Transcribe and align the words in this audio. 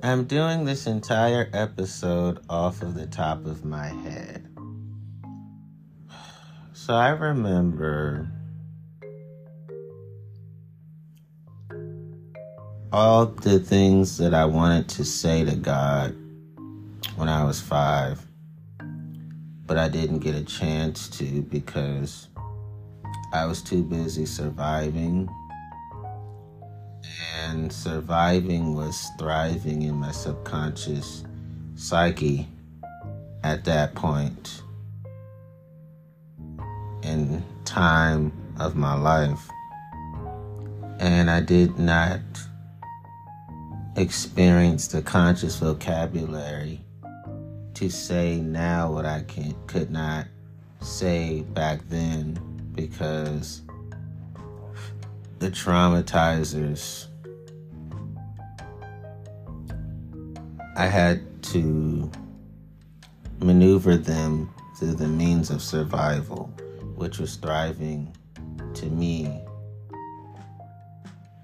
I'm 0.00 0.26
doing 0.26 0.64
this 0.64 0.86
entire 0.86 1.50
episode 1.52 2.38
off 2.48 2.82
of 2.82 2.94
the 2.94 3.06
top 3.06 3.44
of 3.46 3.64
my 3.64 3.88
head. 3.88 4.44
So 6.72 6.94
I 6.94 7.10
remember 7.10 8.30
all 12.90 13.26
the 13.26 13.58
things 13.58 14.16
that 14.18 14.32
I 14.32 14.46
wanted 14.46 14.88
to 14.90 15.04
say 15.04 15.44
to 15.44 15.54
God 15.54 16.16
when 17.16 17.28
I 17.28 17.44
was 17.44 17.60
five, 17.60 18.24
but 19.66 19.76
I 19.76 19.88
didn't 19.88 20.20
get 20.20 20.34
a 20.34 20.44
chance 20.44 21.08
to 21.18 21.42
because 21.42 22.28
I 23.34 23.44
was 23.44 23.60
too 23.60 23.82
busy 23.82 24.24
surviving. 24.24 25.28
And 27.48 27.72
surviving 27.72 28.74
was 28.74 29.08
thriving 29.18 29.80
in 29.80 29.94
my 29.94 30.12
subconscious 30.12 31.24
psyche 31.76 32.46
at 33.42 33.64
that 33.64 33.94
point 33.94 34.62
in 37.02 37.42
time 37.64 38.32
of 38.60 38.76
my 38.76 38.92
life. 38.92 39.48
And 40.98 41.30
I 41.30 41.40
did 41.40 41.78
not 41.78 42.20
experience 43.96 44.86
the 44.86 45.00
conscious 45.00 45.56
vocabulary 45.56 46.82
to 47.72 47.88
say 47.88 48.36
now 48.42 48.92
what 48.92 49.06
I 49.06 49.22
can 49.22 49.54
could 49.66 49.90
not 49.90 50.26
say 50.82 51.40
back 51.54 51.80
then 51.88 52.38
because 52.74 53.62
the 55.38 55.50
traumatizers 55.50 57.06
I 60.78 60.86
had 60.86 61.42
to 61.42 62.08
maneuver 63.40 63.96
them 63.96 64.48
through 64.76 64.94
the 64.94 65.08
means 65.08 65.50
of 65.50 65.60
survival, 65.60 66.44
which 66.94 67.18
was 67.18 67.34
thriving 67.34 68.14
to 68.74 68.86
me 68.86 69.40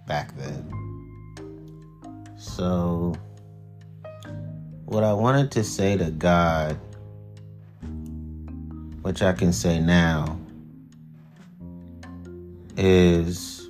back 0.07 0.33
then. 0.37 0.71
So, 2.37 3.17
what 4.85 5.03
I 5.03 5.13
wanted 5.13 5.51
to 5.51 5.65
say 5.65 5.97
to 5.97 6.13
God, 6.13 6.79
which 9.03 9.21
I 9.21 9.33
can 9.33 9.53
say 9.53 9.81
now, 9.81 10.39
is 12.77 13.64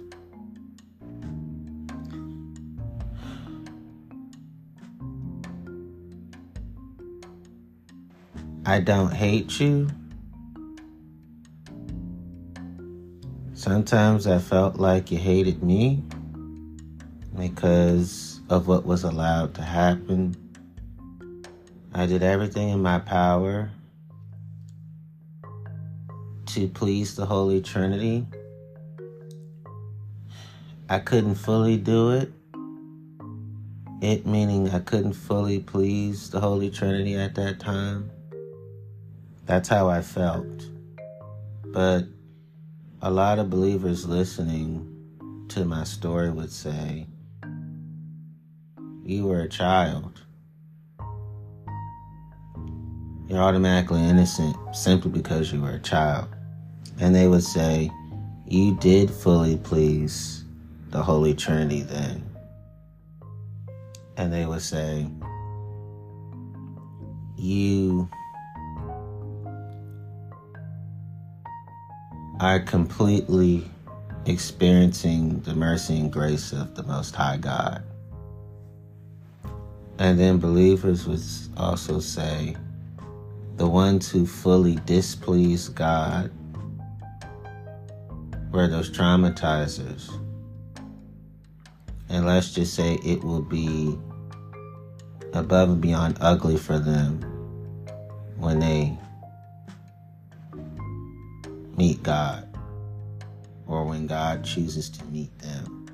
I 8.67 8.81
don't 8.81 9.13
hate 9.13 9.61
you. 9.61 9.91
Sometimes 13.53 14.27
I 14.27 14.39
felt 14.39 14.77
like 14.77 15.11
you 15.11 15.19
hated 15.19 15.63
me 15.63 16.03
because 17.37 18.41
of 18.49 18.67
what 18.67 18.87
was 18.87 19.05
allowed 19.05 19.55
to 19.57 19.63
happen. 19.63 20.35
I 21.95 22.07
did 22.07 22.23
everything 22.23 22.71
in 22.71 22.81
my 22.81 23.01
power 23.01 23.71
to 26.47 26.69
please 26.69 27.17
the 27.17 27.27
Holy 27.27 27.61
Trinity. 27.61 28.27
I 30.89 31.01
couldn't 31.01 31.35
fully 31.35 31.77
do 31.77 32.13
it. 32.13 32.33
It 34.01 34.25
meaning 34.25 34.71
I 34.71 34.79
couldn't 34.79 35.13
fully 35.13 35.59
please 35.59 36.31
the 36.31 36.41
Holy 36.41 36.71
Trinity 36.71 37.15
at 37.15 37.35
that 37.35 37.61
time. 37.61 38.11
That's 39.47 39.69
how 39.69 39.89
I 39.89 40.01
felt. 40.01 40.47
But 41.67 42.07
a 43.03 43.11
lot 43.11 43.39
of 43.39 43.51
believers 43.51 44.07
listening 44.07 45.47
to 45.49 45.65
my 45.65 45.85
story 45.85 46.31
would 46.31 46.51
say, 46.51 47.07
You 49.05 49.27
were 49.27 49.43
a 49.43 49.49
child. 49.49 50.23
You're 53.29 53.43
automatically 53.43 54.03
innocent 54.03 54.57
simply 54.75 55.11
because 55.11 55.53
you 55.53 55.61
were 55.61 55.73
a 55.73 55.79
child. 55.79 56.29
And 56.99 57.15
they 57.15 57.29
would 57.29 57.43
say, 57.43 57.91
You 58.47 58.77
did 58.77 59.11
fully 59.11 59.59
please 59.59 60.45
the 60.89 61.03
Holy 61.03 61.35
Trinity 61.35 61.83
then. 61.83 62.25
And 64.17 64.33
they 64.33 64.47
would 64.47 64.63
say, 64.63 65.07
You 67.37 68.09
are 72.45 72.61
completely 72.61 73.65
experiencing 74.27 75.41
the 75.41 75.55
mercy 75.55 75.99
and 75.99 76.13
grace 76.13 76.53
of 76.53 76.75
the 76.75 76.83
Most 76.83 77.15
High 77.15 77.39
God. 77.39 77.83
And 79.99 80.21
then 80.21 80.37
believers 80.37 81.07
would 81.07 81.23
also 81.57 82.01
say, 82.01 82.55
the 83.57 83.67
ones 83.67 84.11
who 84.11 84.27
fully 84.27 84.75
displease 84.85 85.71
God 85.71 86.31
were 88.53 88.69
those 88.69 88.91
traumatizers. 88.91 90.11
And 92.11 92.27
let's 92.27 92.53
just 92.53 92.75
say 92.75 92.99
it 93.07 93.25
will 93.25 93.41
be 93.41 93.99
above 95.33 95.71
and 95.71 95.81
beyond 95.81 96.19
ugly 96.21 96.59
for 96.59 96.79
them 96.79 97.23
when 98.37 98.59
they 98.59 98.99
meet 101.77 102.03
God 102.03 102.49
or 103.67 103.85
when 103.85 104.07
God 104.07 104.45
chooses 104.45 104.91
to 104.91 105.05
meet 105.07 105.37
them. 105.39 105.87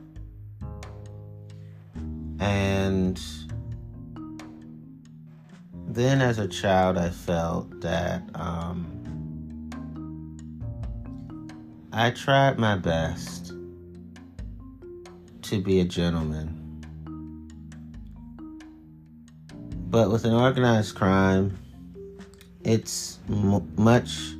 And 2.40 3.20
then 5.88 6.20
as 6.20 6.38
a 6.38 6.48
child, 6.48 6.96
I 6.98 7.10
felt 7.10 7.80
that 7.80 8.22
um, 8.34 9.00
I 11.92 12.10
tried 12.10 12.58
my 12.58 12.76
best 12.76 13.52
to 15.42 15.60
be 15.60 15.80
a 15.80 15.84
gentleman. 15.84 16.56
But 19.90 20.10
with 20.10 20.24
an 20.24 20.32
organized 20.32 20.94
crime, 20.94 21.58
it's 22.62 23.18
m- 23.28 23.70
much 23.76 24.34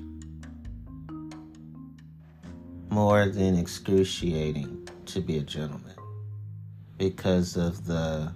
more 2.91 3.27
than 3.27 3.57
excruciating 3.57 4.89
to 5.07 5.21
be 5.21 5.39
a 5.39 5.43
gentleman 5.43 5.95
because 6.99 7.57
of 7.57 7.87
the 7.87 8.33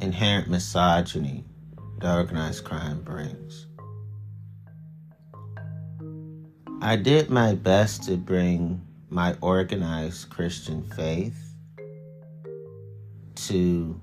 inherent 0.00 0.48
misogyny 0.48 1.44
that 1.98 2.16
organized 2.16 2.64
crime 2.64 3.02
brings. 3.02 3.66
I 6.80 6.96
did 6.96 7.28
my 7.28 7.54
best 7.54 8.04
to 8.04 8.16
bring 8.16 8.80
my 9.10 9.36
organized 9.42 10.30
Christian 10.30 10.82
faith 10.82 11.54
to 13.34 14.00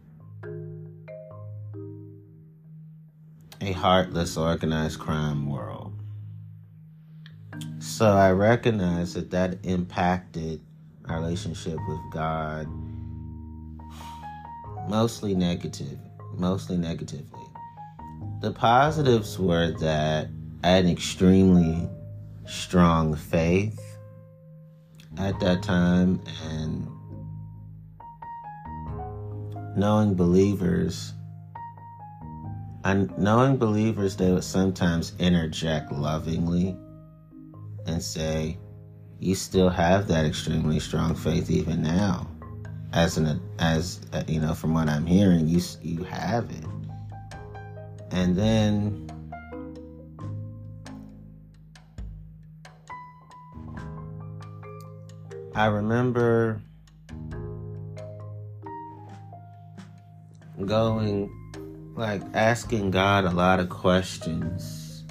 a 3.59 3.71
heartless 3.71 4.37
organized 4.37 4.99
crime 4.99 5.49
world. 5.49 5.86
So 7.87 8.11
I 8.11 8.31
recognize 8.31 9.13
that 9.13 9.31
that 9.31 9.59
impacted 9.63 10.61
our 11.05 11.19
relationship 11.19 11.79
with 11.87 11.99
God 12.11 12.67
mostly 14.87 15.33
negative, 15.33 15.97
mostly 16.35 16.77
negatively. 16.77 17.45
The 18.41 18.51
positives 18.51 19.39
were 19.39 19.71
that 19.79 20.27
I 20.63 20.67
had 20.67 20.83
an 20.83 20.91
extremely 20.91 21.89
strong 22.45 23.15
faith 23.15 23.79
at 25.17 25.39
that 25.39 25.63
time 25.63 26.21
and 26.43 26.87
knowing 29.77 30.13
believers 30.13 31.13
and 32.83 33.17
knowing 33.17 33.57
believers 33.57 34.17
they 34.17 34.31
would 34.31 34.43
sometimes 34.43 35.13
interject 35.19 35.91
lovingly 35.91 36.77
and 37.87 38.01
say 38.03 38.57
you 39.19 39.33
still 39.35 39.69
have 39.69 40.07
that 40.07 40.25
extremely 40.25 40.79
strong 40.79 41.15
faith 41.15 41.49
even 41.49 41.81
now. 41.81 42.27
As 42.93 43.17
an 43.17 43.41
as 43.59 43.99
uh, 44.13 44.23
you 44.27 44.39
know 44.39 44.53
from 44.53 44.73
what 44.73 44.87
i'm 44.87 45.05
hearing 45.05 45.47
you 45.47 45.61
you 45.81 46.03
have 46.03 46.49
it. 46.51 46.65
And 48.11 48.35
then 48.35 49.07
I 55.53 55.65
remember 55.65 56.61
going, 60.65 61.31
like 61.95 62.21
asking 62.33 62.91
God 62.91 63.25
a 63.25 63.31
lot 63.31 63.59
of 63.59 63.69
questions 63.69 65.03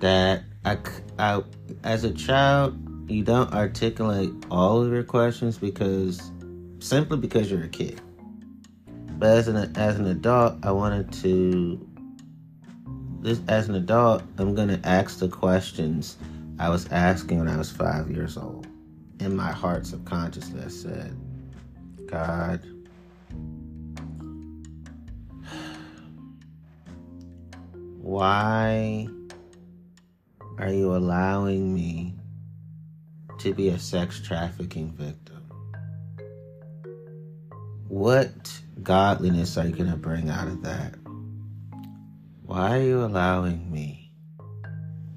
that 0.00 0.42
I, 0.66 0.78
I, 1.16 1.42
as 1.84 2.02
a 2.02 2.12
child, 2.12 2.76
you 3.08 3.22
don't 3.22 3.54
articulate 3.54 4.32
all 4.50 4.82
of 4.82 4.90
your 4.90 5.04
questions 5.04 5.58
because 5.58 6.32
simply 6.80 7.18
because 7.18 7.48
you're 7.48 7.62
a 7.62 7.68
kid. 7.68 8.00
But 9.16 9.28
as 9.28 9.46
an 9.46 9.76
as 9.76 9.96
an 10.00 10.08
adult, 10.08 10.56
I 10.64 10.72
wanted 10.72 11.12
to 11.22 11.88
this 13.20 13.40
as 13.46 13.68
an 13.68 13.76
adult, 13.76 14.24
I'm 14.38 14.56
gonna 14.56 14.80
ask 14.82 15.20
the 15.20 15.28
questions 15.28 16.16
I 16.58 16.68
was 16.68 16.90
asking 16.90 17.38
when 17.38 17.48
I 17.48 17.56
was 17.56 17.70
five 17.70 18.10
years 18.10 18.36
old. 18.36 18.66
In 19.20 19.36
my 19.36 19.52
heart 19.52 19.86
subconsciously 19.86 20.62
I 20.62 20.68
said, 20.68 21.16
God, 22.08 22.66
why 28.02 29.06
are 30.58 30.72
you 30.72 30.94
allowing 30.94 31.74
me 31.74 32.14
to 33.38 33.52
be 33.52 33.68
a 33.68 33.78
sex 33.78 34.20
trafficking 34.20 34.90
victim? 34.92 35.42
What 37.88 38.60
godliness 38.82 39.58
are 39.58 39.66
you 39.66 39.74
going 39.74 39.90
to 39.90 39.96
bring 39.96 40.30
out 40.30 40.48
of 40.48 40.62
that? 40.62 40.94
Why 42.44 42.78
are 42.78 42.82
you 42.82 43.04
allowing 43.04 43.70
me 43.70 44.12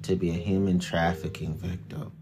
to 0.02 0.14
be 0.14 0.30
a 0.30 0.34
human 0.34 0.78
trafficking 0.78 1.56
victim? 1.56 2.12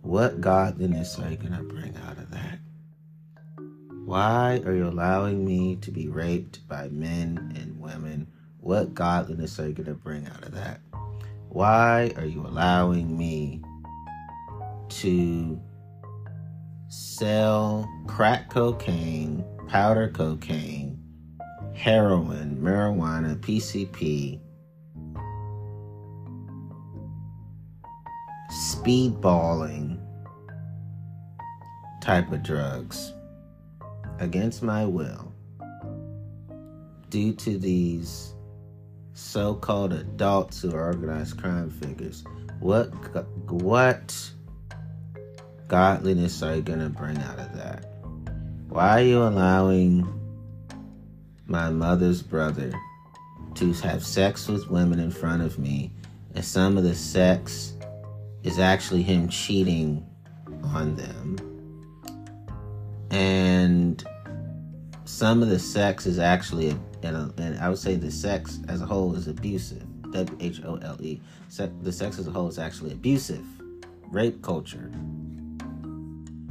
What 0.00 0.40
godliness 0.40 1.18
are 1.18 1.30
you 1.30 1.36
going 1.36 1.56
to 1.56 1.62
bring 1.62 1.94
out 1.96 2.16
of 2.16 2.30
that? 2.30 2.58
Why 4.04 4.62
are 4.64 4.74
you 4.74 4.86
allowing 4.86 5.44
me 5.44 5.76
to 5.76 5.90
be 5.90 6.08
raped 6.08 6.66
by 6.66 6.88
men 6.88 7.54
and 7.56 7.78
women? 7.78 8.26
What 8.60 8.94
godliness 8.94 9.58
are 9.60 9.68
you 9.68 9.74
going 9.74 9.86
to 9.86 9.94
bring 9.94 10.26
out 10.26 10.44
of 10.44 10.52
that? 10.52 10.80
Why 11.54 12.12
are 12.16 12.26
you 12.26 12.44
allowing 12.44 13.16
me 13.16 13.62
to 14.88 15.60
sell 16.88 17.88
crack 18.08 18.50
cocaine, 18.50 19.44
powder 19.68 20.08
cocaine, 20.08 20.98
heroin, 21.72 22.58
marijuana, 22.60 23.36
PCP, 23.36 24.40
speedballing 28.50 30.00
type 32.02 32.32
of 32.32 32.42
drugs 32.42 33.12
against 34.18 34.60
my 34.64 34.84
will 34.84 35.32
due 37.10 37.32
to 37.34 37.56
these 37.58 38.33
so-called 39.14 39.92
adults 39.92 40.60
who 40.60 40.74
are 40.74 40.86
organized 40.86 41.40
crime 41.40 41.70
figures. 41.70 42.24
What 42.60 42.92
what 43.48 44.30
godliness 45.68 46.42
are 46.42 46.56
you 46.56 46.62
gonna 46.62 46.90
bring 46.90 47.16
out 47.18 47.38
of 47.38 47.56
that? 47.56 47.86
Why 48.68 49.00
are 49.00 49.04
you 49.04 49.22
allowing 49.22 50.20
my 51.46 51.70
mother's 51.70 52.22
brother 52.22 52.72
to 53.54 53.72
have 53.74 54.04
sex 54.04 54.48
with 54.48 54.68
women 54.68 54.98
in 54.98 55.12
front 55.12 55.42
of 55.42 55.58
me, 55.58 55.92
and 56.34 56.44
some 56.44 56.76
of 56.76 56.82
the 56.82 56.94
sex 56.94 57.74
is 58.42 58.58
actually 58.58 59.02
him 59.02 59.28
cheating 59.28 60.04
on 60.64 60.96
them, 60.96 61.36
and 63.10 64.02
some 65.04 65.40
of 65.40 65.48
the 65.48 65.58
sex 65.60 66.04
is 66.06 66.18
actually 66.18 66.76
and, 67.04 67.16
uh, 67.16 67.28
and 67.38 67.58
I 67.58 67.68
would 67.68 67.78
say 67.78 67.94
the 67.94 68.10
sex 68.10 68.60
as 68.68 68.80
a 68.80 68.86
whole 68.86 69.14
is 69.14 69.28
abusive. 69.28 69.84
W 70.12 70.36
H 70.40 70.60
O 70.64 70.76
L 70.76 70.96
E. 71.00 71.20
The 71.82 71.92
sex 71.92 72.18
as 72.18 72.26
a 72.26 72.30
whole 72.30 72.48
is 72.48 72.58
actually 72.58 72.92
abusive. 72.92 73.44
Rape 74.10 74.42
culture. 74.42 74.90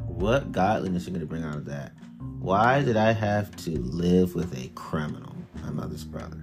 What 0.06 0.52
godliness 0.52 1.08
are 1.08 1.12
you 1.12 1.16
going 1.18 1.22
to 1.22 1.28
bring 1.28 1.44
out 1.44 1.56
of 1.56 1.66
that? 1.66 1.94
Why 2.40 2.84
did 2.84 2.98
I 2.98 3.14
have 3.14 3.56
to 3.58 3.72
live 3.80 4.36
with 4.36 4.58
a 4.58 4.70
criminal, 4.76 5.36
my 5.62 5.70
mother's 5.70 6.04
brother? 6.04 6.38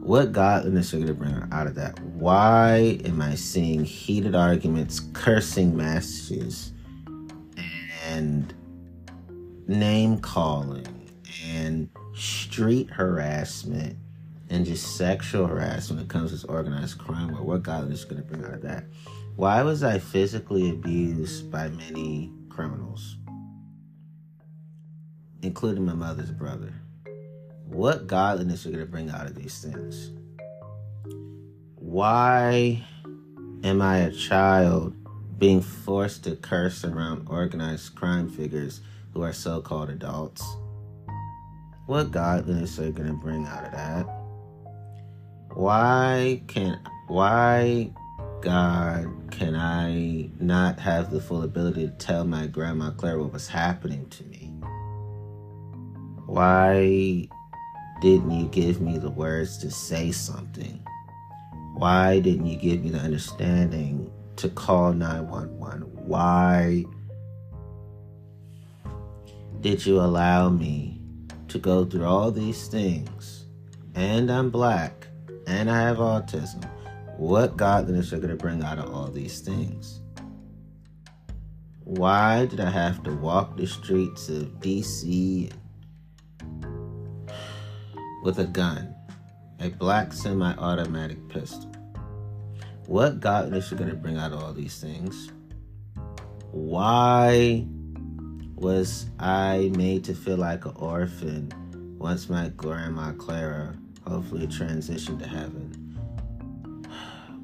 What 0.00 0.32
godliness 0.32 0.92
are 0.92 0.98
you 0.98 1.06
going 1.06 1.18
to 1.18 1.24
bring 1.24 1.52
out 1.52 1.66
of 1.66 1.74
that? 1.76 1.98
Why 2.00 2.98
am 3.04 3.22
I 3.22 3.36
seeing 3.36 3.84
heated 3.84 4.34
arguments, 4.34 5.00
cursing 5.12 5.76
messages, 5.76 6.72
and 8.08 8.52
name 9.66 10.18
calling 10.18 10.86
and 11.46 11.88
street 12.14 12.90
harassment 12.90 13.96
and 14.50 14.64
just 14.64 14.96
sexual 14.96 15.46
harassment 15.46 15.98
when 15.98 16.04
it 16.06 16.08
comes 16.08 16.40
to 16.40 16.48
organized 16.48 16.98
crime 16.98 17.30
what 17.44 17.62
godliness 17.62 18.00
is 18.00 18.04
going 18.04 18.22
to 18.22 18.28
bring 18.28 18.44
out 18.44 18.54
of 18.54 18.62
that. 18.62 18.84
Why 19.36 19.62
was 19.62 19.82
I 19.82 19.98
physically 19.98 20.70
abused 20.70 21.50
by 21.50 21.68
many 21.68 22.32
criminals, 22.48 23.16
including 25.42 25.84
my 25.84 25.94
mother's 25.94 26.30
brother? 26.30 26.72
What 27.66 28.06
godliness 28.06 28.64
are 28.64 28.70
going 28.70 28.84
to 28.84 28.90
bring 28.90 29.10
out 29.10 29.26
of 29.26 29.34
these 29.34 29.60
things? 29.60 30.10
Why 31.74 32.84
am 33.64 33.82
I 33.82 33.98
a 33.98 34.12
child 34.12 34.94
being 35.38 35.62
forced 35.62 36.24
to 36.24 36.36
curse 36.36 36.84
around 36.84 37.26
organized 37.28 37.94
crime 37.96 38.28
figures 38.28 38.80
who 39.12 39.22
are 39.22 39.32
so 39.32 39.60
called 39.60 39.90
adults? 39.90 40.44
What 41.86 42.12
godliness 42.12 42.78
are 42.78 42.86
you 42.86 42.92
to 42.92 43.12
bring 43.12 43.46
out 43.46 43.66
of 43.66 43.72
that? 43.72 44.06
Why 45.52 46.40
can 46.46 46.80
why 47.08 47.90
God 48.40 49.06
can 49.30 49.54
I 49.54 50.30
not 50.40 50.78
have 50.80 51.10
the 51.10 51.20
full 51.20 51.42
ability 51.42 51.86
to 51.86 51.92
tell 51.92 52.24
my 52.24 52.46
grandma 52.46 52.90
Claire 52.92 53.18
what 53.18 53.34
was 53.34 53.48
happening 53.48 54.08
to 54.08 54.24
me? 54.24 54.50
Why 56.24 57.28
didn't 58.00 58.30
you 58.30 58.46
give 58.46 58.80
me 58.80 58.96
the 58.96 59.10
words 59.10 59.58
to 59.58 59.70
say 59.70 60.10
something? 60.10 60.82
Why 61.74 62.18
didn't 62.18 62.46
you 62.46 62.56
give 62.56 62.82
me 62.82 62.90
the 62.90 62.98
understanding 62.98 64.10
to 64.36 64.48
call 64.48 64.94
911? 64.94 65.82
Why 66.06 66.84
did 69.60 69.84
you 69.84 70.00
allow 70.00 70.48
me 70.48 70.93
to 71.54 71.60
go 71.60 71.84
through 71.84 72.04
all 72.04 72.32
these 72.32 72.66
things, 72.66 73.46
and 73.94 74.28
I'm 74.28 74.50
black, 74.50 75.06
and 75.46 75.70
I 75.70 75.82
have 75.82 75.98
autism, 75.98 76.68
what 77.16 77.56
godliness 77.56 78.12
are 78.12 78.16
going 78.16 78.30
to 78.30 78.36
bring 78.36 78.64
out 78.64 78.80
of 78.80 78.92
all 78.92 79.06
these 79.06 79.38
things? 79.38 80.00
Why 81.84 82.46
did 82.46 82.58
I 82.58 82.70
have 82.70 83.04
to 83.04 83.12
walk 83.12 83.56
the 83.56 83.68
streets 83.68 84.28
of 84.28 84.58
DC 84.58 85.52
with 88.24 88.40
a 88.40 88.46
gun, 88.46 88.92
a 89.60 89.68
black 89.68 90.12
semi 90.12 90.54
automatic 90.56 91.28
pistol? 91.28 91.70
What 92.86 93.20
godliness 93.20 93.70
are 93.70 93.76
going 93.76 93.90
to 93.90 93.96
bring 93.96 94.16
out 94.16 94.32
of 94.32 94.42
all 94.42 94.52
these 94.52 94.80
things? 94.80 95.30
Why 96.50 97.64
was 98.64 99.04
I 99.18 99.70
made 99.76 100.04
to 100.04 100.14
feel 100.14 100.38
like 100.38 100.64
an 100.64 100.72
orphan 100.76 101.52
once 101.98 102.30
my 102.30 102.48
grandma 102.48 103.12
Clara 103.12 103.76
hopefully 104.08 104.46
transitioned 104.46 105.18
to 105.18 105.28
heaven. 105.28 105.68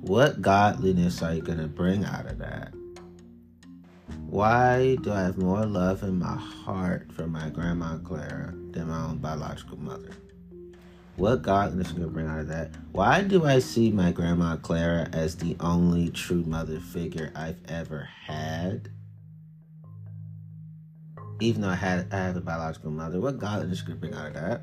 What 0.00 0.40
godliness 0.40 1.22
are 1.22 1.34
you 1.34 1.42
going 1.42 1.58
to 1.58 1.68
bring 1.68 2.06
out 2.06 2.24
of 2.24 2.38
that? 2.38 2.72
Why 4.30 4.96
do 5.02 5.12
I 5.12 5.20
have 5.20 5.36
more 5.36 5.66
love 5.66 6.02
in 6.04 6.18
my 6.18 6.36
heart 6.36 7.12
for 7.12 7.26
my 7.26 7.50
grandma 7.50 7.98
Clara 7.98 8.54
than 8.70 8.88
my 8.88 9.04
own 9.04 9.18
biological 9.18 9.78
mother? 9.78 10.12
What 11.16 11.42
godliness 11.42 11.88
are 11.88 11.90
you 11.90 11.96
going 11.98 12.08
to 12.08 12.14
bring 12.14 12.28
out 12.28 12.40
of 12.40 12.48
that? 12.48 12.70
Why 12.92 13.20
do 13.20 13.44
I 13.44 13.58
see 13.58 13.90
my 13.90 14.10
grandma 14.10 14.56
Clara 14.56 15.06
as 15.12 15.36
the 15.36 15.54
only 15.60 16.08
true 16.08 16.44
mother 16.44 16.80
figure 16.80 17.30
I've 17.36 17.60
ever 17.68 18.08
had? 18.26 18.88
Even 21.40 21.62
though 21.62 21.68
I 21.68 21.74
had 21.74 22.12
I 22.12 22.18
have 22.18 22.36
a 22.36 22.40
biological 22.40 22.90
mother. 22.90 23.20
What 23.20 23.38
godliness 23.38 23.82
could 23.82 24.00
bring 24.00 24.14
out 24.14 24.28
of 24.28 24.34
that? 24.34 24.62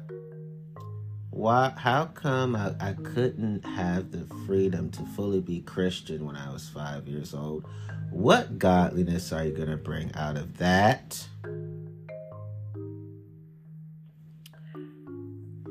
Why? 1.31 1.73
How 1.75 2.05
come 2.05 2.55
I, 2.55 2.73
I 2.79 2.93
couldn't 2.93 3.65
have 3.65 4.11
the 4.11 4.25
freedom 4.45 4.89
to 4.91 5.05
fully 5.15 5.41
be 5.41 5.61
Christian 5.61 6.25
when 6.25 6.35
I 6.35 6.51
was 6.51 6.69
five 6.69 7.07
years 7.07 7.33
old? 7.33 7.65
What 8.11 8.57
godliness 8.57 9.31
are 9.31 9.43
you 9.43 9.51
going 9.51 9.69
to 9.69 9.77
bring 9.77 10.13
out 10.15 10.37
of 10.37 10.57
that? 10.57 11.27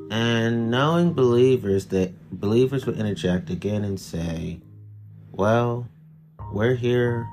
And 0.08 0.70
knowing 0.70 1.14
believers 1.14 1.86
that 1.86 2.12
believers 2.30 2.86
would 2.86 2.98
interject 2.98 3.50
again 3.50 3.84
and 3.84 3.98
say, 3.98 4.60
Well, 5.32 5.88
we're 6.52 6.76
here 6.76 7.26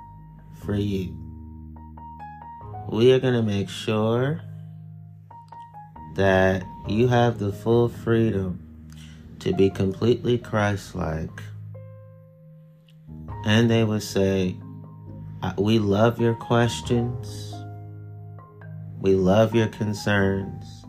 for 0.65 0.75
you 0.75 1.22
we 2.93 3.11
are 3.11 3.19
going 3.19 3.33
to 3.33 3.41
make 3.41 3.69
sure 3.69 4.39
that 6.15 6.63
You 6.87 7.07
have 7.07 7.39
the 7.39 7.53
full 7.53 7.87
freedom 7.87 8.59
to 9.39 9.53
be 9.53 9.69
completely 9.69 10.37
Christ 10.37 10.95
like. 10.95 11.41
And 13.45 13.71
they 13.71 13.85
would 13.85 14.03
say, 14.03 14.57
We 15.57 15.79
love 15.79 16.19
your 16.19 16.35
questions. 16.35 17.53
We 18.99 19.15
love 19.15 19.55
your 19.55 19.67
concerns. 19.67 20.85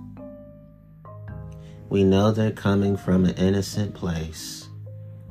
We 1.89 2.03
know 2.03 2.33
they're 2.33 2.51
coming 2.51 2.97
from 2.97 3.25
an 3.25 3.35
innocent 3.37 3.95
place, 3.95 4.69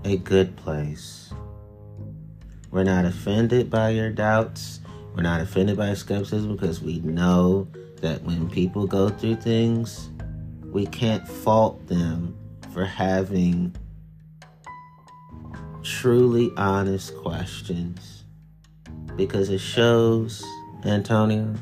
a 0.06 0.16
good 0.16 0.56
place. 0.56 1.34
We're 2.72 2.84
not 2.84 3.04
offended 3.04 3.70
by 3.70 3.90
your 3.90 4.12
doubts. 4.12 4.80
We're 5.16 5.22
not 5.22 5.42
offended 5.42 5.78
by 5.78 5.94
skepticism 5.94 6.56
because 6.56 6.82
we 6.82 7.00
know 7.00 7.68
that 8.02 8.24
when 8.24 8.50
people 8.50 8.88
go 8.88 9.10
through 9.10 9.36
things, 9.36 10.10
we 10.64 10.88
can't 10.88 11.28
fault 11.28 11.86
them 11.88 12.36
for 12.74 12.84
having 12.84 13.76
truly 15.84 16.52
honest 16.58 17.16
questions 17.18 18.24
because 19.16 19.50
it 19.50 19.60
shows, 19.60 20.44
Antonio, 20.84 21.54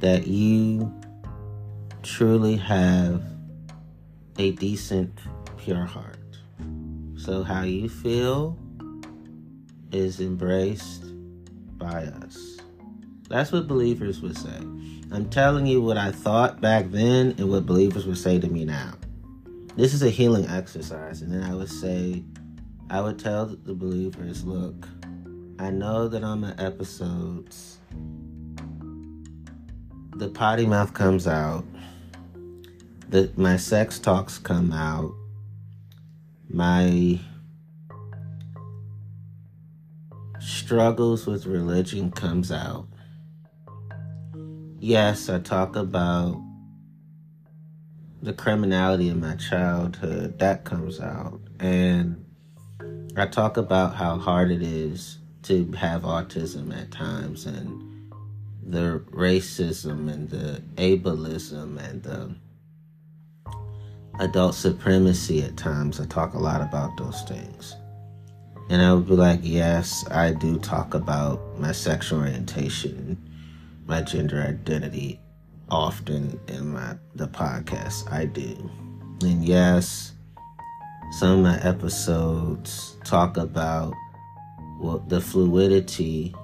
that 0.00 0.26
you 0.26 0.92
truly 2.02 2.56
have 2.56 3.22
a 4.38 4.50
decent, 4.52 5.18
pure 5.56 5.86
heart. 5.86 6.18
So, 7.16 7.42
how 7.42 7.62
you 7.62 7.88
feel 7.88 8.58
is 9.90 10.20
embraced 10.20 11.15
by 11.78 12.04
us. 12.04 12.58
That's 13.28 13.52
what 13.52 13.66
believers 13.66 14.20
would 14.20 14.36
say. 14.36 14.56
I'm 15.12 15.28
telling 15.30 15.66
you 15.66 15.82
what 15.82 15.96
I 15.96 16.12
thought 16.12 16.60
back 16.60 16.90
then 16.90 17.34
and 17.38 17.50
what 17.50 17.66
believers 17.66 18.06
would 18.06 18.18
say 18.18 18.38
to 18.38 18.48
me 18.48 18.64
now. 18.64 18.94
This 19.76 19.92
is 19.92 20.02
a 20.02 20.10
healing 20.10 20.46
exercise. 20.48 21.22
And 21.22 21.32
then 21.32 21.42
I 21.42 21.54
would 21.54 21.68
say, 21.68 22.24
I 22.88 23.00
would 23.00 23.18
tell 23.18 23.46
the 23.46 23.74
believers, 23.74 24.44
look, 24.44 24.88
I 25.58 25.70
know 25.70 26.08
that 26.08 26.22
on 26.22 26.40
my 26.40 26.54
episodes, 26.58 27.78
the 30.16 30.28
potty 30.28 30.66
mouth 30.66 30.94
comes 30.94 31.26
out, 31.26 31.64
that 33.08 33.36
my 33.36 33.56
sex 33.56 33.98
talks 33.98 34.38
come 34.38 34.72
out, 34.72 35.12
my 36.48 37.18
struggles 40.66 41.26
with 41.26 41.46
religion 41.46 42.10
comes 42.10 42.52
out 42.52 42.86
yes, 44.86 45.28
I 45.28 45.38
talk 45.40 45.76
about 45.76 46.40
the 48.22 48.32
criminality 48.32 49.08
in 49.08 49.20
my 49.20 49.36
childhood. 49.36 50.38
That 50.38 50.64
comes 50.64 51.00
out. 51.00 51.40
And 51.58 52.24
I 53.16 53.26
talk 53.26 53.56
about 53.56 53.94
how 53.94 54.18
hard 54.18 54.50
it 54.50 54.62
is 54.62 55.18
to 55.42 55.70
have 55.72 56.02
autism 56.02 56.76
at 56.76 56.90
times 56.90 57.46
and 57.46 58.12
the 58.62 59.04
racism 59.10 60.12
and 60.12 60.28
the 60.28 60.62
ableism 60.76 61.78
and 61.78 62.02
the 62.02 62.34
adult 64.18 64.54
supremacy 64.54 65.42
at 65.42 65.56
times. 65.56 66.00
I 66.00 66.06
talk 66.06 66.34
a 66.34 66.38
lot 66.38 66.60
about 66.60 66.96
those 66.96 67.22
things. 67.22 67.76
And 68.68 68.82
I 68.82 68.92
would 68.92 69.06
be 69.06 69.14
like, 69.14 69.40
yes, 69.42 70.04
I 70.10 70.32
do 70.32 70.58
talk 70.58 70.94
about 70.94 71.40
my 71.58 71.72
sexual 71.72 72.20
orientation 72.20 73.16
my 73.86 74.02
gender 74.02 74.42
identity 74.42 75.20
often 75.70 76.38
in 76.48 76.72
my 76.72 76.96
the 77.14 77.28
podcast 77.28 78.10
I 78.12 78.26
do. 78.26 78.70
And 79.22 79.44
yes, 79.44 80.12
some 81.12 81.38
of 81.38 81.38
my 81.40 81.58
episodes 81.60 82.96
talk 83.04 83.36
about 83.36 83.94
well, 84.80 84.98
the 85.06 85.20
fluidity 85.20 86.34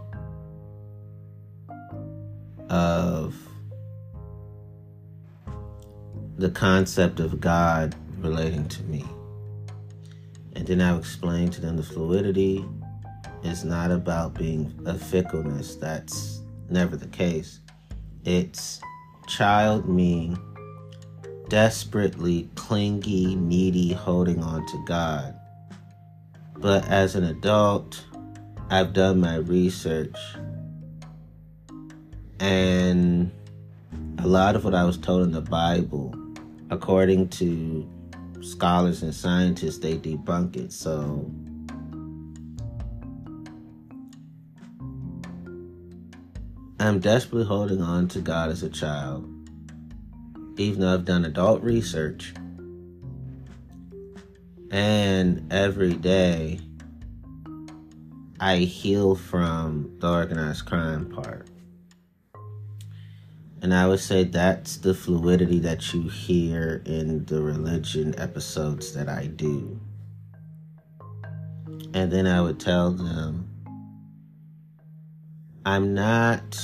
of 2.71 3.37
the 6.39 6.51
concept 6.51 7.21
of 7.21 7.41
God 7.41 7.95
relating 8.21 8.67
to 8.69 8.83
me. 8.85 9.05
And 10.55 10.67
then 10.67 10.81
I'll 10.81 10.99
explain 10.99 11.51
to 11.51 11.61
them 11.61 11.77
the 11.77 11.83
fluidity 11.83 12.65
is 13.43 13.65
not 13.65 13.91
about 13.91 14.35
being 14.35 14.79
a 14.87 14.95
fickleness. 14.95 15.77
That's 15.77 16.43
never 16.69 16.97
the 16.97 17.09
case. 17.09 17.61
It's 18.25 18.81
child 19.27 19.89
me 19.89 20.37
desperately 21.49 22.49
clingy, 22.55 23.37
needy, 23.37 23.93
holding 23.93 24.43
on 24.43 24.67
to 24.67 24.85
God. 24.87 25.35
But 26.59 26.87
as 26.89 27.15
an 27.15 27.25
adult, 27.25 28.05
I've 28.71 28.93
done 28.93 29.21
my 29.21 29.37
research 29.37 30.17
and 32.43 33.31
a 34.19 34.27
lot 34.27 34.57
of 34.57 34.65
what 34.65 34.75
I 34.75 34.85
was 34.85 34.99
told 34.99 35.23
in 35.23 35.33
the 35.33 35.41
Bible, 35.41 36.15
according 36.71 37.29
to 37.29 37.89
scholars 38.43 39.03
and 39.03 39.15
scientists, 39.15 39.79
they 39.79 39.97
debunk 39.97 40.57
it. 40.57 40.73
So 40.73 41.31
I'm 46.81 46.99
desperately 46.99 47.47
holding 47.47 47.81
on 47.81 48.09
to 48.09 48.21
God 48.21 48.51
as 48.51 48.63
a 48.63 48.69
child, 48.69 49.25
even 50.59 50.81
though 50.81 50.93
I've 50.93 51.05
done 51.05 51.25
adult 51.25 51.63
research. 51.63 52.35
And 54.71 55.53
every 55.53 55.95
day, 55.95 56.61
I 58.41 58.57
heal 58.57 59.15
from 59.15 59.95
the 60.01 60.11
organized 60.11 60.67
crime 60.67 61.09
part. 61.11 61.47
And 63.63 63.73
I 63.73 63.87
would 63.87 64.01
say 64.01 64.25
that's 64.25 64.79
the 64.79 64.93
fluidity 64.93 65.61
that 65.61 65.95
you 65.95 66.09
hear 66.09 66.83
in 66.85 67.25
the 67.27 67.41
religion 67.41 68.13
episodes 68.19 68.93
that 68.95 69.09
I 69.09 69.27
do. 69.27 69.81
And 71.95 72.11
then 72.11 72.27
I 72.27 72.41
would 72.41 72.59
tell 72.59 72.91
them 72.91 73.49
I'm 75.65 75.95
not 75.95 76.61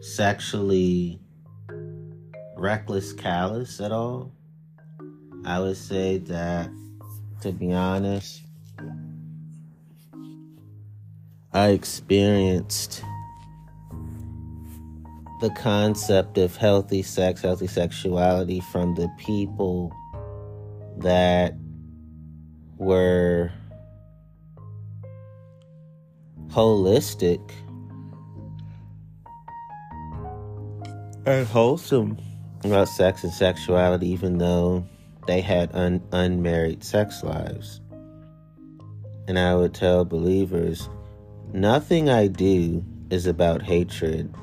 sexually 0.00 1.18
reckless, 2.56 3.12
callous 3.12 3.80
at 3.80 3.90
all. 3.90 4.30
I 5.44 5.58
would 5.58 5.76
say 5.76 6.18
that, 6.18 6.70
to 7.40 7.50
be 7.50 7.72
honest, 7.72 8.42
I 11.52 11.70
experienced 11.70 13.02
the 15.40 15.50
concept 15.50 16.36
of 16.38 16.56
healthy 16.56 17.02
sex, 17.02 17.42
healthy 17.42 17.66
sexuality 17.66 18.60
from 18.60 18.94
the 18.94 19.08
people 19.18 19.92
that 20.98 21.54
were 22.76 23.52
holistic 26.48 27.40
and 31.24 31.46
wholesome 31.46 32.18
about 32.64 32.88
sex 32.88 33.22
and 33.22 33.32
sexuality, 33.32 34.08
even 34.08 34.38
though 34.38 34.84
they 35.26 35.40
had 35.40 35.70
un- 35.74 36.02
unmarried 36.10 36.82
sex 36.82 37.22
lives. 37.22 37.80
And 39.28 39.38
I 39.38 39.54
would 39.54 39.74
tell 39.74 40.04
believers 40.04 40.88
nothing 41.52 42.08
I 42.08 42.26
do 42.26 42.84
is 43.10 43.26
about 43.26 43.62
hatred 43.62 44.34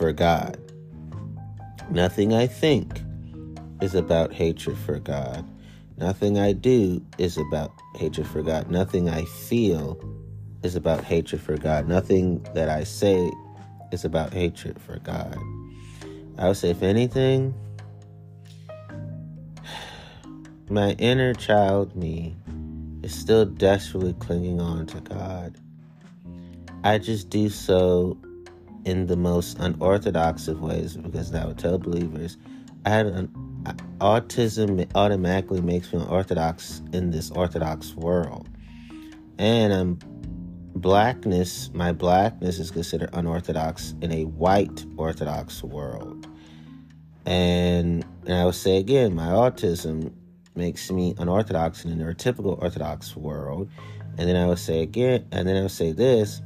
for 0.00 0.12
God. 0.14 0.56
Nothing 1.90 2.32
I 2.32 2.46
think 2.46 3.02
is 3.82 3.94
about 3.94 4.32
hatred 4.32 4.78
for 4.78 4.98
God. 4.98 5.46
Nothing 5.98 6.38
I 6.38 6.54
do 6.54 7.04
is 7.18 7.36
about 7.36 7.70
hatred 7.96 8.26
for 8.26 8.40
God. 8.40 8.70
Nothing 8.70 9.10
I 9.10 9.26
feel 9.26 10.00
is 10.62 10.74
about 10.74 11.04
hatred 11.04 11.42
for 11.42 11.58
God. 11.58 11.86
Nothing 11.86 12.42
that 12.54 12.70
I 12.70 12.82
say 12.82 13.30
is 13.92 14.06
about 14.06 14.32
hatred 14.32 14.80
for 14.80 14.98
God. 15.00 15.36
I 16.38 16.48
would 16.48 16.56
say, 16.56 16.70
if 16.70 16.82
anything, 16.82 17.52
my 20.70 20.92
inner 20.92 21.34
child 21.34 21.94
me 21.94 22.38
is 23.02 23.14
still 23.14 23.44
desperately 23.44 24.14
clinging 24.14 24.62
on 24.62 24.86
to 24.86 25.00
God. 25.02 25.58
I 26.84 26.96
just 26.96 27.28
do 27.28 27.50
so 27.50 28.16
in 28.84 29.06
the 29.06 29.16
most 29.16 29.58
unorthodox 29.58 30.48
of 30.48 30.60
ways 30.60 30.96
because 30.96 31.34
I 31.34 31.44
would 31.44 31.58
tell 31.58 31.78
believers 31.78 32.36
I 32.84 32.90
had 32.90 33.06
an 33.06 33.28
autism 34.00 34.90
automatically 34.94 35.60
makes 35.60 35.92
me 35.92 36.00
unorthodox 36.00 36.80
in 36.92 37.10
this 37.10 37.30
orthodox 37.30 37.94
world. 37.94 38.48
And 39.38 39.72
I'm 39.72 39.98
blackness, 40.74 41.70
my 41.74 41.92
blackness 41.92 42.58
is 42.58 42.70
considered 42.70 43.10
unorthodox 43.12 43.94
in 44.00 44.12
a 44.12 44.24
white 44.24 44.84
Orthodox 44.96 45.62
world. 45.62 46.26
And, 47.26 48.04
and 48.26 48.34
I 48.34 48.44
would 48.46 48.54
say 48.54 48.78
again, 48.78 49.14
my 49.14 49.26
autism 49.26 50.12
makes 50.54 50.90
me 50.90 51.14
unorthodox 51.18 51.84
in 51.84 51.92
a 51.92 52.04
neurotypical 52.04 52.60
Orthodox 52.62 53.16
world. 53.16 53.68
And 54.16 54.28
then 54.28 54.36
I 54.36 54.46
would 54.46 54.58
say 54.58 54.82
again, 54.82 55.26
and 55.32 55.46
then 55.46 55.56
I 55.56 55.62
would 55.62 55.70
say 55.70 55.92
this 55.92 56.40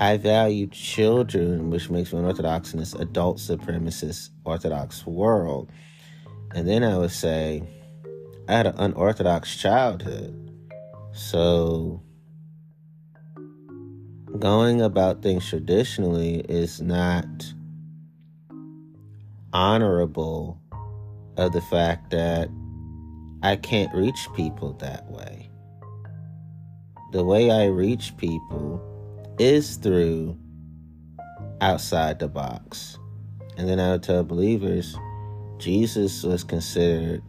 I 0.00 0.16
value 0.16 0.68
children, 0.68 1.70
which 1.70 1.90
makes 1.90 2.12
me 2.12 2.20
unorthodox 2.20 2.72
in 2.72 2.78
this 2.78 2.94
adult 2.94 3.38
supremacist 3.38 4.30
Orthodox 4.44 5.04
world. 5.04 5.70
And 6.54 6.68
then 6.68 6.84
I 6.84 6.96
would 6.96 7.10
say, 7.10 7.64
I 8.48 8.52
had 8.52 8.66
an 8.68 8.74
unorthodox 8.78 9.56
childhood. 9.56 10.34
So, 11.12 12.00
going 14.38 14.80
about 14.80 15.20
things 15.20 15.48
traditionally 15.48 16.40
is 16.48 16.80
not 16.80 17.26
honorable 19.52 20.60
of 21.36 21.52
the 21.52 21.60
fact 21.60 22.10
that 22.10 22.48
I 23.42 23.56
can't 23.56 23.92
reach 23.92 24.28
people 24.36 24.74
that 24.74 25.10
way. 25.10 25.50
The 27.12 27.24
way 27.24 27.50
I 27.50 27.66
reach 27.66 28.16
people 28.16 28.80
is 29.38 29.76
through 29.76 30.36
outside 31.60 32.18
the 32.18 32.28
box. 32.28 32.98
And 33.56 33.68
then 33.68 33.80
I 33.80 33.92
would 33.92 34.02
tell 34.02 34.24
believers 34.24 34.96
Jesus 35.58 36.22
was 36.22 36.44
considered 36.44 37.22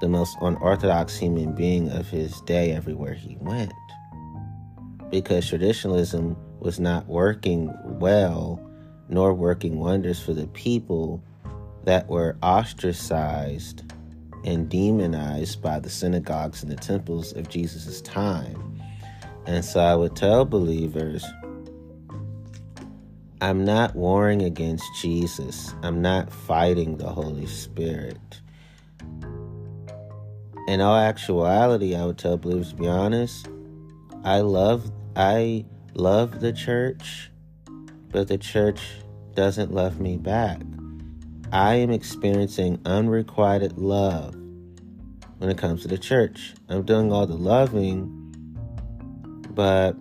the 0.00 0.08
most 0.08 0.36
unorthodox 0.40 1.16
human 1.16 1.54
being 1.54 1.90
of 1.90 2.08
his 2.08 2.40
day 2.42 2.72
everywhere 2.72 3.14
he 3.14 3.36
went. 3.40 3.72
Because 5.10 5.48
traditionalism 5.48 6.36
was 6.58 6.80
not 6.80 7.06
working 7.06 7.72
well 7.84 8.60
nor 9.08 9.32
working 9.32 9.78
wonders 9.78 10.20
for 10.20 10.34
the 10.34 10.48
people 10.48 11.22
that 11.84 12.08
were 12.08 12.36
ostracized 12.42 13.84
and 14.44 14.68
demonized 14.68 15.62
by 15.62 15.78
the 15.78 15.90
synagogues 15.90 16.62
and 16.62 16.70
the 16.70 16.76
temples 16.76 17.32
of 17.34 17.48
Jesus' 17.48 18.00
time. 18.00 18.80
And 19.46 19.64
so 19.64 19.80
I 19.80 19.94
would 19.94 20.16
tell 20.16 20.44
believers 20.44 21.24
I'm 23.40 23.64
not 23.64 23.94
warring 23.94 24.42
against 24.42 24.84
Jesus, 24.94 25.74
I'm 25.82 26.00
not 26.00 26.32
fighting 26.32 26.96
the 26.96 27.08
Holy 27.08 27.46
Spirit. 27.46 28.40
In 30.66 30.80
all 30.80 30.96
actuality, 30.96 31.94
I 31.94 32.06
would 32.06 32.16
tell 32.16 32.38
believers 32.38 32.70
to 32.70 32.76
be 32.76 32.88
honest, 32.88 33.48
I 34.24 34.40
love 34.40 34.90
I 35.14 35.66
love 35.94 36.40
the 36.40 36.52
church, 36.52 37.30
but 38.10 38.28
the 38.28 38.38
church 38.38 38.80
doesn't 39.34 39.72
love 39.72 40.00
me 40.00 40.16
back. 40.16 40.60
I 41.52 41.74
am 41.74 41.90
experiencing 41.90 42.80
unrequited 42.86 43.78
love 43.78 44.34
when 45.38 45.50
it 45.50 45.58
comes 45.58 45.82
to 45.82 45.88
the 45.88 45.98
church. 45.98 46.54
I'm 46.68 46.84
doing 46.84 47.12
all 47.12 47.26
the 47.26 47.36
loving, 47.36 48.10
but 49.50 49.94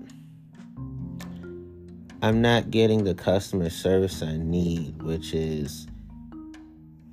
I'm 2.26 2.42
not 2.42 2.72
getting 2.72 3.04
the 3.04 3.14
customer 3.14 3.70
service 3.70 4.24
I 4.24 4.36
need, 4.38 5.04
which 5.04 5.36
is 5.36 5.86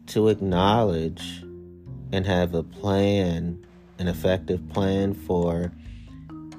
to 0.06 0.28
acknowledge 0.28 1.44
and 2.12 2.24
have 2.24 2.54
a 2.54 2.62
plan, 2.62 3.62
an 3.98 4.08
effective 4.08 4.66
plan 4.70 5.12
for 5.12 5.70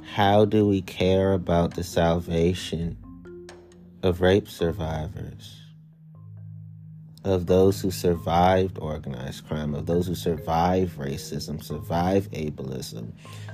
how 0.04 0.46
do 0.46 0.68
we 0.68 0.84
care 0.84 1.34
about 1.34 1.74
the 1.74 1.84
salvation 1.84 2.96
of 4.04 4.22
rape 4.22 4.48
survivors 4.48 5.63
of 7.24 7.46
those 7.46 7.80
who 7.80 7.90
survived 7.90 8.78
organized 8.80 9.48
crime, 9.48 9.74
of 9.74 9.86
those 9.86 10.08
who 10.08 10.16
survived 10.16 10.98
racism, 10.98 11.64
survived 11.64 12.32
ableism, 12.34 13.14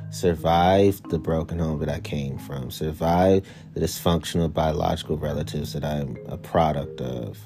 survived 0.10 1.10
the 1.10 1.19
broken 1.19 1.60
home 1.60 1.79
that 1.79 1.89
I 1.89 1.99
came 1.99 2.38
from, 2.39 2.71
survived 2.71 3.45
the 3.73 3.82
dysfunctional 3.82 4.51
biological 4.51 5.17
relatives 5.17 5.73
that 5.73 5.86
I'm 5.86 6.17
a 6.27 6.38
product 6.38 6.99
of. 7.01 7.38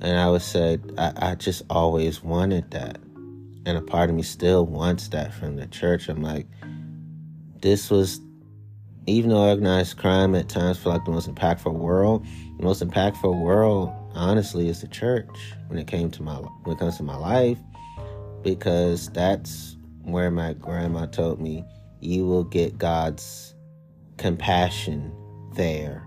And 0.00 0.16
I 0.16 0.30
would 0.30 0.42
say, 0.42 0.78
I, 0.96 1.12
I 1.16 1.34
just 1.34 1.62
always 1.68 2.22
wanted 2.22 2.70
that. 2.70 2.98
And 3.66 3.76
a 3.76 3.82
part 3.82 4.08
of 4.08 4.14
me 4.14 4.22
still 4.22 4.64
wants 4.64 5.08
that 5.08 5.34
from 5.34 5.56
the 5.56 5.66
church. 5.66 6.08
I'm 6.08 6.22
like, 6.22 6.46
this 7.60 7.90
was, 7.90 8.20
even 9.06 9.30
though 9.30 9.48
organized 9.48 9.96
crime 9.96 10.36
at 10.36 10.48
times 10.48 10.78
felt 10.78 10.94
like 10.94 11.04
the 11.04 11.10
most 11.10 11.28
impactful 11.28 11.72
world, 11.72 12.24
the 12.56 12.62
most 12.62 12.86
impactful 12.86 13.40
world 13.40 13.92
honestly 14.18 14.68
is 14.68 14.80
the 14.80 14.88
church 14.88 15.54
when 15.68 15.78
it 15.78 15.86
came 15.86 16.10
to 16.10 16.22
my 16.22 16.34
when 16.34 16.76
it 16.76 16.78
comes 16.78 16.96
to 16.96 17.02
my 17.02 17.16
life 17.16 17.58
because 18.42 19.08
that's 19.10 19.76
where 20.02 20.30
my 20.30 20.52
grandma 20.54 21.06
told 21.06 21.40
me 21.40 21.64
you 22.00 22.26
will 22.26 22.44
get 22.44 22.78
God's 22.78 23.54
compassion 24.16 25.12
there. 25.54 26.04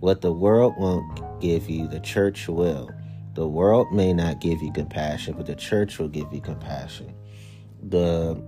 What 0.00 0.20
the 0.20 0.32
world 0.32 0.74
won't 0.78 1.40
give 1.40 1.70
you, 1.70 1.86
the 1.86 2.00
church 2.00 2.48
will. 2.48 2.90
The 3.34 3.48
world 3.48 3.92
may 3.92 4.12
not 4.12 4.40
give 4.40 4.62
you 4.62 4.72
compassion, 4.72 5.34
but 5.36 5.46
the 5.46 5.54
church 5.54 5.98
will 5.98 6.08
give 6.08 6.32
you 6.32 6.40
compassion. 6.40 7.14
The 7.82 8.42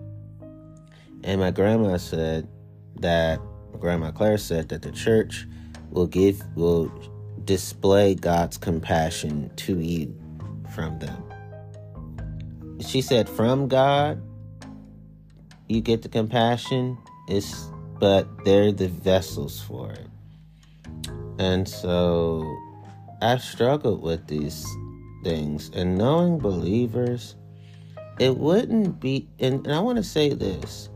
and 1.23 1.41
my 1.41 1.51
grandma 1.51 1.97
said 1.97 2.49
that 2.97 3.41
grandma 3.79 4.11
Claire 4.11 4.37
said 4.37 4.69
that 4.69 4.83
the 4.83 4.93
church 4.93 5.47
will 5.91 6.07
give 6.07 6.43
will 6.55 6.93
display 7.45 8.15
God's 8.15 8.57
compassion 8.57 9.51
to 9.57 9.79
you 9.79 10.15
from 10.75 10.99
them. 10.99 11.23
She 12.81 13.01
said, 13.01 13.29
from 13.29 13.69
God, 13.69 14.23
you 15.69 15.81
get 15.81 16.03
the 16.03 16.09
compassion, 16.09 16.99
it's, 17.29 17.71
but 17.99 18.27
they're 18.45 18.73
the 18.73 18.89
vessels 18.89 19.61
for 19.61 19.93
it. 19.93 20.09
And 21.39 21.69
so 21.69 22.45
I've 23.23 23.43
struggled 23.43 24.03
with 24.03 24.27
these 24.27 24.67
things 25.23 25.71
and 25.75 25.97
knowing 25.97 26.39
believers, 26.39 27.37
it 28.19 28.37
wouldn't 28.37 29.01
be, 29.01 29.29
and, 29.39 29.67
and 29.67 29.75
I 29.75 29.81
want 29.81 29.97
to 29.97 30.05
say 30.05 30.35
this 30.35 30.89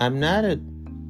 I'm 0.00 0.18
not 0.18 0.44
a 0.44 0.60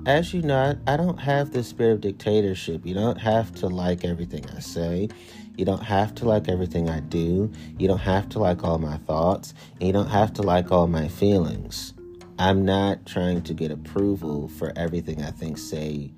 as 0.06 0.32
you 0.32 0.42
know, 0.42 0.78
I 0.86 0.96
don't 0.96 1.18
have 1.18 1.52
the 1.52 1.62
spirit 1.62 1.92
of 1.92 2.00
dictatorship. 2.00 2.86
You 2.86 2.94
don't 2.94 3.18
have 3.18 3.54
to 3.56 3.68
like 3.68 4.04
everything 4.04 4.44
I 4.56 4.60
say. 4.60 5.08
You 5.56 5.64
don't 5.64 5.82
have 5.82 6.14
to 6.16 6.24
like 6.24 6.48
everything 6.48 6.88
I 6.88 7.00
do. 7.00 7.52
You 7.78 7.88
don't 7.88 7.98
have 7.98 8.28
to 8.30 8.38
like 8.38 8.64
all 8.64 8.78
my 8.78 8.96
thoughts. 8.98 9.52
And 9.74 9.86
you 9.86 9.92
don't 9.92 10.08
have 10.08 10.32
to 10.34 10.42
like 10.42 10.70
all 10.70 10.86
my 10.86 11.08
feelings. 11.08 11.92
I'm 12.38 12.64
not 12.64 13.04
trying 13.04 13.42
to 13.42 13.52
get 13.52 13.70
approval 13.70 14.48
for 14.48 14.72
everything 14.74 15.22
I 15.22 15.30
think, 15.30 15.58
say, 15.58 16.12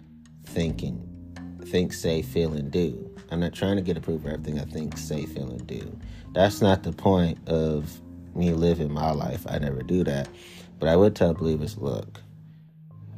thinking, 0.46 1.02
think, 1.64 1.92
say, 1.92 2.22
feel, 2.22 2.52
and 2.52 2.70
do. 2.70 3.10
I'm 3.32 3.40
not 3.40 3.52
trying 3.52 3.76
to 3.76 3.82
get 3.82 3.96
approval 3.96 4.28
for 4.28 4.34
everything 4.34 4.60
I 4.60 4.64
think, 4.64 4.96
say, 4.96 5.26
feel, 5.26 5.50
and 5.50 5.66
do. 5.66 5.98
That's 6.32 6.60
not 6.60 6.84
the 6.84 6.92
point 6.92 7.38
of 7.48 8.00
me 8.36 8.52
living 8.52 8.92
my 8.92 9.10
life. 9.10 9.44
I 9.48 9.58
never 9.58 9.82
do 9.82 10.04
that. 10.04 10.28
But 10.78 10.88
I 10.88 10.94
would 10.94 11.16
tell 11.16 11.34
believers 11.34 11.76
look, 11.76 12.20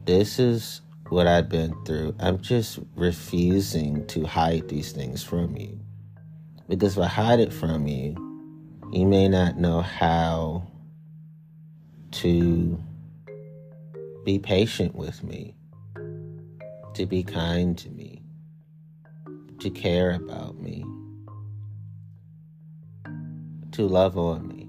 this 0.04 0.38
is 0.38 0.82
what 1.08 1.26
I've 1.26 1.48
been 1.48 1.74
through. 1.84 2.14
I'm 2.18 2.40
just 2.40 2.78
refusing 2.96 4.06
to 4.08 4.24
hide 4.24 4.68
these 4.68 4.92
things 4.92 5.22
from 5.22 5.56
you. 5.56 5.80
Because 6.68 6.96
if 6.96 7.04
I 7.04 7.08
hide 7.08 7.40
it 7.40 7.52
from 7.52 7.86
you, 7.86 8.16
you 8.92 9.06
may 9.06 9.28
not 9.28 9.58
know 9.58 9.80
how 9.80 10.66
to 12.12 12.82
be 14.24 14.38
patient 14.38 14.94
with 14.94 15.22
me, 15.22 15.56
to 16.94 17.06
be 17.06 17.22
kind 17.22 17.76
to 17.78 17.90
me, 17.90 18.22
to 19.58 19.70
care 19.70 20.14
about 20.14 20.58
me, 20.60 20.84
to 23.72 23.86
love 23.86 24.16
on 24.16 24.48
me. 24.48 24.68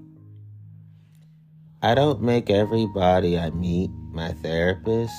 I 1.82 1.94
don't 1.94 2.20
make 2.20 2.50
everybody 2.50 3.38
I 3.38 3.50
meet 3.50 3.90
my 4.16 4.32
therapist. 4.32 5.14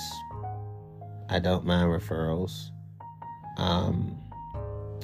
I 1.30 1.38
don't 1.38 1.64
mind 1.64 1.88
referrals. 1.88 2.70
Um, 3.56 4.18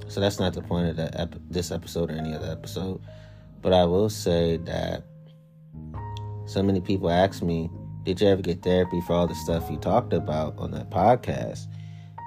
so 0.09 0.21
that's 0.21 0.39
not 0.39 0.53
the 0.53 0.63
point 0.63 0.89
of 0.89 0.97
the 0.97 1.21
ep- 1.21 1.37
this 1.49 1.71
episode 1.71 2.11
or 2.11 2.15
any 2.15 2.35
other 2.35 2.51
episode. 2.51 3.01
But 3.63 3.73
I 3.73 3.85
will 3.85 4.11
say 4.11 4.59
that 4.59 5.05
so 6.47 6.63
many 6.63 6.81
people 6.81 7.09
ask 7.09 7.43
me, 7.43 7.71
"Did 8.03 8.21
you 8.21 8.29
ever 8.29 8.43
get 8.43 8.63
therapy 8.63 9.01
for 9.03 9.15
all 9.15 9.27
the 9.27 9.35
stuff 9.35 9.71
you 9.71 9.79
talked 9.79 10.13
about 10.13 10.59
on 10.59 10.73
that 10.73 10.91
podcast?" 10.91 11.69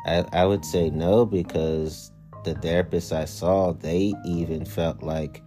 I, 0.05 0.25
I 0.31 0.45
would 0.45 0.63
say 0.63 0.89
no 0.89 1.25
because 1.25 2.11
the 2.45 2.55
therapists 2.55 3.13
I 3.15 3.25
saw, 3.25 3.73
they 3.73 4.13
even 4.25 4.63
felt 4.63 5.03
like 5.03 5.43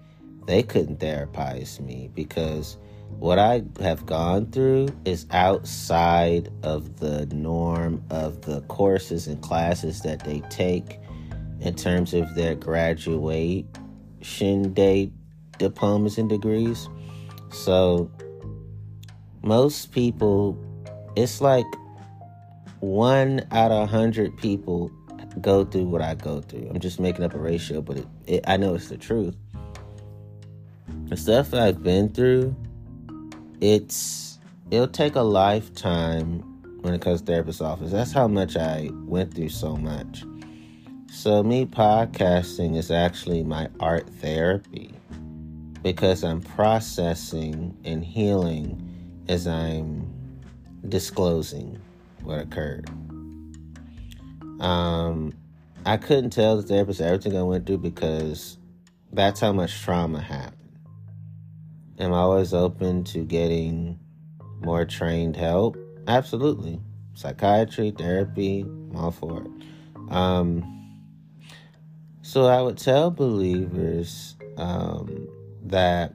they 0.46 0.62
couldn't 0.62 1.00
therapize 1.00 1.80
me 1.80 2.10
because 2.14 2.76
what 3.20 3.38
I 3.38 3.62
have 3.80 4.06
gone 4.06 4.50
through 4.50 4.88
is 5.04 5.26
outside 5.30 6.50
of 6.62 7.00
the 7.00 7.26
norm 7.26 8.02
of 8.08 8.40
the 8.40 8.62
courses 8.62 9.26
and 9.26 9.42
classes 9.42 10.00
that 10.00 10.24
they 10.24 10.40
take 10.48 10.98
in 11.60 11.74
terms 11.74 12.14
of 12.14 12.34
their 12.34 12.54
graduation 12.54 13.66
day 14.72 15.12
diplomas 15.58 16.16
and 16.16 16.30
degrees. 16.30 16.88
So, 17.52 18.10
most 19.42 19.92
people, 19.92 20.56
it's 21.14 21.42
like 21.42 21.66
one 22.78 23.46
out 23.50 23.70
of 23.70 23.82
a 23.82 23.86
hundred 23.86 24.34
people 24.38 24.90
go 25.42 25.66
through 25.66 25.84
what 25.84 26.00
I 26.00 26.14
go 26.14 26.40
through. 26.40 26.70
I'm 26.70 26.80
just 26.80 26.98
making 26.98 27.22
up 27.22 27.34
a 27.34 27.38
ratio, 27.38 27.82
but 27.82 27.98
it, 27.98 28.06
it, 28.26 28.44
I 28.46 28.56
know 28.56 28.74
it's 28.74 28.88
the 28.88 28.96
truth. 28.96 29.36
The 31.08 31.18
stuff 31.18 31.52
I've 31.52 31.82
been 31.82 32.08
through, 32.08 32.56
it's 33.60 34.38
it'll 34.70 34.88
take 34.88 35.16
a 35.16 35.22
lifetime 35.22 36.40
when 36.80 36.94
it 36.94 37.02
comes 37.02 37.20
to 37.20 37.26
therapist's 37.26 37.60
office. 37.60 37.90
That's 37.90 38.12
how 38.12 38.28
much 38.28 38.56
I 38.56 38.90
went 38.92 39.34
through 39.34 39.50
so 39.50 39.76
much. 39.76 40.24
So 41.10 41.42
me 41.42 41.66
podcasting 41.66 42.76
is 42.76 42.90
actually 42.90 43.42
my 43.42 43.68
art 43.80 44.08
therapy 44.08 44.94
because 45.82 46.22
I'm 46.22 46.40
processing 46.40 47.76
and 47.84 48.04
healing 48.04 49.24
as 49.28 49.46
I'm 49.46 50.08
disclosing 50.88 51.78
what 52.22 52.38
occurred. 52.38 52.88
Um, 54.60 55.32
I 55.84 55.96
couldn't 55.96 56.30
tell 56.30 56.56
the 56.56 56.62
therapist 56.62 57.00
everything 57.00 57.36
I 57.36 57.42
went 57.42 57.66
through 57.66 57.78
because 57.78 58.58
that's 59.12 59.40
how 59.40 59.52
much 59.52 59.82
trauma 59.82 60.20
happened. 60.20 60.59
Am 62.00 62.14
I 62.14 62.16
always 62.16 62.54
open 62.54 63.04
to 63.04 63.24
getting 63.24 63.98
more 64.60 64.86
trained 64.86 65.36
help? 65.36 65.76
Absolutely. 66.08 66.80
Psychiatry, 67.12 67.90
therapy, 67.90 68.62
I'm 68.62 68.96
all 68.96 69.10
for 69.10 69.42
it. 69.42 69.50
Um, 70.10 70.98
so 72.22 72.46
I 72.46 72.62
would 72.62 72.78
tell 72.78 73.10
believers 73.10 74.34
um, 74.56 75.28
that 75.64 76.14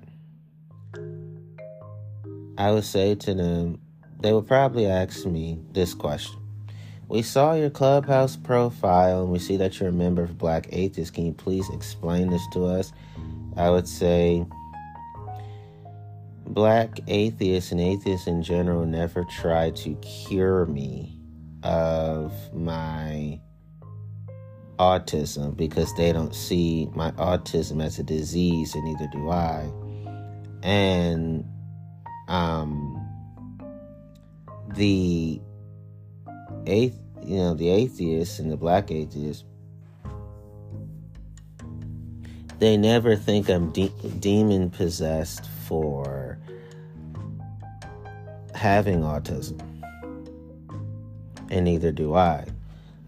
I 2.57 2.71
would 2.71 2.85
say 2.85 3.13
to 3.13 3.35
them, 3.35 3.79
they 4.21 4.33
would 4.33 4.47
probably 4.47 4.87
ask 4.87 5.27
me 5.27 5.59
this 5.71 5.93
question. 5.93 6.39
We 7.07 7.21
saw 7.21 7.53
your 7.53 7.69
clubhouse 7.69 8.35
profile 8.35 9.21
and 9.21 9.31
we 9.31 9.37
see 9.37 9.57
that 9.57 9.79
you're 9.79 9.89
a 9.89 9.93
member 9.93 10.23
of 10.23 10.35
Black 10.39 10.67
Atheists. 10.71 11.11
Can 11.11 11.27
you 11.27 11.33
please 11.33 11.69
explain 11.69 12.31
this 12.31 12.41
to 12.53 12.65
us? 12.65 12.91
I 13.55 13.69
would 13.69 13.87
say 13.87 14.45
Black 16.47 16.99
atheists 17.07 17.71
and 17.71 17.81
atheists 17.81 18.27
in 18.27 18.41
general 18.43 18.85
never 18.85 19.23
try 19.25 19.71
to 19.71 19.95
cure 19.95 20.65
me 20.65 21.19
of 21.63 22.31
my 22.53 23.39
autism 24.77 25.55
because 25.55 25.93
they 25.95 26.11
don't 26.11 26.35
see 26.35 26.87
my 26.93 27.11
autism 27.11 27.83
as 27.83 27.97
a 27.99 28.03
disease 28.03 28.75
and 28.75 28.83
neither 28.85 29.07
do 29.11 29.29
I. 29.29 29.71
And 30.63 31.45
um 32.27 33.01
the 34.75 35.39
ath 36.67 36.99
you 37.23 37.37
know 37.37 37.53
the 37.53 37.69
atheists 37.69 38.39
and 38.39 38.51
the 38.51 38.57
black 38.57 38.91
atheists 38.91 39.43
they 42.59 42.77
never 42.77 43.15
think 43.15 43.49
I'm 43.49 43.71
de- 43.71 43.89
demon 44.19 44.69
possessed 44.69 45.47
for 45.67 46.37
having 48.53 49.01
autism. 49.01 49.61
And 51.49 51.65
neither 51.65 51.91
do 51.91 52.15
I. 52.15 52.45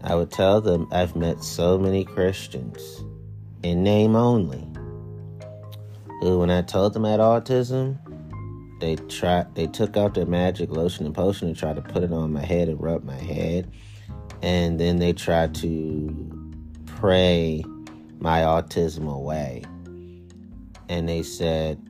I 0.02 0.14
would 0.14 0.30
tell 0.30 0.60
them 0.60 0.86
I've 0.92 1.16
met 1.16 1.42
so 1.42 1.76
many 1.76 2.04
Christians 2.04 3.04
in 3.62 3.82
name 3.82 4.14
only 4.14 4.64
who 6.20 6.38
when 6.38 6.50
I 6.50 6.62
told 6.62 6.94
them 6.94 7.04
I 7.04 7.10
had 7.10 7.20
autism 7.20 7.98
they 8.80 8.96
tried 8.96 9.54
they 9.54 9.66
took 9.66 9.96
out 9.96 10.14
their 10.14 10.26
magic 10.26 10.70
lotion 10.70 11.04
and 11.06 11.14
potion 11.14 11.48
and 11.48 11.56
tried 11.56 11.76
to 11.76 11.82
put 11.82 12.02
it 12.02 12.12
on 12.12 12.32
my 12.32 12.44
head 12.44 12.68
and 12.68 12.80
rub 12.80 13.04
my 13.04 13.16
head. 13.16 13.70
And 14.40 14.78
then 14.78 14.98
they 14.98 15.12
tried 15.12 15.54
to 15.56 16.60
pray 16.86 17.64
my 18.18 18.40
autism 18.40 19.12
away 19.12 19.62
and 20.88 21.08
they 21.08 21.22
said 21.22 21.80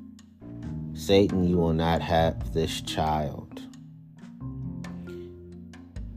satan 0.94 1.48
you 1.48 1.56
will 1.56 1.72
not 1.72 2.00
have 2.02 2.52
this 2.52 2.80
child 2.82 3.62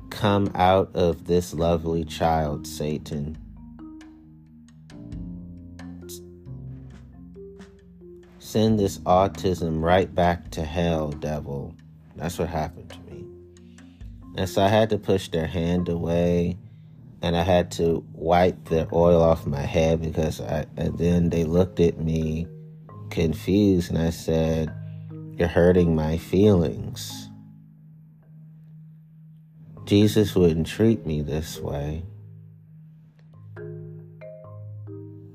come 0.09 0.51
out 0.55 0.89
of 0.95 1.25
this 1.25 1.53
lovely 1.53 2.03
child 2.03 2.65
satan 2.67 3.37
Send 8.51 8.77
this 8.77 8.97
autism 9.05 9.81
right 9.81 10.13
back 10.13 10.51
to 10.51 10.65
hell, 10.65 11.11
devil. 11.11 11.73
That's 12.17 12.37
what 12.37 12.49
happened 12.49 12.89
to 12.89 12.99
me. 13.09 13.25
And 14.35 14.49
so 14.49 14.61
I 14.61 14.67
had 14.67 14.89
to 14.89 14.97
push 14.97 15.29
their 15.29 15.47
hand 15.47 15.87
away 15.87 16.57
and 17.21 17.35
I 17.35 17.43
had 17.43 17.71
to 17.71 18.03
wipe 18.13 18.65
the 18.65 18.87
oil 18.91 19.21
off 19.21 19.45
my 19.45 19.61
head 19.61 20.01
because 20.01 20.41
I, 20.41 20.65
and 20.77 20.97
then 20.97 21.29
they 21.29 21.43
looked 21.43 21.79
at 21.79 21.99
me 21.99 22.47
confused 23.09 23.91
and 23.91 23.99
I 23.99 24.09
said, 24.09 24.73
You're 25.37 25.47
hurting 25.47 25.95
my 25.95 26.17
feelings. 26.17 27.29
Jesus 29.85 30.35
wouldn't 30.35 30.67
treat 30.67 31.05
me 31.05 31.21
this 31.21 31.59
way. 31.59 32.03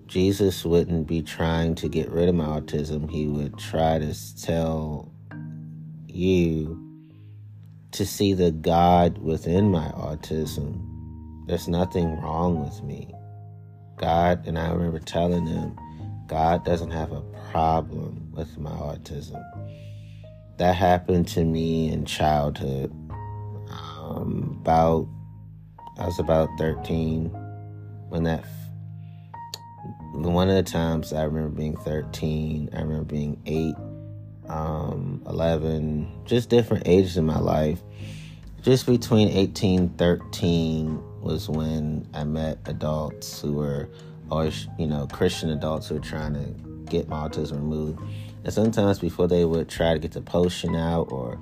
Jesus 0.06 0.64
wouldn't 0.64 1.06
be 1.06 1.20
trying 1.20 1.74
to 1.74 1.88
get 1.88 2.08
rid 2.10 2.28
of 2.28 2.34
my 2.34 2.46
autism. 2.46 3.10
He 3.10 3.26
would 3.26 3.58
try 3.58 3.98
to 3.98 4.14
tell 4.42 5.12
you 6.06 6.82
to 7.92 8.06
see 8.06 8.32
the 8.32 8.50
God 8.50 9.18
within 9.18 9.70
my 9.70 9.88
autism. 9.88 10.85
There's 11.46 11.68
nothing 11.68 12.20
wrong 12.20 12.64
with 12.64 12.82
me. 12.82 13.14
God, 13.96 14.46
and 14.46 14.58
I 14.58 14.70
remember 14.70 14.98
telling 14.98 15.46
him, 15.46 15.78
God 16.26 16.64
doesn't 16.64 16.90
have 16.90 17.12
a 17.12 17.22
problem 17.50 18.32
with 18.32 18.58
my 18.58 18.70
autism. 18.70 19.42
That 20.58 20.74
happened 20.74 21.28
to 21.28 21.44
me 21.44 21.92
in 21.92 22.04
childhood. 22.04 22.90
Um, 23.70 24.58
about, 24.60 25.08
I 25.98 26.06
was 26.06 26.18
about 26.18 26.48
13 26.58 27.26
when 28.08 28.24
that 28.24 28.44
one 30.14 30.48
of 30.48 30.56
the 30.56 30.62
times 30.62 31.12
I 31.12 31.24
remember 31.24 31.50
being 31.50 31.76
13, 31.76 32.70
I 32.72 32.80
remember 32.80 33.04
being 33.04 33.40
8, 33.46 33.74
um, 34.48 35.22
11, 35.26 36.22
just 36.24 36.48
different 36.48 36.88
ages 36.88 37.16
in 37.16 37.26
my 37.26 37.38
life. 37.38 37.82
Just 38.62 38.86
between 38.86 39.28
18 39.28 39.90
13 39.90 41.02
was 41.26 41.48
when 41.48 42.08
I 42.14 42.24
met 42.24 42.58
adults 42.66 43.40
who 43.40 43.54
were, 43.54 43.88
or, 44.30 44.50
you 44.78 44.86
know, 44.86 45.06
Christian 45.12 45.50
adults 45.50 45.88
who 45.88 45.96
were 45.96 46.00
trying 46.00 46.34
to 46.34 46.90
get 46.90 47.08
my 47.08 47.28
autism 47.28 47.56
removed. 47.56 48.00
And 48.44 48.52
sometimes 48.52 49.00
before 49.00 49.26
they 49.26 49.44
would 49.44 49.68
try 49.68 49.92
to 49.92 49.98
get 49.98 50.12
the 50.12 50.20
potion 50.20 50.76
out 50.76 51.10
or 51.10 51.38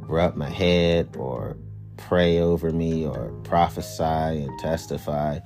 rub 0.00 0.34
my 0.34 0.50
head 0.50 1.14
or 1.16 1.56
pray 1.96 2.40
over 2.40 2.70
me 2.70 3.06
or 3.06 3.28
prophesy 3.44 4.02
and 4.02 4.58
testify, 4.58 5.38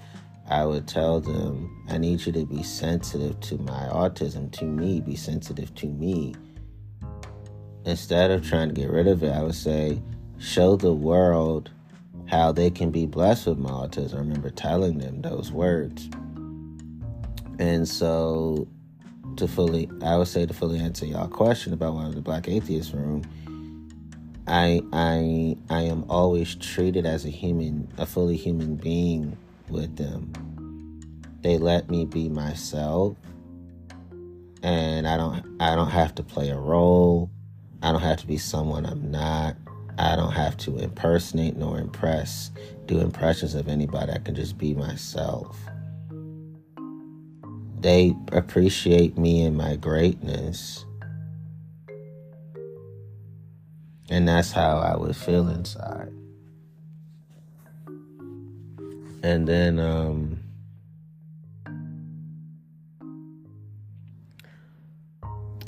I 0.48 0.64
would 0.64 0.88
tell 0.88 1.20
them, 1.20 1.84
I 1.88 1.98
need 1.98 2.24
you 2.24 2.32
to 2.32 2.46
be 2.46 2.62
sensitive 2.62 3.38
to 3.40 3.58
my 3.58 3.88
autism, 3.88 4.50
to 4.52 4.64
me, 4.64 5.00
be 5.00 5.16
sensitive 5.16 5.74
to 5.76 5.86
me. 5.86 6.34
Instead 7.84 8.30
of 8.30 8.46
trying 8.46 8.68
to 8.68 8.74
get 8.74 8.90
rid 8.90 9.06
of 9.06 9.22
it, 9.22 9.32
I 9.32 9.42
would 9.42 9.54
say, 9.54 10.02
show 10.38 10.76
the 10.76 10.92
world 10.92 11.70
how 12.26 12.52
they 12.52 12.70
can 12.70 12.90
be 12.90 13.06
blessed 13.06 13.46
with 13.46 13.58
my 13.58 13.70
autism. 13.70 14.14
I 14.14 14.18
remember 14.18 14.50
telling 14.50 14.98
them 14.98 15.22
those 15.22 15.52
words. 15.52 16.08
And 17.58 17.88
so, 17.88 18.66
to 19.36 19.46
fully, 19.46 19.88
I 20.02 20.16
would 20.16 20.28
say 20.28 20.46
to 20.46 20.54
fully 20.54 20.78
answer 20.78 21.06
y'all 21.06 21.28
question 21.28 21.72
about 21.72 21.94
why 21.94 22.10
the 22.10 22.20
Black 22.20 22.48
Atheist 22.48 22.92
Room, 22.92 23.22
I, 24.46 24.82
I, 24.92 25.56
I 25.70 25.82
am 25.82 26.04
always 26.08 26.54
treated 26.56 27.06
as 27.06 27.24
a 27.24 27.30
human, 27.30 27.88
a 27.98 28.06
fully 28.06 28.36
human 28.36 28.76
being 28.76 29.36
with 29.68 29.96
them. 29.96 30.32
They 31.42 31.58
let 31.58 31.90
me 31.90 32.04
be 32.04 32.28
myself 32.28 33.16
and 34.64 35.06
I 35.06 35.18
don't 35.18 35.44
I 35.60 35.76
don't 35.76 35.90
have 35.90 36.14
to 36.16 36.22
play 36.22 36.48
a 36.48 36.58
role. 36.58 37.30
I 37.82 37.92
don't 37.92 38.00
have 38.00 38.16
to 38.16 38.26
be 38.26 38.38
someone 38.38 38.86
I'm 38.86 39.10
not. 39.10 39.56
I 39.98 40.16
don't 40.16 40.32
have 40.32 40.56
to 40.58 40.78
impersonate 40.78 41.56
nor 41.56 41.78
impress, 41.78 42.50
do 42.86 43.00
impressions 43.00 43.54
of 43.54 43.68
anybody. 43.68 44.12
I 44.12 44.18
can 44.18 44.34
just 44.34 44.58
be 44.58 44.74
myself. 44.74 45.56
They 47.80 48.14
appreciate 48.32 49.16
me 49.18 49.44
and 49.44 49.56
my 49.56 49.76
greatness. 49.76 50.84
And 54.10 54.26
that's 54.26 54.52
how 54.52 54.78
I 54.78 54.96
would 54.96 55.16
feel 55.16 55.48
inside. 55.48 56.12
And 59.22 59.46
then, 59.48 59.78
um, 59.78 60.40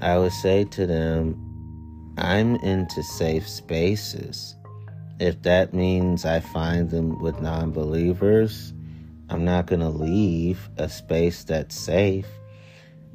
I 0.03 0.19
would 0.19 0.33
say 0.33 0.65
to 0.65 0.87
them, 0.87 1.46
I'm 2.19 2.57
into 2.57 3.03
safe 3.03 3.47
spaces. 3.47 4.57
If 5.21 5.43
that 5.43 5.75
means 5.75 6.25
I 6.25 6.41
find 6.41 6.91
them 6.91 7.19
with 7.21 7.41
non 7.41 7.73
believers, 7.73 8.73
I'm 9.29 9.45
not 9.45 9.67
going 9.67 9.81
to 9.81 9.89
leave 9.89 10.69
a 10.79 10.89
space 10.89 11.45
that's 11.45 11.77
safe. 11.77 12.29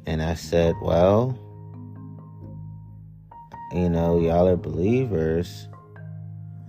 And 0.06 0.22
I 0.22 0.34
said, 0.34 0.74
Well, 0.82 1.38
you 3.72 3.88
know, 3.88 4.20
y'all 4.20 4.48
are 4.48 4.56
believers. 4.56 5.68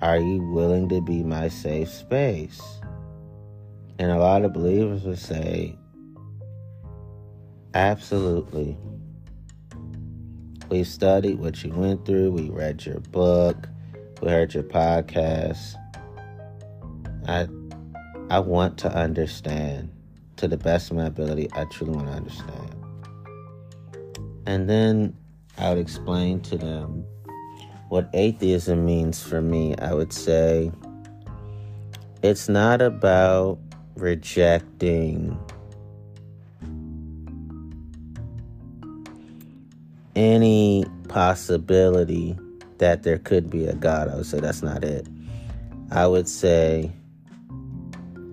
Are 0.01 0.19
you 0.19 0.41
willing 0.51 0.89
to 0.89 1.01
be 1.01 1.23
my 1.23 1.47
safe 1.47 1.89
space? 1.89 2.61
And 3.99 4.11
a 4.11 4.17
lot 4.17 4.43
of 4.43 4.53
believers 4.53 5.03
would 5.03 5.19
say, 5.19 5.77
Absolutely. 7.73 8.77
We 10.73 10.83
studied 10.83 11.37
what 11.37 11.63
you 11.63 11.71
went 11.71 12.03
through. 12.03 12.31
We 12.31 12.49
read 12.49 12.83
your 12.83 12.99
book. 12.99 13.69
We 14.23 14.31
heard 14.31 14.55
your 14.55 14.63
podcast. 14.63 15.75
I 17.27 17.47
I 18.31 18.39
want 18.39 18.79
to 18.79 18.91
understand 18.91 19.91
to 20.37 20.47
the 20.47 20.57
best 20.57 20.89
of 20.89 20.97
my 20.97 21.05
ability. 21.05 21.47
I 21.53 21.65
truly 21.65 21.93
want 21.93 22.07
to 22.07 22.13
understand. 22.13 22.75
And 24.47 24.67
then 24.67 25.15
I 25.59 25.69
would 25.69 25.77
explain 25.77 26.39
to 26.41 26.57
them 26.57 27.05
what 27.89 28.09
atheism 28.15 28.83
means 28.83 29.21
for 29.21 29.43
me. 29.43 29.75
I 29.77 29.93
would 29.93 30.11
say 30.11 30.71
it's 32.23 32.49
not 32.49 32.81
about 32.81 33.59
rejecting 33.95 35.37
any 40.15 40.85
possibility 41.07 42.37
that 42.77 43.03
there 43.03 43.17
could 43.17 43.49
be 43.49 43.65
a 43.65 43.73
God. 43.73 44.09
I 44.09 44.15
would 44.15 44.25
say 44.25 44.39
that's 44.39 44.63
not 44.63 44.83
it. 44.83 45.07
I 45.91 46.07
would 46.07 46.27
say 46.27 46.91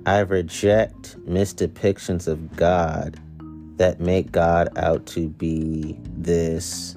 I 0.07 0.21
reject 0.21 1.17
misdepictions 1.27 2.27
of 2.27 2.57
God 2.57 3.21
that 3.77 4.01
make 4.01 4.33
God 4.33 4.69
out 4.77 5.07
to 5.07 5.29
be 5.29 5.99
this 6.17 6.97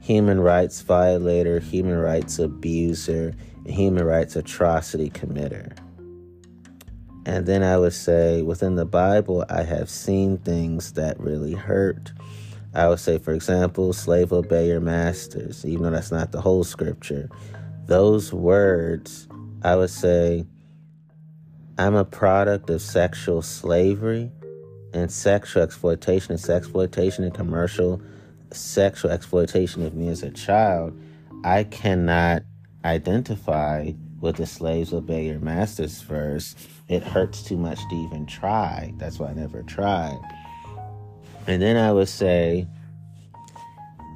human 0.00 0.40
rights 0.40 0.82
violator, 0.82 1.60
human 1.60 1.98
rights 1.98 2.38
abuser, 2.38 3.34
human 3.64 4.04
rights 4.04 4.36
atrocity 4.36 5.10
committer. 5.10 5.76
And 7.26 7.46
then 7.46 7.62
I 7.62 7.78
would 7.78 7.94
say 7.94 8.42
within 8.42 8.74
the 8.74 8.84
Bible, 8.84 9.46
I 9.48 9.62
have 9.62 9.88
seen 9.88 10.36
things 10.38 10.92
that 10.92 11.18
really 11.18 11.54
hurt 11.54 12.12
I 12.74 12.88
would 12.88 12.98
say, 12.98 13.18
for 13.18 13.32
example, 13.32 13.92
slave 13.92 14.32
obey 14.32 14.68
your 14.68 14.80
masters, 14.80 15.64
even 15.64 15.84
though 15.84 15.90
that's 15.90 16.10
not 16.10 16.32
the 16.32 16.40
whole 16.40 16.64
scripture. 16.64 17.30
Those 17.86 18.32
words, 18.32 19.28
I 19.62 19.76
would 19.76 19.90
say, 19.90 20.44
I'm 21.78 21.94
a 21.94 22.04
product 22.04 22.70
of 22.70 22.80
sexual 22.80 23.42
slavery 23.42 24.32
and 24.92 25.10
sexual 25.10 25.62
exploitation 25.62 26.32
and 26.32 26.50
exploitation 26.50 27.24
and 27.24 27.34
commercial 27.34 28.00
sexual 28.52 29.10
exploitation 29.10 29.84
of 29.84 29.94
me 29.94 30.08
as 30.08 30.22
a 30.22 30.30
child. 30.30 30.98
I 31.44 31.64
cannot 31.64 32.42
identify 32.84 33.92
with 34.20 34.36
the 34.36 34.46
slaves 34.46 34.92
obey 34.92 35.26
your 35.26 35.40
masters 35.40 36.00
verse. 36.02 36.54
It 36.88 37.02
hurts 37.02 37.42
too 37.42 37.56
much 37.56 37.78
to 37.90 37.94
even 37.94 38.26
try. 38.26 38.94
That's 38.96 39.18
why 39.18 39.28
I 39.28 39.34
never 39.34 39.62
tried. 39.62 40.18
And 41.46 41.60
then 41.60 41.76
I 41.76 41.92
would 41.92 42.08
say 42.08 42.66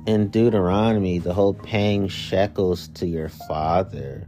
in 0.06 0.28
Deuteronomy, 0.28 1.18
the 1.18 1.34
whole 1.34 1.52
paying 1.52 2.08
shekels 2.08 2.88
to 2.88 3.06
your 3.06 3.28
father 3.28 4.26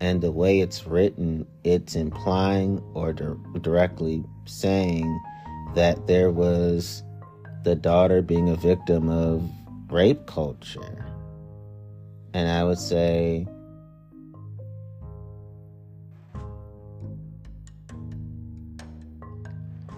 and 0.00 0.22
the 0.22 0.32
way 0.32 0.60
it's 0.60 0.86
written, 0.86 1.46
it's 1.62 1.94
implying 1.94 2.82
or 2.94 3.12
di- 3.12 3.34
directly 3.60 4.24
saying 4.46 5.20
that 5.74 6.06
there 6.06 6.30
was 6.30 7.02
the 7.64 7.74
daughter 7.74 8.22
being 8.22 8.48
a 8.48 8.56
victim 8.56 9.08
of 9.08 9.42
rape 9.90 10.26
culture. 10.26 11.04
And 12.32 12.48
I 12.48 12.64
would 12.64 12.78
say, 12.78 13.46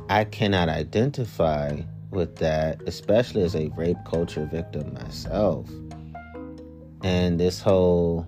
I 0.09 0.25
cannot 0.25 0.69
identify 0.69 1.83
with 2.17 2.37
that, 2.37 2.83
especially 2.87 3.43
as 3.43 3.55
a 3.55 3.69
rape 3.77 3.99
culture 4.05 4.49
victim 4.51 4.93
myself. 4.95 5.69
And 7.03 7.39
this 7.39 7.61
whole 7.61 8.27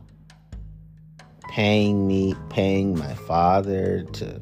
paying 1.49 2.07
me, 2.07 2.37
paying 2.51 2.97
my 2.97 3.15
father 3.15 4.05
to, 4.05 4.41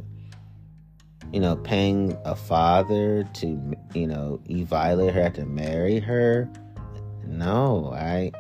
you 1.32 1.40
know, 1.40 1.56
paying 1.56 2.18
a 2.24 2.36
father 2.36 3.24
to, 3.34 3.74
you 3.94 4.06
know, 4.06 4.40
you 4.46 4.66
violate 4.66 5.14
her, 5.14 5.30
to 5.30 5.46
marry 5.46 6.00
her. 6.00 6.50
No, 7.24 7.92
I. 7.94 8.32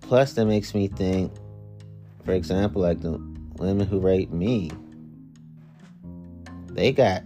Plus, 0.00 0.32
that 0.32 0.46
makes 0.46 0.74
me 0.74 0.88
think, 0.88 1.32
for 2.24 2.32
example, 2.32 2.82
like 2.82 3.00
the 3.00 3.12
women 3.58 3.86
who 3.86 4.00
raped 4.00 4.32
me, 4.32 4.70
they 6.68 6.90
got 6.92 7.22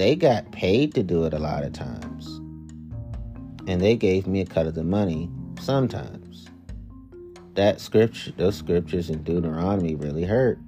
they 0.00 0.16
got 0.16 0.50
paid 0.50 0.94
to 0.94 1.02
do 1.02 1.24
it 1.24 1.34
a 1.34 1.38
lot 1.38 1.62
of 1.62 1.74
times. 1.74 2.38
And 3.68 3.82
they 3.82 3.96
gave 3.96 4.26
me 4.26 4.40
a 4.40 4.46
cut 4.46 4.66
of 4.66 4.74
the 4.74 4.82
money 4.82 5.28
sometimes. 5.60 6.46
That 7.52 7.82
scripture, 7.82 8.32
those 8.38 8.56
scriptures 8.56 9.10
in 9.10 9.22
Deuteronomy 9.24 9.96
really 9.96 10.24
hurt. 10.24 10.58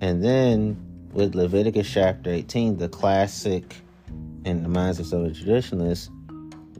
And 0.00 0.24
then 0.24 0.76
with 1.12 1.36
Leviticus 1.36 1.88
chapter 1.88 2.28
18, 2.28 2.78
the 2.78 2.88
classic 2.88 3.76
in 4.44 4.64
the 4.64 4.68
minds 4.68 4.98
of 4.98 5.06
some 5.06 5.32
traditionalists, 5.32 6.10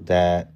that 0.06 0.50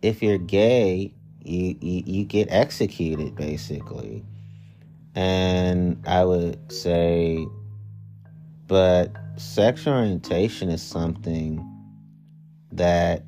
if 0.00 0.22
you're 0.22 0.38
gay, 0.38 1.12
you, 1.42 1.76
you, 1.80 2.02
you 2.06 2.24
get 2.24 2.46
executed 2.52 3.34
basically. 3.34 4.24
And 5.18 6.00
I 6.06 6.24
would 6.24 6.70
say, 6.70 7.44
but 8.68 9.10
sexual 9.36 9.94
orientation 9.94 10.70
is 10.70 10.80
something 10.80 11.68
that 12.70 13.24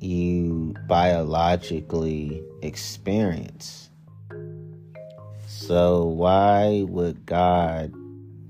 you 0.00 0.74
biologically 0.88 2.42
experience. 2.62 3.90
So, 5.46 6.04
why 6.04 6.86
would 6.88 7.26
God 7.26 7.92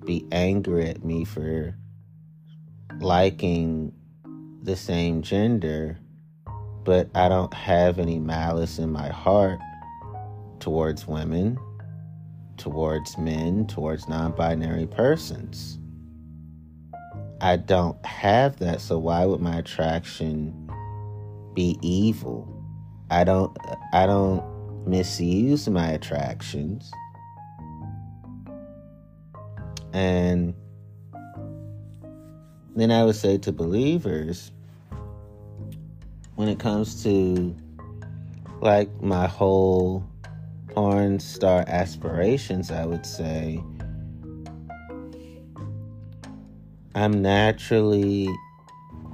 be 0.07 0.24
angry 0.30 0.88
at 0.88 1.04
me 1.04 1.24
for 1.24 1.74
liking 3.00 3.92
the 4.62 4.76
same 4.76 5.22
gender, 5.22 5.98
but 6.85 7.11
I 7.12 7.28
don't 7.28 7.54
have 7.54 7.98
any 7.98 8.20
malice 8.20 8.78
in 8.78 8.92
my 8.92 9.09
heart 9.09 9.59
towards 10.61 11.09
women? 11.09 11.59
Towards 12.56 13.18
men, 13.18 13.66
towards 13.66 14.08
non 14.08 14.32
binary 14.32 14.86
persons. 14.86 15.78
I 17.40 17.56
don't 17.56 18.04
have 18.06 18.56
that, 18.58 18.80
so 18.80 18.98
why 18.98 19.24
would 19.26 19.40
my 19.40 19.58
attraction 19.58 20.70
be 21.54 21.78
evil? 21.82 22.48
I 23.10 23.24
don't 23.24 23.56
I 23.92 24.06
don't 24.06 24.42
misuse 24.86 25.68
my 25.68 25.88
attractions. 25.88 26.90
And 29.92 30.54
then 32.74 32.90
I 32.90 33.04
would 33.04 33.14
say 33.14 33.38
to 33.38 33.52
believers, 33.52 34.50
when 36.34 36.48
it 36.48 36.58
comes 36.58 37.02
to 37.04 37.54
like 38.60 39.02
my 39.02 39.26
whole 39.26 40.04
porn 40.74 41.20
star 41.20 41.64
aspirations, 41.68 42.70
I 42.70 42.84
would 42.84 43.06
say 43.06 43.62
I'm 46.94 47.22
naturally 47.22 48.28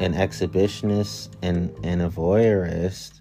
an 0.00 0.14
exhibitionist 0.14 1.30
and, 1.42 1.74
and 1.84 2.02
a 2.02 2.08
voyeurist, 2.08 3.20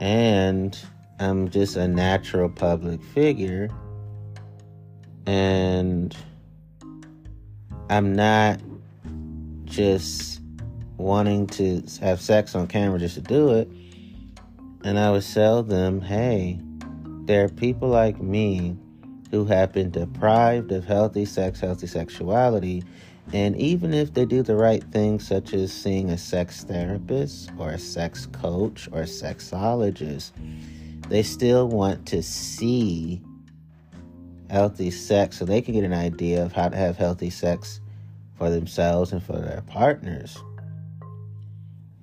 and 0.00 0.78
I'm 1.18 1.48
just 1.48 1.76
a 1.76 1.86
natural 1.86 2.48
public 2.48 3.02
figure, 3.02 3.68
and 5.26 6.16
I'm 7.88 8.12
not 8.12 8.60
just 9.64 10.40
wanting 10.96 11.46
to 11.48 11.82
have 12.00 12.20
sex 12.20 12.54
on 12.54 12.66
camera 12.66 12.98
just 12.98 13.14
to 13.14 13.20
do 13.20 13.50
it. 13.50 13.68
And 14.84 14.98
I 14.98 15.10
would 15.10 15.22
tell 15.22 15.62
them, 15.62 16.00
hey, 16.00 16.58
there 17.26 17.44
are 17.44 17.48
people 17.48 17.88
like 17.88 18.20
me 18.20 18.76
who 19.30 19.44
have 19.44 19.72
been 19.72 19.90
deprived 19.90 20.72
of 20.72 20.84
healthy 20.84 21.24
sex, 21.24 21.60
healthy 21.60 21.86
sexuality. 21.86 22.82
And 23.32 23.56
even 23.56 23.94
if 23.94 24.12
they 24.12 24.26
do 24.26 24.42
the 24.42 24.56
right 24.56 24.82
things, 24.92 25.26
such 25.26 25.54
as 25.54 25.72
seeing 25.72 26.10
a 26.10 26.18
sex 26.18 26.64
therapist 26.64 27.50
or 27.58 27.70
a 27.70 27.78
sex 27.78 28.26
coach 28.26 28.88
or 28.92 29.02
a 29.02 29.04
sexologist, 29.04 30.32
they 31.08 31.22
still 31.22 31.68
want 31.68 32.04
to 32.06 32.22
see 32.22 33.22
healthy 34.50 34.90
sex 34.90 35.38
so 35.38 35.44
they 35.44 35.62
can 35.62 35.74
get 35.74 35.84
an 35.84 35.94
idea 35.94 36.44
of 36.44 36.52
how 36.52 36.68
to 36.68 36.76
have 36.76 36.96
healthy 36.96 37.30
sex 37.30 37.80
for 38.36 38.50
themselves 38.50 39.12
and 39.12 39.22
for 39.22 39.38
their 39.38 39.62
partners. 39.62 40.36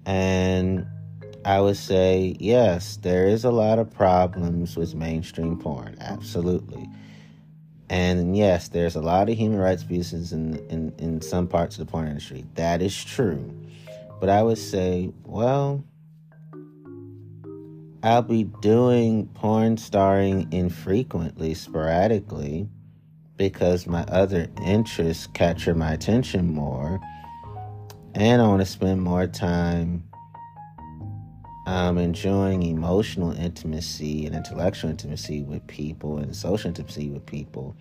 And 0.05 0.87
I 1.45 1.61
would 1.61 1.77
say, 1.77 2.35
yes, 2.39 2.97
there 2.97 3.27
is 3.27 3.45
a 3.45 3.51
lot 3.51 3.79
of 3.79 3.91
problems 3.93 4.75
with 4.75 4.93
mainstream 4.93 5.57
porn. 5.57 5.97
Absolutely. 5.99 6.87
And 7.89 8.35
yes, 8.35 8.67
there's 8.67 8.95
a 8.95 9.01
lot 9.01 9.29
of 9.29 9.37
human 9.37 9.57
rights 9.57 9.83
abuses 9.83 10.33
in, 10.33 10.57
in, 10.69 10.93
in 10.99 11.21
some 11.21 11.47
parts 11.47 11.77
of 11.77 11.85
the 11.85 11.91
porn 11.91 12.07
industry. 12.07 12.45
That 12.55 12.81
is 12.81 13.03
true. 13.03 13.55
But 14.19 14.29
I 14.29 14.43
would 14.43 14.57
say, 14.57 15.11
well, 15.23 15.83
I'll 18.03 18.21
be 18.21 18.43
doing 18.43 19.27
porn 19.33 19.77
starring 19.77 20.51
infrequently, 20.51 21.53
sporadically, 21.53 22.67
because 23.37 23.87
my 23.87 24.03
other 24.03 24.49
interests 24.65 25.27
capture 25.27 25.73
my 25.73 25.93
attention 25.93 26.53
more. 26.53 26.99
And 28.13 28.41
I 28.41 28.47
want 28.47 28.61
to 28.61 28.65
spend 28.65 29.01
more 29.01 29.25
time 29.25 30.08
um, 31.69 31.99
enjoying 31.99 32.63
emotional 32.63 33.31
intimacy 33.31 34.25
and 34.25 34.35
intellectual 34.35 34.89
intimacy 34.89 35.43
with 35.43 35.65
people 35.67 36.17
and 36.17 36.35
social 36.35 36.67
intimacy 36.67 37.11
with 37.11 37.23
people 37.27 37.75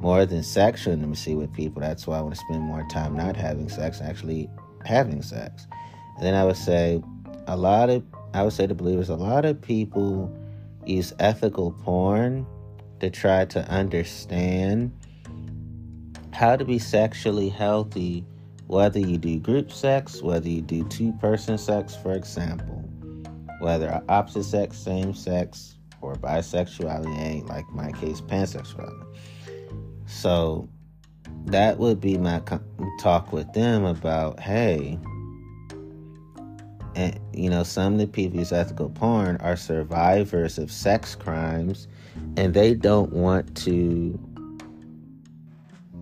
more 0.00 0.26
than 0.26 0.42
sexual 0.42 0.92
intimacy 0.92 1.36
with 1.36 1.52
people. 1.52 1.80
That's 1.80 2.04
why 2.04 2.18
I 2.18 2.20
want 2.20 2.34
to 2.34 2.40
spend 2.40 2.62
more 2.62 2.84
time 2.90 3.16
not 3.16 3.36
having 3.36 3.68
sex, 3.68 4.00
actually 4.00 4.50
having 4.84 5.22
sex. 5.22 5.68
And 6.16 6.26
then 6.26 6.34
I 6.34 6.44
would 6.44 6.56
say 6.56 7.00
a 7.46 7.56
lot 7.56 7.90
of 7.90 8.02
I 8.34 8.42
would 8.42 8.52
say 8.52 8.66
to 8.66 8.74
believers, 8.74 9.08
a 9.08 9.14
lot 9.14 9.44
of 9.44 9.62
people 9.62 10.36
use 10.84 11.12
ethical 11.20 11.70
porn 11.84 12.44
to 12.98 13.08
try 13.08 13.44
to 13.44 13.60
understand 13.70 14.90
how 16.32 16.56
to 16.56 16.64
be 16.64 16.80
sexually 16.80 17.50
healthy, 17.50 18.24
whether 18.66 18.98
you 18.98 19.16
do 19.16 19.38
group 19.38 19.70
sex, 19.70 20.22
whether 20.22 20.48
you 20.48 20.60
do 20.60 20.82
two 20.88 21.12
person 21.20 21.56
sex, 21.56 21.94
for 21.94 22.12
example, 22.14 22.85
whether 23.60 24.02
opposite 24.08 24.44
sex, 24.44 24.78
same 24.78 25.14
sex, 25.14 25.76
or 26.00 26.14
bisexuality, 26.14 27.18
ain't 27.18 27.46
like 27.46 27.68
my 27.70 27.92
case, 27.92 28.20
pansexuality. 28.20 29.04
So 30.06 30.68
that 31.46 31.78
would 31.78 32.00
be 32.00 32.18
my 32.18 32.42
talk 33.00 33.32
with 33.32 33.52
them 33.52 33.84
about 33.84 34.40
hey, 34.40 34.98
and 36.96 37.20
you 37.32 37.50
know 37.50 37.62
some 37.62 37.94
of 37.94 37.98
the 37.98 38.06
people 38.06 38.38
use 38.38 38.52
ethical 38.52 38.88
porn 38.88 39.36
are 39.38 39.56
survivors 39.56 40.58
of 40.58 40.72
sex 40.72 41.14
crimes 41.14 41.86
and 42.36 42.54
they 42.54 42.74
don't 42.74 43.12
want 43.12 43.54
to 43.56 44.18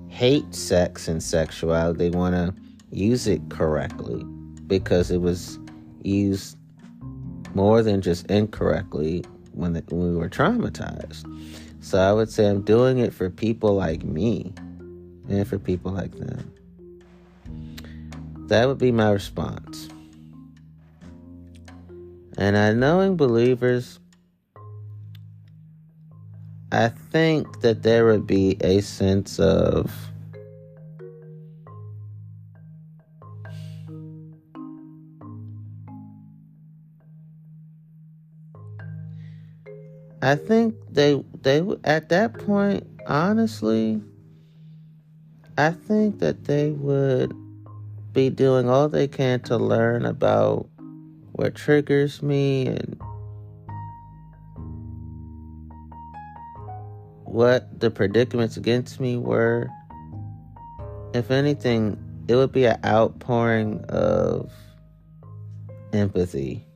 hate 0.08 0.54
sex 0.54 1.08
and 1.08 1.22
sexuality 1.22 1.98
they 1.98 2.16
want 2.16 2.34
to 2.34 2.54
use 2.90 3.26
it 3.26 3.42
correctly 3.50 4.22
because 4.68 5.10
it 5.10 5.20
was 5.20 5.58
used 6.02 6.56
more 7.54 7.82
than 7.82 8.00
just 8.00 8.26
incorrectly 8.26 9.24
when, 9.52 9.72
the, 9.72 9.84
when 9.88 10.12
we 10.12 10.16
were 10.16 10.28
traumatized. 10.28 11.24
So 11.80 11.98
i 11.98 12.12
would 12.12 12.30
say 12.30 12.48
i'm 12.48 12.62
doing 12.62 12.98
it 12.98 13.12
for 13.12 13.28
people 13.28 13.74
like 13.74 14.02
me 14.04 14.52
and 15.28 15.46
for 15.46 15.58
people 15.58 15.92
like 15.92 16.12
them. 16.12 16.52
That 18.48 18.68
would 18.68 18.78
be 18.78 18.92
my 18.92 19.10
response. 19.10 19.88
And 22.36 22.56
I 22.56 22.72
knowing 22.72 23.16
believers, 23.16 24.00
I 26.72 26.88
think 26.88 27.60
that 27.60 27.82
there 27.82 28.04
would 28.06 28.26
be 28.26 28.56
a 28.60 28.80
sense 28.80 29.38
of 29.38 29.92
I 40.24 40.36
think 40.36 40.74
they 40.90 41.22
they 41.42 41.62
at 41.84 42.08
that 42.08 42.32
point 42.32 42.86
honestly 43.06 44.00
I 45.58 45.70
think 45.72 46.20
that 46.20 46.44
they 46.44 46.70
would 46.70 47.34
be 48.14 48.30
doing 48.30 48.70
all 48.70 48.88
they 48.88 49.06
can 49.06 49.40
to 49.40 49.58
learn 49.58 50.06
about 50.06 50.66
what 51.32 51.54
triggers 51.54 52.22
me 52.22 52.68
and 52.68 52.98
what 57.24 57.78
the 57.78 57.90
predicaments 57.90 58.56
against 58.56 59.00
me 59.00 59.18
were. 59.18 59.68
If 61.12 61.30
anything, 61.30 61.98
it 62.28 62.34
would 62.34 62.52
be 62.52 62.64
an 62.64 62.78
outpouring 62.82 63.84
of 63.90 64.50
empathy. 65.92 66.66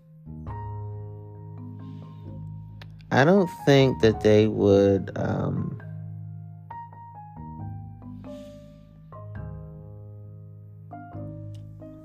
I 3.19 3.25
don't 3.25 3.51
think 3.67 4.01
that 4.03 4.21
they 4.21 4.47
would 4.47 5.11
um, 5.17 5.83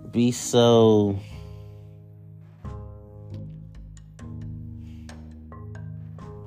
be 0.10 0.32
so 0.32 1.16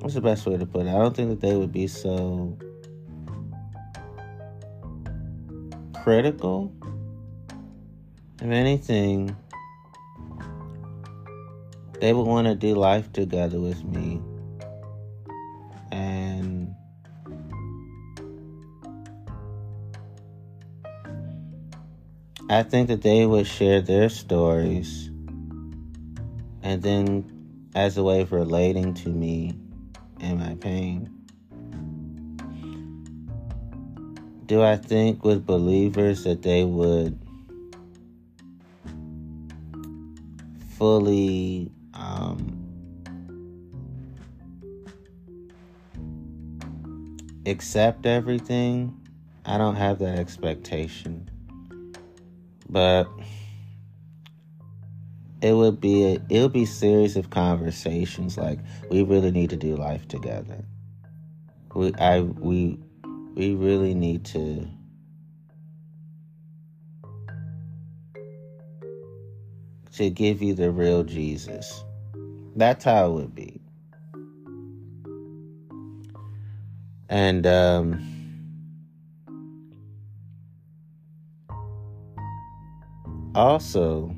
what's 0.01 0.15
the 0.15 0.21
best 0.21 0.45
way 0.47 0.57
to 0.57 0.67
put 0.67 0.87
it? 0.87 0.89
I 0.89 0.95
don't 0.95 1.15
think 1.15 1.29
that 1.29 1.41
they 1.41 1.55
would 1.55 1.71
be 1.71 1.87
so 1.87 2.59
critical. 6.03 6.75
If 8.43 8.51
anything, 8.51 9.37
they 12.01 12.13
would 12.13 12.27
want 12.27 12.49
to 12.49 12.57
do 12.57 12.75
life 12.75 13.13
together 13.13 13.61
with 13.61 13.85
me. 13.85 14.21
And 15.97 16.75
I 22.51 22.63
think 22.63 22.89
that 22.89 23.03
they 23.03 23.27
would 23.27 23.47
share 23.47 23.81
their 23.81 24.09
stories 24.09 25.11
and 26.63 26.83
then 26.83 27.71
as 27.75 27.97
a 27.97 28.03
way 28.03 28.21
of 28.21 28.33
relating 28.33 28.93
to 28.93 29.09
me 29.09 29.55
and 30.21 30.39
my 30.39 30.55
pain. 30.57 31.11
Do 34.47 34.63
I 34.63 34.77
think 34.77 35.25
with 35.25 35.47
believers 35.47 36.25
that 36.25 36.43
they 36.43 36.65
would 36.65 37.19
fully 40.77 41.71
um, 41.95 42.56
accept 47.47 48.07
everything? 48.07 49.01
I 49.45 49.59
don't 49.59 49.77
have 49.77 50.01
that 50.01 50.19
expectation. 50.19 51.31
But 52.69 53.09
it 55.41 55.53
would 55.53 55.81
be 55.81 56.05
a, 56.05 56.21
it 56.29 56.41
would 56.41 56.53
be 56.53 56.67
series 56.67 57.17
of 57.17 57.31
conversations 57.31 58.37
like 58.37 58.59
we 58.91 59.03
really 59.03 59.31
need 59.31 59.51
to 59.51 59.57
do 59.57 59.77
life 59.77 60.09
together. 60.09 60.65
We 61.75 61.95
I 61.95 62.21
we 62.23 62.79
we 63.35 63.55
really 63.55 63.95
need 63.95 64.25
to 64.27 64.67
to 69.93 70.11
give 70.11 70.43
you 70.43 70.55
the 70.55 70.71
real 70.71 71.05
Jesus. 71.05 71.85
That's 72.57 72.85
how 72.85 73.07
it 73.07 73.13
would 73.13 73.35
be. 73.35 73.61
And 77.09 77.47
um 77.47 78.13
also 83.35 84.15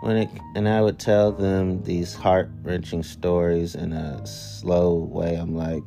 when 0.00 0.16
it 0.16 0.30
and 0.54 0.68
I 0.68 0.80
would 0.80 0.98
tell 0.98 1.32
them 1.32 1.82
these 1.82 2.14
heart 2.14 2.50
wrenching 2.62 3.02
stories 3.02 3.74
in 3.74 3.92
a 3.92 4.26
slow 4.26 4.94
way. 4.94 5.34
I'm 5.34 5.54
like, 5.54 5.82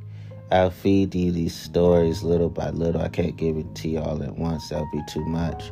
I'll 0.51 0.71
feed 0.71 1.13
you 1.15 1.31
these 1.31 1.55
stories 1.55 2.23
little 2.23 2.49
by 2.49 2.69
little. 2.71 3.01
I 3.01 3.09
can't 3.09 3.37
give 3.37 3.57
it 3.57 3.73
to 3.75 3.89
you 3.89 3.99
all 3.99 4.21
at 4.23 4.35
once. 4.35 4.69
That'll 4.69 4.89
be 4.91 5.01
too 5.07 5.25
much. 5.25 5.71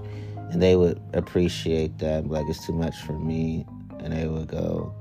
And 0.51 0.61
they 0.61 0.75
would 0.75 1.01
appreciate 1.13 1.97
that. 1.99 2.27
Like, 2.27 2.45
it's 2.47 2.65
too 2.65 2.73
much 2.73 2.95
for 3.01 3.13
me. 3.13 3.65
And 3.99 4.13
they 4.13 4.27
would 4.27 4.47
go, 4.47 4.93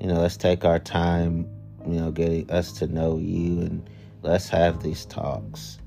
you 0.00 0.06
know, 0.06 0.20
let's 0.20 0.36
take 0.36 0.64
our 0.64 0.78
time, 0.78 1.46
you 1.92 2.00
know, 2.00 2.10
getting 2.10 2.50
us 2.50 2.72
to 2.72 2.86
know 2.86 3.16
you 3.16 3.60
and 3.60 3.88
let's 4.22 4.48
have 4.48 4.82
these 4.82 5.04
talks. 5.06 5.78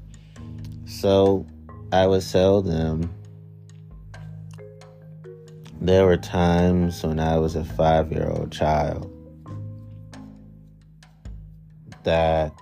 So 0.85 1.45
I 1.91 2.07
would 2.07 2.27
tell 2.27 2.61
them 2.61 3.13
there 5.81 6.05
were 6.05 6.17
times 6.17 7.03
when 7.03 7.19
I 7.19 7.37
was 7.37 7.55
a 7.55 7.63
five 7.63 8.11
year 8.11 8.29
old 8.29 8.51
child 8.51 9.09
that 12.03 12.53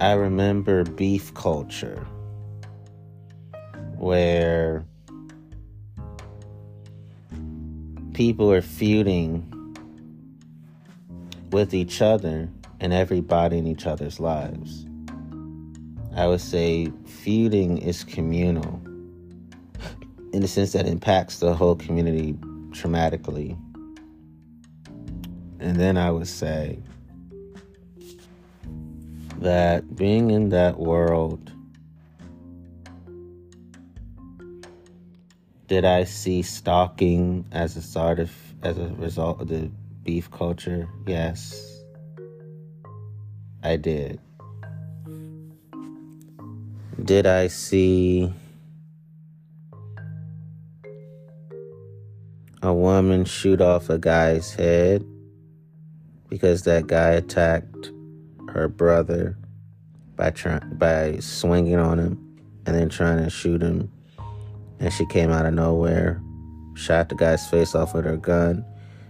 I 0.00 0.12
remember 0.12 0.84
beef 0.84 1.34
culture 1.34 2.06
where 3.96 4.84
people 8.18 8.50
are 8.50 8.60
feuding 8.60 9.46
with 11.52 11.72
each 11.72 12.02
other 12.02 12.48
and 12.80 12.92
everybody 12.92 13.56
in 13.56 13.64
each 13.64 13.86
other's 13.86 14.18
lives. 14.18 14.88
I 16.16 16.26
would 16.26 16.40
say 16.40 16.90
feuding 17.06 17.78
is 17.78 18.02
communal 18.02 18.82
in 20.32 20.40
the 20.40 20.48
sense 20.48 20.72
that 20.72 20.84
it 20.84 20.90
impacts 20.90 21.38
the 21.38 21.54
whole 21.54 21.76
community 21.76 22.32
traumatically. 22.70 23.56
And 25.60 25.76
then 25.76 25.96
I 25.96 26.10
would 26.10 26.26
say 26.26 26.80
that 29.38 29.94
being 29.94 30.32
in 30.32 30.48
that 30.48 30.80
world, 30.80 31.52
did 35.68 35.84
I 35.84 36.04
see 36.04 36.40
stalking 36.40 37.44
as 37.52 37.76
a 37.76 37.82
sort 37.82 38.18
of 38.18 38.32
as 38.62 38.78
a 38.78 38.88
result 38.94 39.42
of 39.42 39.48
the 39.48 39.70
beef 40.02 40.30
culture? 40.30 40.88
Yes, 41.06 41.82
I 43.62 43.76
did. 43.76 44.18
Did 47.04 47.26
I 47.26 47.48
see 47.48 48.32
a 52.62 52.72
woman 52.72 53.26
shoot 53.26 53.60
off 53.60 53.90
a 53.90 53.98
guy's 53.98 54.54
head 54.54 55.04
because 56.30 56.62
that 56.62 56.86
guy 56.86 57.10
attacked 57.10 57.90
her 58.48 58.68
brother 58.68 59.36
by 60.16 60.30
trying 60.30 60.62
by 60.78 61.18
swinging 61.18 61.76
on 61.76 61.98
him 61.98 62.38
and 62.64 62.74
then 62.74 62.88
trying 62.88 63.22
to 63.22 63.28
shoot 63.28 63.60
him 63.60 63.92
and 64.80 64.92
she 64.92 65.06
came 65.06 65.30
out 65.30 65.46
of 65.46 65.54
nowhere 65.54 66.22
shot 66.74 67.08
the 67.08 67.14
guy's 67.14 67.46
face 67.48 67.74
off 67.74 67.94
with 67.94 68.04
her 68.04 68.16
gun 68.16 68.64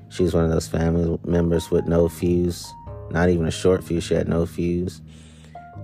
she 0.09 0.23
was 0.23 0.35
one 0.35 0.45
of 0.45 0.51
those 0.51 0.69
family 0.69 1.19
members 1.25 1.71
with 1.71 1.87
no 1.87 2.09
fuse 2.09 2.67
not 3.11 3.29
even 3.29 3.47
a 3.47 3.51
short 3.51 3.85
fuse 3.85 4.05
she 4.05 4.15
had 4.15 4.29
no 4.29 4.47
fuse 4.47 5.01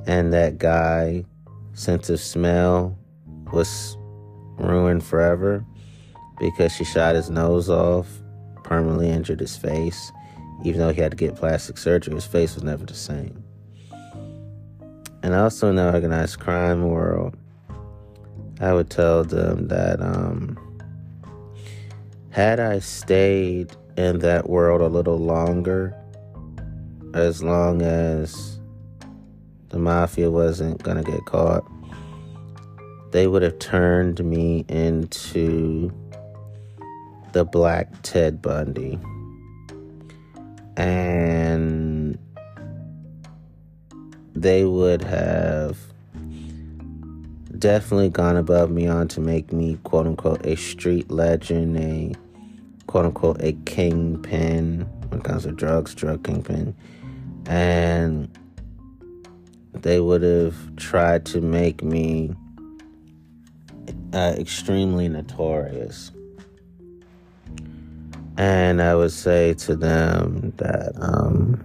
and 0.06 0.32
that 0.32 0.58
guy 0.58 1.24
sense 1.74 2.08
of 2.08 2.20
smell 2.20 2.96
was 3.52 3.96
ruined 4.58 5.04
forever 5.04 5.64
because 6.38 6.72
she 6.72 6.84
shot 6.84 7.14
his 7.14 7.30
nose 7.30 7.70
off, 7.70 8.08
permanently 8.62 9.08
injured 9.08 9.40
his 9.40 9.56
face. 9.56 10.12
Even 10.64 10.80
though 10.80 10.92
he 10.92 11.00
had 11.00 11.10
to 11.10 11.16
get 11.16 11.36
plastic 11.36 11.78
surgery, 11.78 12.14
his 12.14 12.24
face 12.24 12.54
was 12.54 12.64
never 12.64 12.84
the 12.84 12.94
same. 12.94 13.42
And 15.22 15.34
also 15.34 15.68
in 15.68 15.76
the 15.76 15.92
organized 15.92 16.40
crime 16.40 16.88
world, 16.88 17.36
I 18.64 18.72
would 18.72 18.88
tell 18.88 19.24
them 19.24 19.68
that 19.68 20.00
um, 20.00 20.56
had 22.30 22.58
I 22.58 22.78
stayed 22.78 23.76
in 23.98 24.20
that 24.20 24.48
world 24.48 24.80
a 24.80 24.86
little 24.86 25.18
longer, 25.18 25.94
as 27.12 27.42
long 27.42 27.82
as 27.82 28.58
the 29.68 29.78
mafia 29.78 30.30
wasn't 30.30 30.82
going 30.82 30.96
to 30.96 31.02
get 31.02 31.26
caught, 31.26 31.70
they 33.12 33.26
would 33.26 33.42
have 33.42 33.58
turned 33.58 34.24
me 34.24 34.64
into 34.70 35.92
the 37.32 37.44
black 37.44 37.92
Ted 38.02 38.40
Bundy. 38.40 38.98
And 40.78 42.18
they 44.34 44.64
would 44.64 45.02
have 45.02 45.76
definitely 47.58 48.10
gone 48.10 48.36
above 48.36 48.70
me 48.70 48.86
on 48.86 49.08
to 49.08 49.20
make 49.20 49.52
me 49.52 49.78
quote 49.84 50.06
unquote 50.06 50.44
a 50.46 50.56
street 50.56 51.10
legend, 51.10 51.76
a 51.78 52.14
quote 52.86 53.06
unquote 53.06 53.40
a 53.42 53.52
kingpin 53.64 54.86
when 55.08 55.20
it 55.20 55.24
comes 55.24 55.44
to 55.44 55.52
drugs, 55.52 55.94
drug 55.94 56.24
kingpin. 56.24 56.74
And 57.46 58.28
they 59.72 60.00
would 60.00 60.22
have 60.22 60.76
tried 60.76 61.26
to 61.26 61.40
make 61.40 61.82
me 61.82 62.34
uh, 64.12 64.34
extremely 64.38 65.08
notorious. 65.08 66.12
And 68.36 68.82
I 68.82 68.94
would 68.94 69.12
say 69.12 69.54
to 69.54 69.76
them 69.76 70.52
that, 70.56 70.92
um, 71.00 71.64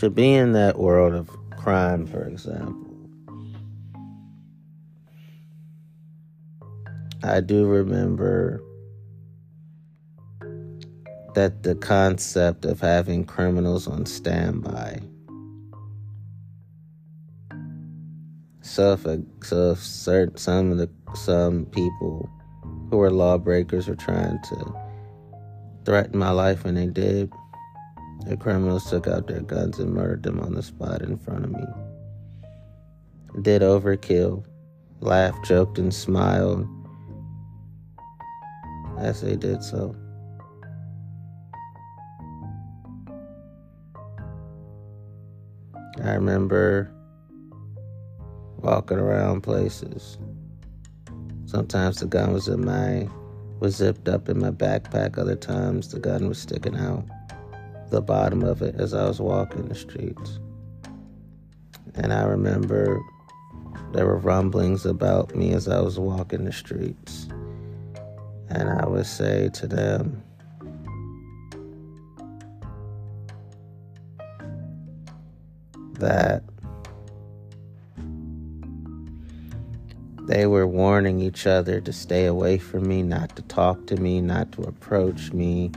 to 0.00 0.08
be 0.08 0.32
in 0.32 0.52
that 0.52 0.78
world 0.78 1.12
of 1.12 1.28
crime, 1.58 2.06
for 2.06 2.24
example, 2.24 2.96
I 7.22 7.40
do 7.40 7.66
remember 7.66 8.62
that 11.34 11.64
the 11.64 11.74
concept 11.74 12.64
of 12.64 12.80
having 12.80 13.24
criminals 13.24 13.86
on 13.86 14.06
standby. 14.06 15.02
So 18.62 18.92
if, 18.94 19.04
a, 19.04 19.22
so 19.44 19.72
if 19.72 19.80
certain, 19.80 20.38
some 20.38 20.72
of 20.72 20.78
the 20.78 20.88
some 21.14 21.66
people 21.66 22.26
who 22.88 22.96
were 22.96 23.10
lawbreakers 23.10 23.86
were 23.86 23.96
trying 23.96 24.40
to 24.44 24.74
threaten 25.84 26.18
my 26.18 26.30
life, 26.30 26.64
and 26.64 26.78
they 26.78 26.86
did, 26.86 27.30
the 28.26 28.36
criminals 28.36 28.88
took 28.88 29.06
out 29.06 29.26
their 29.26 29.40
guns 29.40 29.78
and 29.78 29.92
murdered 29.92 30.22
them 30.22 30.40
on 30.40 30.54
the 30.54 30.62
spot 30.62 31.02
in 31.02 31.16
front 31.18 31.44
of 31.44 31.50
me. 31.50 31.64
Did 33.42 33.62
overkill, 33.62 34.44
laughed, 35.00 35.44
joked, 35.44 35.78
and 35.78 35.92
smiled 35.92 36.68
as 38.98 39.22
they 39.22 39.36
did 39.36 39.62
so. 39.62 39.96
I 46.02 46.12
remember 46.12 46.92
walking 48.58 48.98
around 48.98 49.42
places. 49.42 50.18
Sometimes 51.46 51.98
the 51.98 52.06
gun 52.06 52.32
was 52.32 52.48
in 52.48 52.64
my 52.64 53.08
was 53.58 53.76
zipped 53.76 54.08
up 54.08 54.28
in 54.28 54.38
my 54.38 54.50
backpack. 54.50 55.18
Other 55.18 55.36
times 55.36 55.88
the 55.88 55.98
gun 55.98 56.28
was 56.28 56.38
sticking 56.38 56.76
out 56.76 57.04
the 57.90 58.00
bottom 58.00 58.42
of 58.42 58.62
it 58.62 58.76
as 58.76 58.94
I 58.94 59.06
was 59.06 59.20
walking 59.20 59.68
the 59.68 59.74
streets. 59.74 60.38
And 61.94 62.12
I 62.12 62.22
remember 62.22 63.00
there 63.92 64.06
were 64.06 64.18
rumblings 64.18 64.86
about 64.86 65.34
me 65.34 65.52
as 65.52 65.68
I 65.68 65.80
was 65.80 65.98
walking 65.98 66.44
the 66.44 66.52
streets. 66.52 67.28
And 68.48 68.68
I 68.68 68.86
would 68.86 69.06
say 69.06 69.50
to 69.54 69.66
them, 69.66 70.22
that 76.00 76.42
they 80.26 80.46
were 80.46 80.66
warning 80.66 81.20
each 81.20 81.46
other 81.46 81.80
to 81.80 81.92
stay 81.92 82.26
away 82.26 82.58
from 82.58 82.88
me, 82.88 83.02
not 83.02 83.36
to 83.36 83.42
talk 83.42 83.86
to 83.86 83.96
me, 83.96 84.20
not 84.20 84.50
to 84.52 84.62
approach 84.62 85.32
me, 85.32 85.70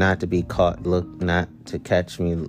not 0.00 0.18
to 0.18 0.26
be 0.26 0.42
caught 0.42 0.82
look 0.84 1.06
not 1.20 1.46
to 1.66 1.78
catch 1.78 2.18
me 2.18 2.48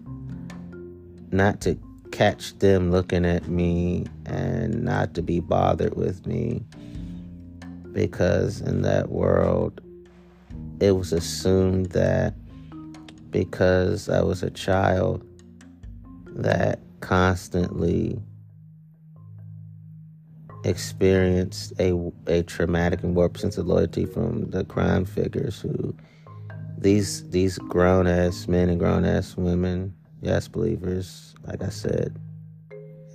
not 1.31 1.59
to 1.61 1.77
catch 2.11 2.57
them 2.59 2.91
looking 2.91 3.25
at 3.25 3.47
me 3.47 4.05
and 4.25 4.83
not 4.83 5.13
to 5.13 5.21
be 5.21 5.39
bothered 5.39 5.95
with 5.95 6.25
me. 6.27 6.63
Because 7.93 8.61
in 8.61 8.81
that 8.83 9.09
world, 9.09 9.81
it 10.79 10.91
was 10.91 11.11
assumed 11.11 11.87
that 11.87 12.33
because 13.31 14.09
I 14.09 14.21
was 14.21 14.43
a 14.43 14.49
child, 14.49 15.25
that 16.35 16.79
constantly 16.99 18.19
experienced 20.63 21.73
a, 21.79 22.11
a 22.27 22.43
traumatic 22.43 23.03
and 23.03 23.15
warped 23.15 23.39
sense 23.39 23.57
of 23.57 23.67
loyalty 23.67 24.05
from 24.05 24.49
the 24.51 24.63
crime 24.65 25.05
figures 25.05 25.59
who 25.59 25.95
these 26.81 27.29
these 27.29 27.59
grown 27.59 28.07
ass 28.07 28.47
men 28.47 28.67
and 28.67 28.79
grown 28.79 29.05
ass 29.05 29.37
women, 29.37 29.93
yes, 30.21 30.47
believers, 30.47 31.35
like 31.45 31.61
I 31.61 31.69
said, 31.69 32.19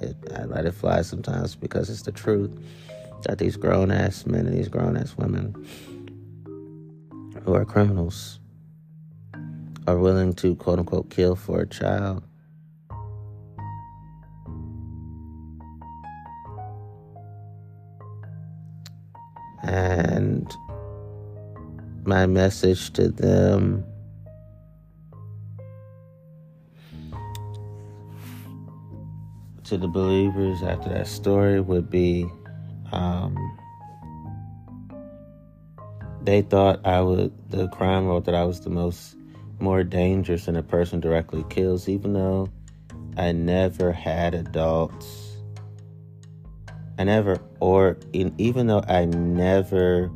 it, 0.00 0.16
I 0.34 0.44
let 0.44 0.66
it 0.66 0.72
fly 0.72 1.02
sometimes 1.02 1.56
because 1.56 1.90
it's 1.90 2.02
the 2.02 2.12
truth 2.12 2.56
that 3.22 3.38
these 3.38 3.56
grown 3.56 3.90
ass 3.90 4.24
men 4.24 4.46
and 4.46 4.56
these 4.56 4.68
grown 4.68 4.96
ass 4.96 5.16
women 5.16 5.52
who 7.44 7.54
are 7.54 7.64
criminals 7.64 8.38
are 9.88 9.98
willing 9.98 10.32
to 10.34 10.54
quote 10.54 10.78
unquote 10.78 11.10
kill 11.10 11.34
for 11.34 11.60
a 11.60 11.66
child. 11.66 12.22
And 19.62 20.54
my 22.06 22.26
message 22.26 22.92
to 22.92 23.08
them 23.08 23.84
to 29.64 29.76
the 29.76 29.88
believers 29.88 30.62
after 30.62 30.88
that 30.88 31.08
story 31.08 31.60
would 31.60 31.90
be 31.90 32.24
um, 32.92 33.36
they 36.22 36.42
thought 36.42 36.84
I 36.86 37.00
would 37.00 37.32
the 37.50 37.68
crime 37.68 38.06
wrote 38.06 38.24
that 38.26 38.34
I 38.34 38.44
was 38.44 38.60
the 38.60 38.70
most 38.70 39.16
more 39.58 39.82
dangerous 39.82 40.46
than 40.46 40.56
a 40.56 40.62
person 40.62 41.00
directly 41.00 41.44
kills, 41.48 41.88
even 41.88 42.12
though 42.12 42.48
I 43.16 43.32
never 43.32 43.92
had 43.92 44.34
adults. 44.34 45.36
I 46.98 47.04
never, 47.04 47.40
or 47.60 47.98
in, 48.12 48.34
even 48.38 48.66
though 48.66 48.84
I 48.88 49.04
never 49.04 50.10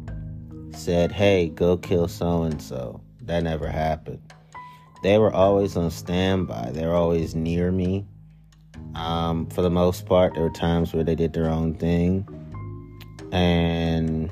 said, 0.80 1.12
hey, 1.12 1.48
go 1.48 1.76
kill 1.76 2.08
so 2.08 2.42
and 2.42 2.60
so. 2.60 3.00
That 3.22 3.42
never 3.42 3.68
happened. 3.68 4.20
They 5.02 5.18
were 5.18 5.32
always 5.32 5.76
on 5.76 5.90
standby, 5.90 6.70
they 6.72 6.86
were 6.86 6.94
always 6.94 7.34
near 7.34 7.70
me. 7.70 8.06
Um, 8.94 9.46
for 9.46 9.62
the 9.62 9.70
most 9.70 10.06
part, 10.06 10.34
there 10.34 10.42
were 10.42 10.50
times 10.50 10.92
where 10.92 11.04
they 11.04 11.14
did 11.14 11.32
their 11.32 11.48
own 11.48 11.74
thing. 11.74 12.26
And 13.30 14.30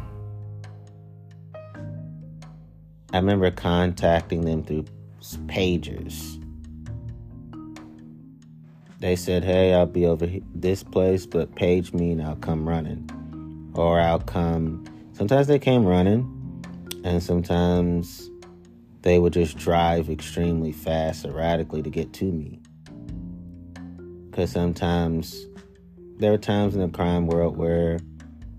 I 3.12 3.18
remember 3.18 3.50
contacting 3.50 4.44
them 4.44 4.64
through 4.64 4.84
pagers. 5.46 6.42
They 8.98 9.14
said, 9.14 9.44
"Hey, 9.44 9.72
I'll 9.72 9.86
be 9.86 10.06
over 10.06 10.28
this 10.54 10.82
place, 10.82 11.24
but 11.24 11.54
page 11.54 11.92
me 11.92 12.10
and 12.10 12.22
I'll 12.22 12.36
come 12.36 12.68
running." 12.68 13.08
Or 13.74 14.00
I'll 14.00 14.18
come. 14.18 14.84
Sometimes 15.12 15.46
they 15.46 15.58
came 15.60 15.84
running, 15.84 16.26
and 17.04 17.22
sometimes 17.22 18.30
they 19.02 19.18
would 19.18 19.32
just 19.32 19.56
drive 19.56 20.10
extremely 20.10 20.72
fast, 20.72 21.24
erratically 21.24 21.82
to 21.82 21.90
get 21.90 22.12
to 22.14 22.24
me. 22.24 22.60
Because 24.30 24.50
sometimes 24.50 25.46
there 26.18 26.32
are 26.32 26.38
times 26.38 26.74
in 26.74 26.80
the 26.80 26.88
crime 26.88 27.26
world 27.26 27.56
where 27.56 27.98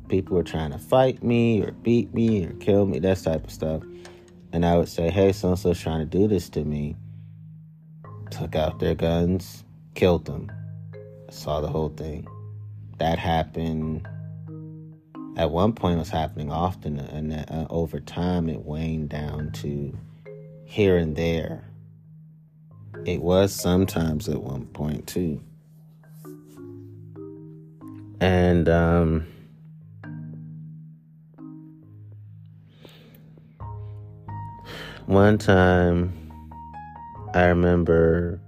people 0.07 0.35
were 0.35 0.43
trying 0.43 0.71
to 0.71 0.79
fight 0.79 1.23
me 1.23 1.61
or 1.61 1.71
beat 1.71 2.13
me 2.13 2.45
or 2.45 2.53
kill 2.53 2.85
me, 2.85 2.99
that 2.99 3.21
type 3.21 3.43
of 3.43 3.51
stuff 3.51 3.83
and 4.51 4.65
I 4.65 4.77
would 4.77 4.89
say, 4.89 5.09
hey, 5.09 5.31
so 5.31 5.49
and 5.49 5.59
so's 5.59 5.79
trying 5.79 5.99
to 5.99 6.05
do 6.05 6.27
this 6.27 6.49
to 6.49 6.63
me. 6.63 6.95
Took 8.31 8.55
out 8.55 8.79
their 8.79 8.95
guns, 8.95 9.63
killed 9.95 10.25
them. 10.25 10.51
I 10.93 11.31
saw 11.31 11.61
the 11.61 11.67
whole 11.67 11.89
thing. 11.89 12.27
That 12.97 13.19
happened. 13.19 14.07
At 15.39 15.51
one 15.51 15.71
point, 15.71 15.95
it 15.95 15.99
was 15.99 16.09
happening 16.09 16.51
often, 16.51 16.99
and 16.99 17.31
uh, 17.33 17.65
over 17.69 18.01
time, 18.01 18.49
it 18.49 18.65
waned 18.65 19.07
down 19.07 19.53
to 19.53 19.97
here 20.65 20.97
and 20.97 21.15
there. 21.15 21.63
It 23.05 23.21
was 23.21 23.55
sometimes 23.55 24.27
at 24.27 24.43
one 24.43 24.65
point 24.65 25.07
too. 25.07 25.41
And 28.19 28.67
um, 28.67 29.27
One 35.05 35.37
time, 35.37 36.13
I 37.33 37.45
remember 37.45 38.41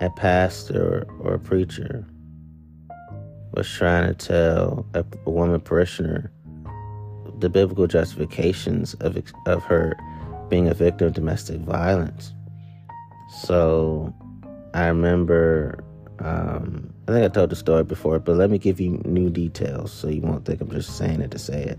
a 0.00 0.10
pastor 0.10 1.08
or 1.18 1.34
a 1.34 1.38
preacher 1.40 2.06
was 3.54 3.70
trying 3.70 4.08
to 4.08 4.14
tell 4.14 4.86
a, 4.94 5.04
a 5.26 5.30
woman 5.30 5.60
parishioner 5.60 6.30
the 7.38 7.48
biblical 7.48 7.86
justifications 7.86 8.94
of 8.94 9.20
of 9.46 9.62
her 9.64 9.94
being 10.48 10.68
a 10.68 10.74
victim 10.74 11.08
of 11.08 11.14
domestic 11.14 11.60
violence. 11.60 12.32
So 13.44 14.14
I 14.74 14.86
remember, 14.86 15.82
um, 16.18 16.92
I 17.08 17.12
think 17.12 17.24
I 17.24 17.28
told 17.28 17.50
the 17.50 17.56
story 17.56 17.84
before, 17.84 18.18
but 18.18 18.36
let 18.36 18.50
me 18.50 18.58
give 18.58 18.80
you 18.80 19.00
new 19.04 19.30
details 19.30 19.92
so 19.92 20.08
you 20.08 20.20
won't 20.20 20.44
think 20.44 20.60
I'm 20.60 20.70
just 20.70 20.96
saying 20.96 21.20
it 21.20 21.30
to 21.30 21.38
say 21.38 21.62
it 21.62 21.78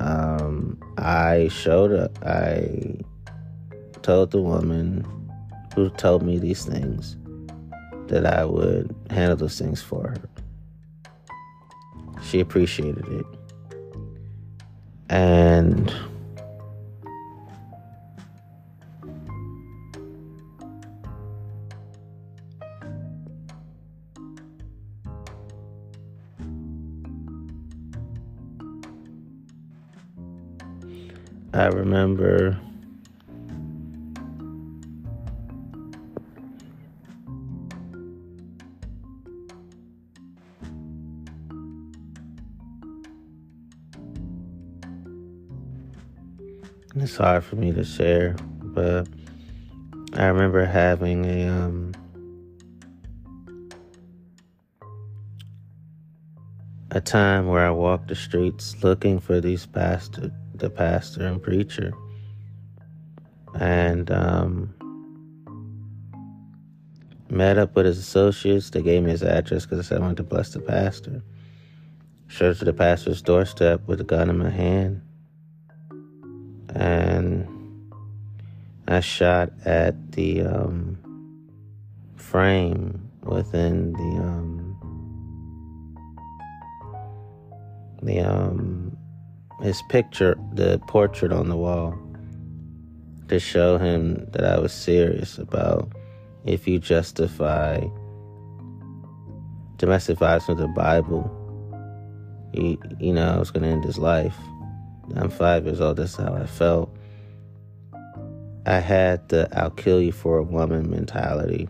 um, 0.00 0.78
I 0.96 1.48
showed 1.48 1.92
up. 1.92 2.18
I 2.24 2.96
told 4.02 4.30
the 4.30 4.40
woman 4.40 5.06
who 5.74 5.90
told 5.90 6.22
me 6.22 6.38
these 6.38 6.64
things 6.64 7.16
that 8.08 8.26
I 8.26 8.44
would 8.44 8.94
handle 9.10 9.36
those 9.36 9.58
things 9.58 9.82
for 9.82 10.08
her. 10.08 10.16
She 12.22 12.40
appreciated 12.40 13.06
it. 13.08 13.26
And 15.08 15.94
I 31.54 31.66
remember 31.66 32.60
it's 47.02 47.16
hard 47.16 47.44
for 47.44 47.56
me 47.56 47.72
to 47.72 47.84
share, 47.84 48.36
but 48.62 49.08
I 50.14 50.26
remember 50.26 50.64
having 50.64 51.24
a 51.24 51.48
um, 51.48 51.92
a 56.90 57.00
time 57.00 57.46
where 57.46 57.66
I 57.66 57.70
walked 57.70 58.08
the 58.08 58.14
streets 58.14 58.82
looking 58.82 59.20
for 59.20 59.40
these 59.40 59.66
pastor, 59.66 60.32
the 60.54 60.70
pastor 60.70 61.26
and 61.26 61.42
preacher. 61.42 61.92
And 63.54 64.10
um, 64.10 64.74
met 67.30 67.58
up 67.58 67.74
with 67.74 67.86
his 67.86 67.98
associates. 67.98 68.70
They 68.70 68.82
gave 68.82 69.02
me 69.02 69.10
his 69.10 69.22
address 69.22 69.64
because 69.64 69.78
I 69.78 69.82
said 69.82 69.98
I 69.98 70.02
wanted 70.02 70.18
to 70.18 70.22
bless 70.24 70.52
the 70.52 70.60
pastor. 70.60 71.22
Showed 72.26 72.58
to 72.58 72.64
the 72.64 72.72
pastor's 72.72 73.22
doorstep 73.22 73.86
with 73.86 74.00
a 74.00 74.04
gun 74.04 74.30
in 74.30 74.38
my 74.38 74.50
hand. 74.50 75.02
And 76.78 77.46
I 78.86 79.00
shot 79.00 79.50
at 79.64 80.12
the 80.12 80.42
um, 80.42 80.96
frame 82.16 83.10
within 83.22 83.92
the 83.94 84.22
um, 84.22 84.68
the 88.02 88.20
um, 88.20 88.96
his 89.60 89.82
picture, 89.88 90.38
the 90.52 90.80
portrait 90.86 91.32
on 91.32 91.48
the 91.48 91.56
wall, 91.56 91.98
to 93.26 93.40
show 93.40 93.76
him 93.76 94.26
that 94.30 94.44
I 94.44 94.58
was 94.58 94.72
serious 94.72 95.36
about 95.36 95.92
if 96.44 96.68
you 96.68 96.78
justify 96.78 97.80
domestic 99.76 100.18
violence 100.18 100.48
with 100.48 100.58
the 100.58 100.68
Bible, 100.68 101.30
you, 102.52 102.78
you 102.98 103.12
know, 103.12 103.34
I 103.34 103.38
was 103.38 103.50
going 103.50 103.64
to 103.64 103.68
end 103.68 103.84
his 103.84 103.98
life. 103.98 104.36
I'm 105.16 105.30
five 105.30 105.64
years 105.64 105.80
old, 105.80 105.96
that's 105.96 106.16
how 106.16 106.34
I 106.34 106.46
felt. 106.46 106.94
I 108.66 108.80
had 108.80 109.28
the 109.30 109.48
I'll 109.52 109.70
kill 109.70 110.00
you 110.00 110.12
for 110.12 110.38
a 110.38 110.42
woman 110.42 110.90
mentality. 110.90 111.68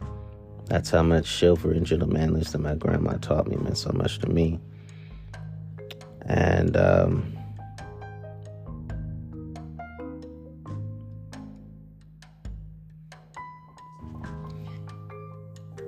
That's 0.66 0.91
how 0.91 1.03
much 1.03 1.26
chivalry 1.26 1.76
and 1.76 1.86
gentlemanliness 1.86 2.53
that 2.53 2.59
my 2.59 2.74
grandma 2.74 3.12
taught 3.18 3.47
me 3.47 3.57
meant 3.57 3.78
so 3.78 3.91
much 3.93 4.18
to 4.18 4.28
me. 4.28 4.61
And, 6.26 6.76
um, 6.76 7.34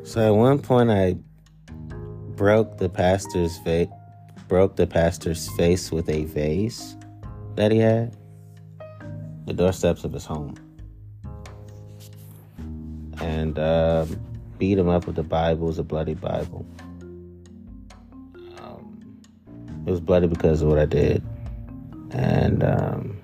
So 0.03 0.27
at 0.27 0.35
one 0.35 0.59
point, 0.59 0.91
I 0.91 1.15
broke 2.35 2.79
the 2.79 2.89
pastor's 2.89 3.59
face, 3.59 3.87
broke 4.49 4.75
the 4.75 4.89
pastor's 4.89 5.49
face 5.57 5.93
with 5.93 6.09
a 6.09 6.25
vase 6.25 6.97
that 7.61 7.71
he 7.71 7.79
had, 7.79 8.17
the 9.45 9.53
doorsteps 9.53 10.03
of 10.05 10.15
his 10.15 10.25
home, 10.25 10.55
and 13.21 13.59
um, 13.59 14.19
beat 14.57 14.79
him 14.79 14.89
up 14.89 15.07
with 15.07 15.17
the 15.17 15.23
Bible. 15.23 15.65
It 15.65 15.67
was 15.67 15.79
a 15.79 15.83
bloody 15.83 16.15
Bible. 16.15 16.65
Um, 18.59 19.21
it 19.87 19.91
was 19.91 20.01
bloody 20.01 20.27
because 20.27 20.63
of 20.63 20.69
what 20.69 20.79
I 20.79 20.87
did, 20.87 21.23
and. 22.13 22.65
Um, 22.65 23.20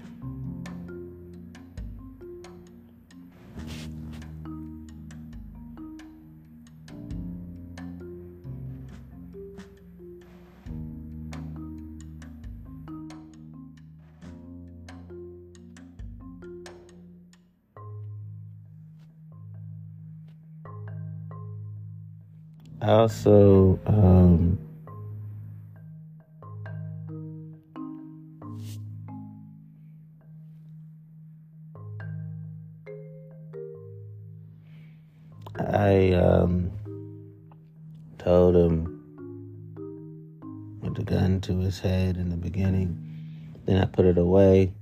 I 22.86 22.90
also 22.90 23.80
um, 23.86 24.60
I 35.58 36.12
um, 36.12 36.70
told 38.18 38.54
him 38.54 39.02
with 40.80 40.94
the 40.94 41.02
gun 41.02 41.40
to 41.40 41.58
his 41.58 41.80
head 41.80 42.16
in 42.16 42.28
the 42.28 42.36
beginning. 42.36 43.02
Then 43.64 43.82
I 43.82 43.86
put 43.86 44.04
it 44.04 44.16
away. 44.16 44.72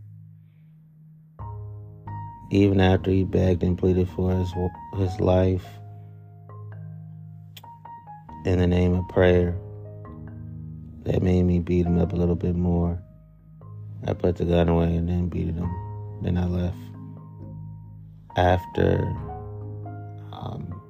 Even 2.51 2.83
after 2.83 3.11
he 3.11 3.25
begged 3.25 3.63
and 3.63 3.79
pleaded 3.79 4.11
for 4.11 4.31
his 4.31 4.53
his 4.99 5.19
life 5.21 5.65
in 8.45 8.59
the 8.59 8.67
name 8.67 8.95
of 8.95 9.09
prayer. 9.09 9.57
That 11.05 11.23
made 11.23 11.43
me 11.43 11.59
beat 11.59 11.87
him 11.87 11.99
up 11.99 12.13
a 12.13 12.17
little 12.17 12.35
bit 12.35 12.55
more. 12.55 13.03
I 14.07 14.13
put 14.13 14.37
the 14.37 14.45
gun 14.45 14.69
away 14.69 14.97
and 14.97 15.09
then 15.09 15.29
beat 15.29 15.55
him. 15.55 15.71
Then 16.23 16.37
I 16.37 16.47
left. 16.47 16.77
After 18.37 19.05
um, 20.33 20.81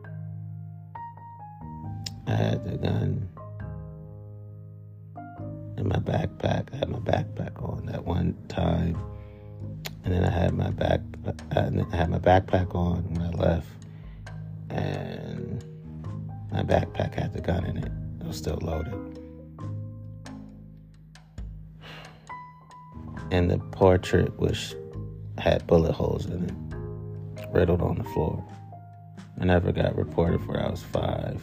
I 2.27 2.33
had 2.33 2.65
the 2.65 2.77
gun 2.79 3.29
in 5.77 5.89
my 5.89 5.99
backpack. 5.99 6.73
I 6.73 6.77
had 6.77 6.89
my 6.89 7.01
backpack 7.01 7.63
on 7.63 7.87
that 7.87 8.05
one 8.05 8.37
time, 8.49 8.97
and 10.05 10.15
then 10.15 10.25
I 10.25 10.31
had 10.31 10.55
my 10.55 10.71
back. 10.71 11.01
I 11.51 11.61
had 11.97 12.09
my 12.11 12.19
backpack 12.19 12.75
on 12.75 13.03
when 13.15 13.23
I 13.23 13.31
left, 13.31 13.69
and 14.71 15.34
my 16.55 16.63
backpack 16.63 17.15
had 17.15 17.33
the 17.33 17.41
gun 17.41 17.65
in 17.65 17.79
it. 17.79 17.91
It 18.21 18.27
was 18.27 18.37
still 18.37 18.59
loaded. 18.63 18.95
And 23.33 23.51
the 23.51 23.59
portrait 23.73 24.39
which 24.39 24.77
had 25.37 25.67
bullet 25.67 25.91
holes 25.91 26.27
in 26.27 26.45
it, 26.45 27.49
riddled 27.53 27.83
on 27.83 27.99
the 27.99 28.05
floor. 28.05 28.45
I 29.41 29.47
never 29.47 29.73
got 29.73 29.97
reported 29.97 30.45
for 30.45 30.61
I 30.61 30.71
was 30.71 30.81
five. 30.81 31.43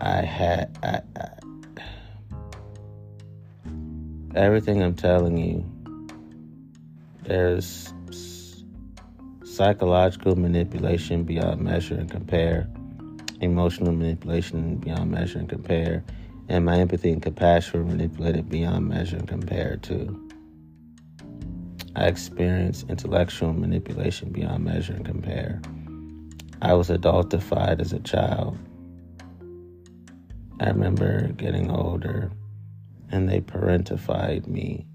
I 0.00 0.22
had 0.22 0.78
I, 0.82 1.02
I, 1.20 1.28
everything 4.34 4.82
I'm 4.82 4.94
telling 4.94 5.36
you. 5.36 5.66
There's 7.24 7.92
psychological 9.60 10.36
manipulation 10.36 11.22
beyond 11.22 11.60
measure 11.60 11.94
and 11.94 12.10
compare, 12.10 12.66
emotional 13.42 13.92
manipulation 13.92 14.76
beyond 14.78 15.10
measure 15.10 15.38
and 15.38 15.50
compare, 15.50 16.02
and 16.48 16.64
my 16.64 16.78
empathy 16.78 17.12
and 17.12 17.20
compassion 17.20 17.80
were 17.80 17.84
manipulated 17.84 18.48
beyond 18.48 18.88
measure 18.88 19.18
and 19.18 19.28
compare 19.28 19.76
too. 19.76 20.30
I 21.94 22.06
experienced 22.06 22.88
intellectual 22.88 23.52
manipulation 23.52 24.30
beyond 24.30 24.64
measure 24.64 24.94
and 24.94 25.04
compare. 25.04 25.60
I 26.62 26.72
was 26.72 26.88
adultified 26.88 27.82
as 27.82 27.92
a 27.92 28.00
child. 28.00 28.56
I 30.58 30.68
remember 30.68 31.28
getting 31.32 31.70
older 31.70 32.32
and 33.10 33.28
they 33.28 33.42
parentified 33.42 34.46
me 34.46 34.86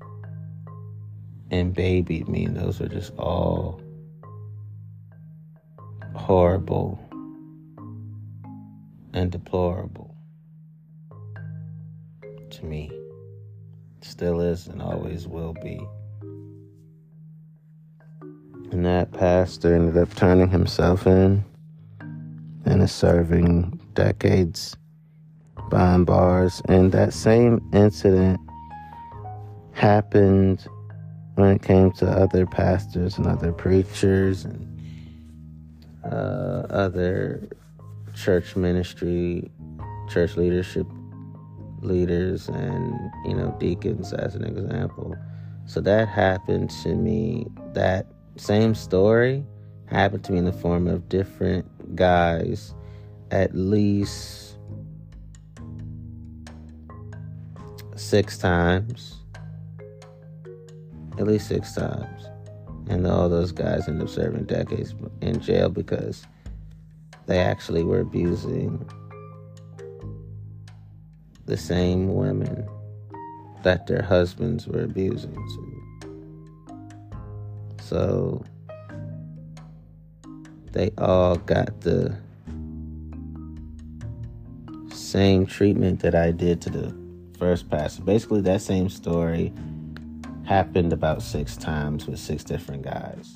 and 1.51 1.71
babied 1.71 2.27
me. 2.27 2.47
Those 2.47 2.79
were 2.79 2.87
just 2.87 3.13
all 3.19 3.84
horrible 6.15 6.99
and 9.13 9.31
deplorable 9.31 10.15
to 12.49 12.65
me. 12.65 12.91
Still 14.01 14.41
is 14.41 14.67
and 14.67 14.81
always 14.81 15.27
will 15.27 15.53
be. 15.53 15.79
And 18.71 18.85
that 18.85 19.11
pastor 19.11 19.75
ended 19.75 19.97
up 19.97 20.13
turning 20.15 20.49
himself 20.49 21.07
in 21.07 21.45
and 22.65 22.81
is 22.81 22.91
serving 22.91 23.79
decades 23.93 24.75
behind 25.69 26.05
bars. 26.05 26.61
And 26.67 26.91
that 26.91 27.13
same 27.13 27.61
incident 27.73 28.39
happened 29.73 30.65
when 31.35 31.51
it 31.51 31.61
came 31.61 31.91
to 31.93 32.07
other 32.07 32.45
pastors 32.45 33.17
and 33.17 33.27
other 33.27 33.51
preachers 33.51 34.45
and 34.45 34.74
uh, 36.11 36.65
other 36.69 37.47
church 38.13 38.55
ministry, 38.55 39.51
church 40.09 40.37
leadership 40.37 40.87
leaders, 41.81 42.47
and 42.49 42.93
you 43.25 43.35
know 43.35 43.55
deacons 43.59 44.13
as 44.13 44.35
an 44.35 44.45
example. 44.45 45.15
So 45.65 45.81
that 45.81 46.07
happened 46.07 46.69
to 46.83 46.95
me. 46.95 47.47
That 47.73 48.07
same 48.37 48.75
story 48.75 49.43
happened 49.87 50.23
to 50.25 50.31
me 50.31 50.39
in 50.39 50.45
the 50.45 50.53
form 50.53 50.87
of 50.87 51.09
different 51.09 51.95
guys, 51.95 52.73
at 53.31 53.55
least 53.55 54.57
six 57.95 58.37
times. 58.37 59.17
At 61.17 61.27
least 61.27 61.47
six 61.47 61.73
times 61.73 62.14
and 62.87 63.07
all 63.07 63.29
those 63.29 63.51
guys 63.51 63.87
end 63.87 64.01
up 64.01 64.09
serving 64.09 64.45
decades 64.45 64.93
in 65.21 65.39
jail 65.39 65.69
because 65.69 66.25
they 67.25 67.39
actually 67.39 67.83
were 67.83 67.99
abusing 67.99 68.87
the 71.45 71.57
same 71.57 72.13
women 72.13 72.67
that 73.63 73.87
their 73.87 74.01
husbands 74.01 74.67
were 74.67 74.83
abusing. 74.83 75.35
So 77.81 78.43
they 80.71 80.91
all 80.97 81.35
got 81.37 81.81
the 81.81 82.15
same 84.91 85.45
treatment 85.45 86.01
that 86.01 86.15
I 86.15 86.31
did 86.31 86.61
to 86.61 86.69
the 86.69 86.95
first 87.37 87.69
pastor. 87.69 88.03
Basically, 88.03 88.41
that 88.41 88.61
same 88.61 88.89
story 88.89 89.53
happened 90.45 90.93
about 90.93 91.21
six 91.21 91.57
times 91.57 92.07
with 92.07 92.19
six 92.19 92.43
different 92.43 92.83
guys. 92.83 93.35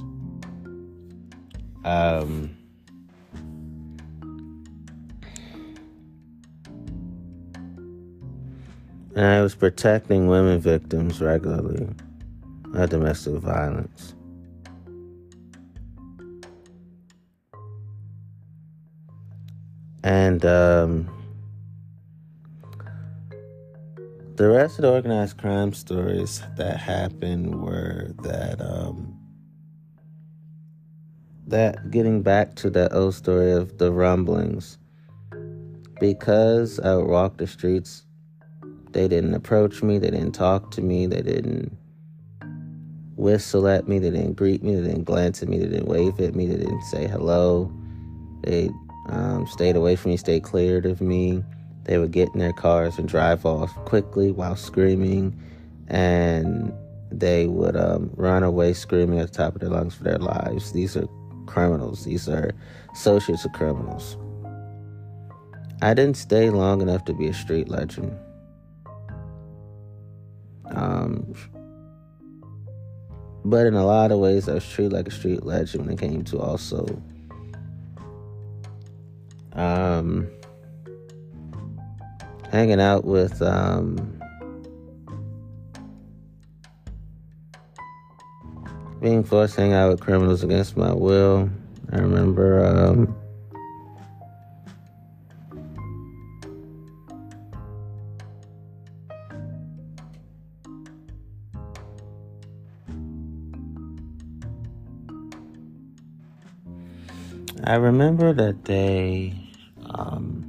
Um, 1.84 2.56
and 9.16 9.26
I 9.26 9.42
was 9.42 9.56
protecting 9.56 10.28
women 10.28 10.60
victims 10.60 11.22
regularly 11.22 11.90
of 12.74 12.90
domestic 12.90 13.34
violence. 13.36 14.14
And 20.04 20.46
um, 20.46 21.19
the 24.40 24.48
rest 24.48 24.80
of 24.80 24.84
the 24.84 24.90
organized 24.90 25.38
crime 25.38 25.74
stories 25.74 26.42
that 26.56 26.78
happened 26.78 27.62
were 27.62 28.14
that 28.24 28.62
um, 28.62 29.14
that 31.46 31.92
getting 31.92 32.22
back 32.22 32.56
to 32.56 32.70
that 32.70 32.94
old 32.94 33.14
story 33.14 33.52
of 33.52 33.78
the 33.80 33.92
rumblings 33.92 34.78
because 36.00 36.80
I 36.80 36.96
would 36.96 37.08
walk 37.08 37.36
the 37.36 37.48
streets 37.48 38.06
they 38.92 39.10
didn't 39.10 39.34
approach 39.34 39.84
me 39.84 39.98
they 39.98 40.10
didn't 40.10 40.32
talk 40.32 40.72
to 40.72 40.82
me 40.82 41.06
they 41.06 41.22
didn't 41.22 41.78
whistle 43.18 43.68
at 43.68 43.90
me 43.90 44.00
they 44.00 44.10
didn't 44.10 44.36
greet 44.36 44.64
me 44.64 44.74
they 44.74 44.88
didn't 44.88 45.04
glance 45.04 45.44
at 45.44 45.50
me 45.50 45.60
they 45.60 45.68
didn't 45.68 45.90
wave 45.90 46.18
at 46.22 46.34
me 46.34 46.48
they 46.48 46.56
didn't 46.56 46.84
say 46.84 47.08
hello 47.08 47.70
they 48.44 48.70
um, 49.10 49.48
stayed 49.48 49.76
away 49.76 49.96
from 49.96 50.12
me, 50.12 50.18
stayed 50.18 50.44
cleared 50.44 50.86
of 50.86 51.02
me. 51.02 51.44
They 51.90 51.98
would 51.98 52.12
get 52.12 52.30
in 52.36 52.40
their 52.40 52.54
cars 52.54 53.00
and 53.00 53.10
drive 53.10 53.48
off 53.48 53.74
quickly 53.86 54.32
while 54.32 54.56
screaming, 54.56 55.36
and 55.88 56.72
they 57.12 57.48
would 57.48 57.76
um, 57.76 58.12
run 58.16 58.44
away 58.44 58.74
screaming 58.74 59.18
at 59.18 59.32
the 59.32 59.34
top 59.36 59.56
of 59.56 59.62
their 59.62 59.72
lungs 59.72 59.96
for 59.96 60.04
their 60.04 60.20
lives. 60.20 60.72
These 60.72 60.96
are 60.96 61.08
criminals, 61.48 62.06
these 62.06 62.30
are 62.30 62.52
associates 62.94 63.44
of 63.44 63.54
criminals. 63.54 64.18
I 65.82 65.96
didn't 65.96 66.18
stay 66.18 66.52
long 66.52 66.84
enough 66.84 67.06
to 67.06 67.14
be 67.16 67.26
a 67.26 67.34
street 67.34 67.70
legend. 67.70 68.16
Um, 70.68 71.34
but 73.44 73.66
in 73.66 73.74
a 73.74 73.84
lot 73.84 74.12
of 74.12 74.20
ways, 74.20 74.48
I 74.48 74.54
was 74.54 74.70
treated 74.70 74.94
like 74.94 75.08
a 75.08 75.12
street 75.12 75.44
legend 75.44 75.88
when 75.88 75.96
it 75.96 76.00
came 76.00 76.24
to 76.26 76.40
also 76.40 76.86
um, 79.54 80.30
hanging 82.52 82.82
out 82.82 83.06
with 83.06 83.42
um, 83.42 84.20
being 89.02 89.24
forced 89.24 89.56
to 89.56 89.62
hang 89.62 89.74
out 89.74 89.92
with 89.92 90.02
criminals 90.02 90.44
against 90.44 90.76
my 90.76 90.94
will. 90.94 91.50
I 91.92 91.98
remember 91.98 92.66
um, 92.66 93.16
I 107.64 107.76
remember 107.76 108.34
that 108.34 108.66
they 108.66 109.34
um, 109.86 110.49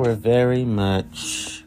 were 0.00 0.14
very 0.14 0.64
much 0.64 1.62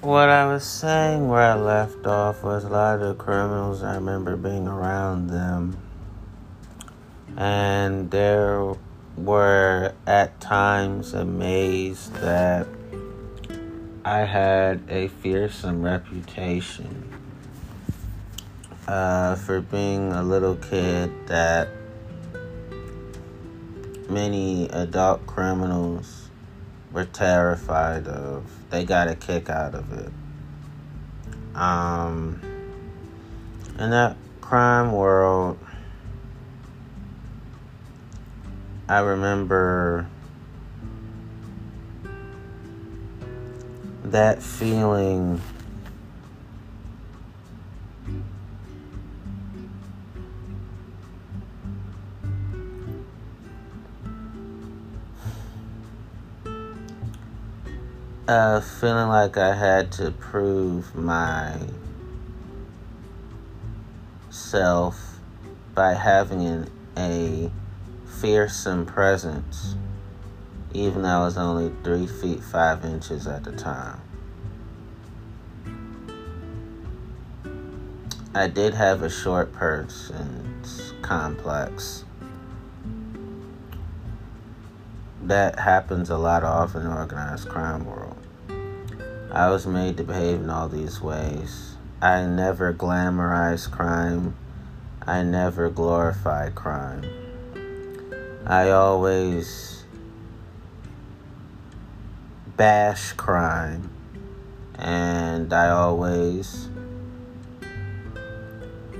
What 0.00 0.30
I 0.30 0.46
was 0.46 0.64
saying 0.64 1.28
where 1.28 1.42
I 1.42 1.54
left 1.54 2.06
off 2.06 2.42
was 2.42 2.64
a 2.64 2.68
lot 2.70 3.00
of 3.00 3.08
the 3.08 3.14
criminals, 3.22 3.82
I 3.82 3.96
remember 3.96 4.36
being 4.36 4.66
around 4.66 5.28
them. 5.28 5.76
And 7.36 8.10
there 8.10 8.74
were 9.16 9.94
at 10.06 10.40
times 10.40 11.14
amazed 11.14 12.14
that 12.14 12.66
I 14.04 14.20
had 14.20 14.82
a 14.88 15.08
fearsome 15.08 15.82
reputation 15.82 17.08
uh, 18.88 19.36
for 19.36 19.60
being 19.60 20.12
a 20.12 20.22
little 20.22 20.56
kid 20.56 21.10
that 21.28 21.68
many 24.08 24.68
adult 24.70 25.26
criminals 25.26 26.30
were 26.92 27.04
terrified 27.04 28.06
of. 28.06 28.44
They 28.70 28.84
got 28.84 29.08
a 29.08 29.14
kick 29.14 29.48
out 29.48 29.74
of 29.74 29.92
it. 29.92 30.12
Um, 31.54 32.40
in 33.78 33.90
that 33.90 34.16
crime 34.40 34.92
world, 34.92 35.58
I 38.92 39.00
remember 39.00 40.06
that 44.04 44.42
feeling 44.42 45.40
uh, 58.28 58.60
feeling 58.60 59.08
like 59.08 59.38
I 59.38 59.54
had 59.54 59.90
to 59.92 60.10
prove 60.10 60.94
my 60.94 61.58
self 64.28 65.18
by 65.74 65.94
having 65.94 66.44
an, 66.44 66.70
a 66.98 67.50
fearsome 68.22 68.86
presence, 68.86 69.74
even 70.72 71.02
though 71.02 71.08
I 71.08 71.24
was 71.24 71.36
only 71.36 71.72
three 71.82 72.06
feet 72.06 72.40
five 72.40 72.84
inches 72.84 73.26
at 73.26 73.42
the 73.42 73.50
time. 73.50 74.00
I 78.32 78.46
did 78.46 78.74
have 78.74 79.02
a 79.02 79.10
short 79.10 79.52
person's 79.52 80.94
complex. 81.02 82.04
That 85.20 85.58
happens 85.58 86.08
a 86.08 86.16
lot 86.16 86.44
often 86.44 86.82
in 86.82 86.90
the 86.90 86.96
organized 86.96 87.48
crime 87.48 87.84
world. 87.84 88.16
I 89.32 89.50
was 89.50 89.66
made 89.66 89.96
to 89.96 90.04
behave 90.04 90.42
in 90.42 90.48
all 90.48 90.68
these 90.68 91.00
ways. 91.00 91.74
I 92.00 92.24
never 92.24 92.72
glamorized 92.72 93.72
crime. 93.72 94.36
I 95.04 95.24
never 95.24 95.68
glorified 95.68 96.54
crime. 96.54 97.21
I 98.46 98.70
always 98.70 99.84
bash 102.56 103.12
crime. 103.12 103.90
And 104.74 105.52
I 105.52 105.70
always 105.70 106.68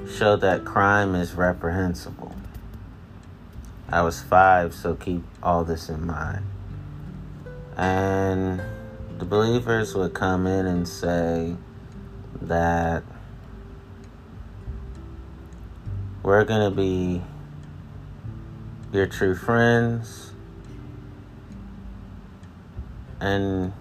show 0.08 0.36
that 0.36 0.64
crime 0.64 1.14
is 1.14 1.34
reprehensible. 1.34 2.34
I 3.88 4.02
was 4.02 4.20
five, 4.20 4.74
so 4.74 4.94
keep 4.94 5.22
all 5.42 5.64
this 5.64 5.88
in 5.88 6.06
mind. 6.06 6.44
And 7.76 8.62
the 9.18 9.24
believers 9.24 9.94
would 9.94 10.14
come 10.14 10.46
in 10.46 10.66
and 10.66 10.86
say 10.86 11.56
that 12.40 13.02
we're 16.22 16.44
going 16.44 16.70
to 16.70 16.76
be 16.76 17.22
your 18.92 19.06
true 19.06 19.34
friends 19.34 20.32
and 23.20 23.72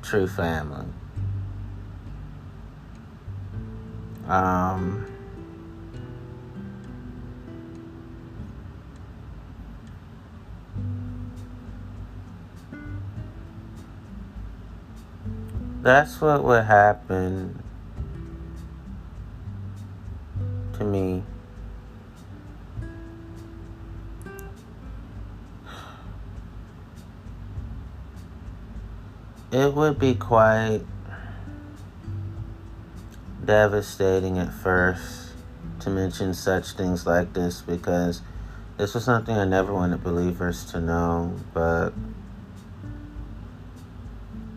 true 0.00 0.26
family. 0.26 0.86
Um, 4.26 5.04
that's 15.82 16.18
what 16.22 16.42
would 16.42 16.64
happen 16.64 17.62
to 20.78 20.84
me 20.84 21.22
It 29.54 29.72
would 29.72 30.00
be 30.00 30.16
quite 30.16 30.80
devastating 33.44 34.36
at 34.36 34.52
first 34.52 35.30
to 35.78 35.90
mention 35.90 36.34
such 36.34 36.72
things 36.72 37.06
like 37.06 37.34
this 37.34 37.62
because 37.62 38.20
this 38.78 38.94
was 38.94 39.04
something 39.04 39.36
I 39.36 39.44
never 39.44 39.72
wanted 39.72 40.02
believers 40.02 40.64
to 40.72 40.80
know, 40.80 41.36
but 41.52 41.90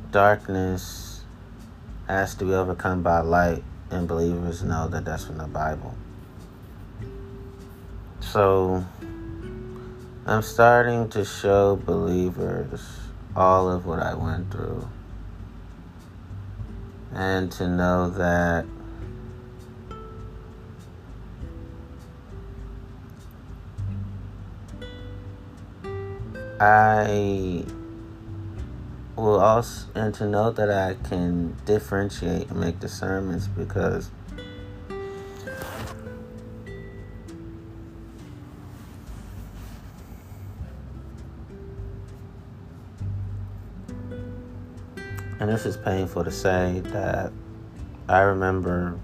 darkness 0.10 1.22
has 2.08 2.34
to 2.34 2.46
be 2.46 2.56
overcome 2.56 3.04
by 3.04 3.20
light, 3.20 3.64
and 3.92 4.08
believers 4.08 4.64
know 4.64 4.88
that 4.88 5.06
that's 5.06 5.26
from 5.26 5.38
the 5.38 5.46
Bible. 5.46 5.94
So 8.20 8.84
I'm 10.26 10.42
starting 10.42 11.08
to 11.10 11.24
show 11.24 11.76
believers 11.76 13.07
all 13.38 13.70
of 13.70 13.86
what 13.86 14.00
I 14.00 14.16
went 14.16 14.52
through. 14.52 14.90
And 17.14 17.52
to 17.54 17.68
know 17.68 18.10
that 18.10 18.66
I 26.60 27.64
will 29.16 29.40
also 29.40 29.88
and 29.94 30.14
to 30.16 30.28
know 30.28 30.52
that 30.52 30.72
I 30.72 30.96
can 31.08 31.56
differentiate 31.66 32.50
and 32.50 32.60
make 32.60 32.80
discernments 32.80 33.48
because 33.48 34.10
and 45.48 45.56
this 45.56 45.66
is 45.66 45.78
painful 45.78 46.26
to 46.26 46.32
say 46.32 46.82
that 46.88 47.32
I 48.10 48.20
remember 48.20 49.00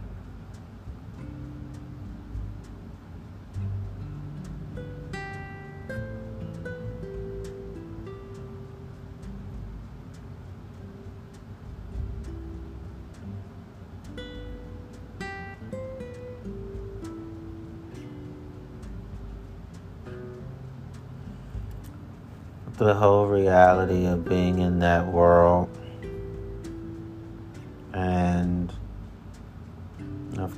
the 22.75 22.93
whole 22.93 23.27
reality 23.27 24.07
of 24.07 24.25
being 24.25 24.59
in 24.59 24.79
that 24.79 25.07
world 25.07 25.52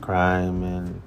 crime 0.05 0.61
and 0.61 1.01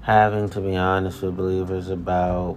having 0.00 0.48
to 0.48 0.62
be 0.62 0.74
honest 0.74 1.20
with 1.20 1.36
believers 1.36 1.90
about 1.90 2.56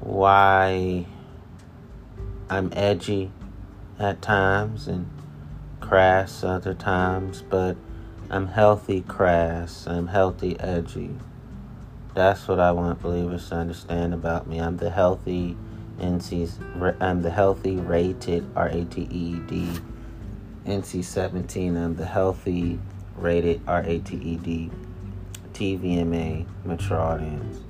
why 0.00 1.04
I'm 2.48 2.72
edgy 2.72 3.30
at 3.98 4.22
times 4.22 4.88
and 4.88 5.06
crass 5.80 6.42
other 6.42 6.72
times, 6.72 7.44
but 7.50 7.76
I'm 8.30 8.46
healthy 8.46 9.02
crass. 9.02 9.86
I'm 9.86 10.06
healthy 10.06 10.58
edgy. 10.58 11.10
That's 12.18 12.48
what 12.48 12.58
I 12.58 12.72
want 12.72 13.00
believers 13.00 13.48
to 13.50 13.54
understand 13.54 14.12
about 14.12 14.48
me. 14.48 14.60
I'm 14.60 14.76
the 14.76 14.90
healthy 14.90 15.56
NC. 16.00 16.50
I'm 17.00 17.22
the 17.22 17.30
healthy 17.30 17.76
rated 17.76 18.44
R 18.56 18.66
A 18.66 18.84
T 18.86 19.02
E 19.02 19.38
D 19.46 19.70
NC 20.66 21.04
17. 21.04 21.76
I'm 21.76 21.94
the 21.94 22.04
healthy 22.04 22.80
rated 23.14 23.60
R 23.68 23.84
A 23.84 24.00
T 24.00 24.16
E 24.16 24.34
D 24.34 24.68
TVMA 25.52 26.44
mature 26.64 26.98
audience. 26.98 27.60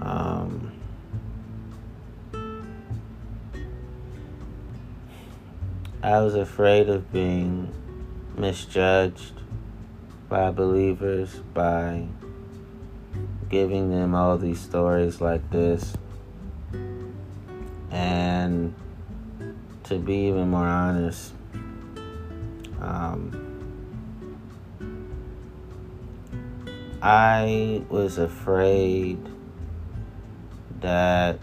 Um, 0.00 0.70
I 6.04 6.20
was 6.20 6.36
afraid 6.36 6.88
of 6.88 7.12
being 7.12 7.74
misjudged 8.36 9.42
by 10.28 10.52
believers 10.52 11.40
by 11.52 12.06
giving 13.50 13.90
them 13.90 14.14
all 14.14 14.38
these 14.38 14.60
stories 14.60 15.20
like 15.20 15.50
this. 15.50 15.92
And 17.90 18.74
to 19.84 19.98
be 19.98 20.28
even 20.28 20.48
more 20.48 20.66
honest, 20.66 21.34
um, 22.80 23.36
I 27.02 27.82
was 27.88 28.18
afraid 28.18 29.18
that 30.80 31.40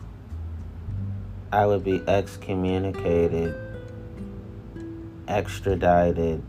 I 1.51 1.65
would 1.65 1.83
be 1.83 2.01
excommunicated 2.07 3.55
extradited 5.27 6.41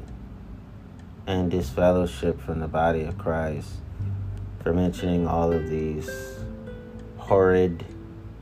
and 1.26 1.50
disfellowshipped 1.50 2.40
from 2.40 2.60
the 2.60 2.68
body 2.68 3.02
of 3.02 3.18
Christ 3.18 3.72
for 4.62 4.72
mentioning 4.72 5.26
all 5.26 5.52
of 5.52 5.68
these 5.68 6.10
horrid 7.16 7.84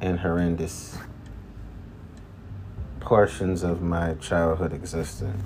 and 0.01 0.19
horrendous 0.19 0.99
portions 3.01 3.63
of 3.63 3.83
my 3.83 4.15
childhood 4.15 4.73
existence. 4.73 5.43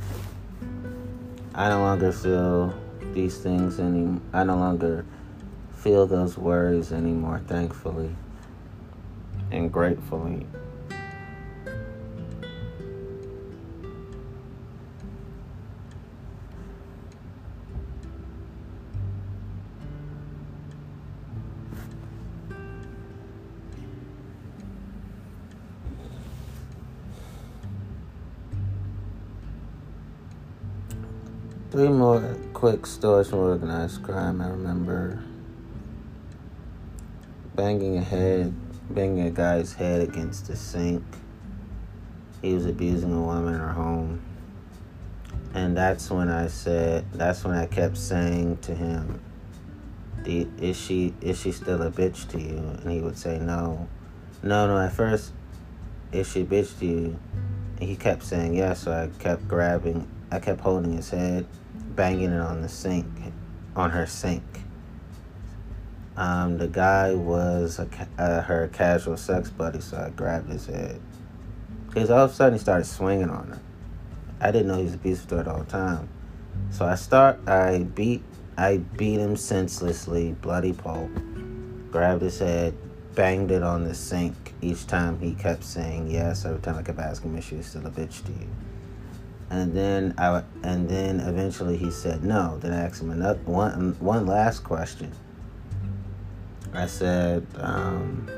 I 1.54 1.68
no 1.68 1.80
longer 1.80 2.12
feel 2.12 2.74
these 3.12 3.38
things 3.38 3.80
any 3.80 4.20
I 4.32 4.44
no 4.44 4.56
longer 4.56 5.04
feel 5.74 6.06
those 6.06 6.38
worries 6.38 6.92
anymore, 6.92 7.40
thankfully 7.46 8.14
and 9.50 9.72
gratefully. 9.72 10.46
Three 31.80 31.88
more 31.88 32.36
quick 32.52 32.84
stories 32.84 33.30
from 33.30 33.38
organized 33.38 34.02
crime. 34.02 34.42
I 34.42 34.48
remember 34.48 35.24
banging 37.54 37.96
a 37.96 38.02
head, 38.02 38.52
banging 38.90 39.26
a 39.26 39.30
guy's 39.30 39.72
head 39.72 40.02
against 40.02 40.48
the 40.48 40.56
sink. 40.56 41.02
He 42.42 42.52
was 42.52 42.66
abusing 42.66 43.14
a 43.14 43.22
woman 43.22 43.54
in 43.54 43.60
her 43.60 43.72
home. 43.72 44.20
And 45.54 45.74
that's 45.74 46.10
when 46.10 46.28
I 46.28 46.48
said, 46.48 47.10
that's 47.14 47.44
when 47.44 47.56
I 47.56 47.64
kept 47.64 47.96
saying 47.96 48.58
to 48.58 48.74
him, 48.74 49.18
is 50.26 50.78
she 50.78 51.14
is 51.22 51.40
she 51.40 51.50
still 51.50 51.80
a 51.80 51.90
bitch 51.90 52.28
to 52.32 52.38
you? 52.38 52.58
And 52.58 52.90
he 52.90 53.00
would 53.00 53.16
say 53.16 53.38
no. 53.38 53.88
No, 54.42 54.66
no, 54.66 54.78
at 54.78 54.92
first, 54.92 55.32
is 56.12 56.30
she 56.30 56.44
bitch 56.44 56.78
to 56.80 56.84
you? 56.84 57.18
And 57.80 57.88
he 57.88 57.96
kept 57.96 58.22
saying 58.22 58.54
yes, 58.54 58.80
so 58.80 58.92
I 58.92 59.08
kept 59.18 59.48
grabbing, 59.48 60.06
I 60.30 60.40
kept 60.40 60.60
holding 60.60 60.92
his 60.92 61.08
head 61.08 61.46
banging 61.94 62.32
it 62.32 62.40
on 62.40 62.62
the 62.62 62.68
sink, 62.68 63.06
on 63.76 63.90
her 63.90 64.06
sink. 64.06 64.42
Um, 66.16 66.58
the 66.58 66.68
guy 66.68 67.14
was 67.14 67.78
a, 67.78 67.88
uh, 68.18 68.42
her 68.42 68.68
casual 68.68 69.16
sex 69.16 69.50
buddy, 69.50 69.80
so 69.80 69.96
I 69.96 70.10
grabbed 70.10 70.50
his 70.50 70.66
head. 70.66 71.00
Because 71.86 72.10
all 72.10 72.24
of 72.24 72.30
a 72.30 72.34
sudden 72.34 72.54
he 72.54 72.58
started 72.58 72.84
swinging 72.84 73.30
on 73.30 73.48
her. 73.48 73.60
I 74.40 74.50
didn't 74.50 74.68
know 74.68 74.76
he 74.76 74.84
was 74.84 74.94
abusive 74.94 75.28
to 75.28 75.42
her 75.42 75.42
the 75.42 75.64
time. 75.64 76.08
So 76.70 76.84
I 76.84 76.94
start, 76.94 77.40
I 77.48 77.80
beat, 77.80 78.22
I 78.56 78.78
beat 78.78 79.18
him 79.18 79.36
senselessly, 79.36 80.32
bloody 80.32 80.72
pulp. 80.72 81.10
Grabbed 81.90 82.22
his 82.22 82.38
head, 82.38 82.74
banged 83.14 83.50
it 83.50 83.62
on 83.62 83.84
the 83.84 83.94
sink. 83.94 84.54
Each 84.62 84.86
time 84.86 85.18
he 85.18 85.34
kept 85.34 85.64
saying 85.64 86.10
yes. 86.10 86.44
Every 86.44 86.60
time 86.60 86.76
I 86.76 86.82
kept 86.82 86.98
asking 86.98 87.32
him 87.32 87.38
if 87.38 87.48
she 87.48 87.62
still 87.62 87.86
a 87.86 87.90
bitch 87.90 88.24
to 88.26 88.32
you 88.32 88.48
and 89.50 89.74
then 89.74 90.14
I 90.16 90.42
and 90.62 90.88
then 90.88 91.18
eventually 91.20 91.76
he 91.76 91.90
said 91.90 92.22
no. 92.22 92.58
Then 92.58 92.72
I 92.72 92.82
asked 92.82 93.02
him 93.02 93.10
another 93.10 93.40
one 93.44 93.96
one 93.98 94.26
last 94.26 94.60
question. 94.60 95.12
I 96.72 96.86
said, 96.86 97.44
um, 97.56 98.30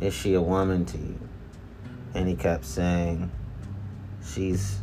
"Is 0.00 0.14
she 0.14 0.34
a 0.34 0.40
woman 0.40 0.86
to 0.86 0.98
you?" 0.98 1.18
And 2.14 2.26
he 2.26 2.34
kept 2.34 2.64
saying, 2.64 3.30
"She's 4.24 4.78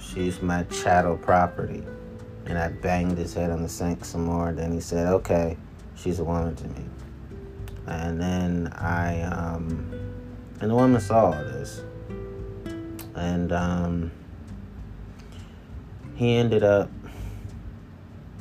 she's 0.00 0.42
my 0.42 0.64
chattel 0.64 1.16
property." 1.16 1.84
And 2.46 2.58
I 2.58 2.68
banged 2.68 3.18
his 3.18 3.34
head 3.34 3.50
on 3.50 3.62
the 3.62 3.68
sink 3.68 4.04
some 4.04 4.24
more. 4.24 4.52
Then 4.52 4.72
he 4.72 4.80
said, 4.80 5.06
"Okay, 5.06 5.56
she's 5.94 6.18
a 6.18 6.24
woman 6.24 6.56
to 6.56 6.66
me." 6.68 6.84
And 7.86 8.20
then 8.20 8.72
I 8.74 9.22
um, 9.22 9.92
and 10.60 10.70
the 10.70 10.74
woman 10.74 11.00
saw 11.00 11.26
all 11.26 11.32
this 11.32 11.82
and 13.18 13.52
um, 13.52 14.12
he 16.14 16.36
ended 16.36 16.62
up 16.62 16.90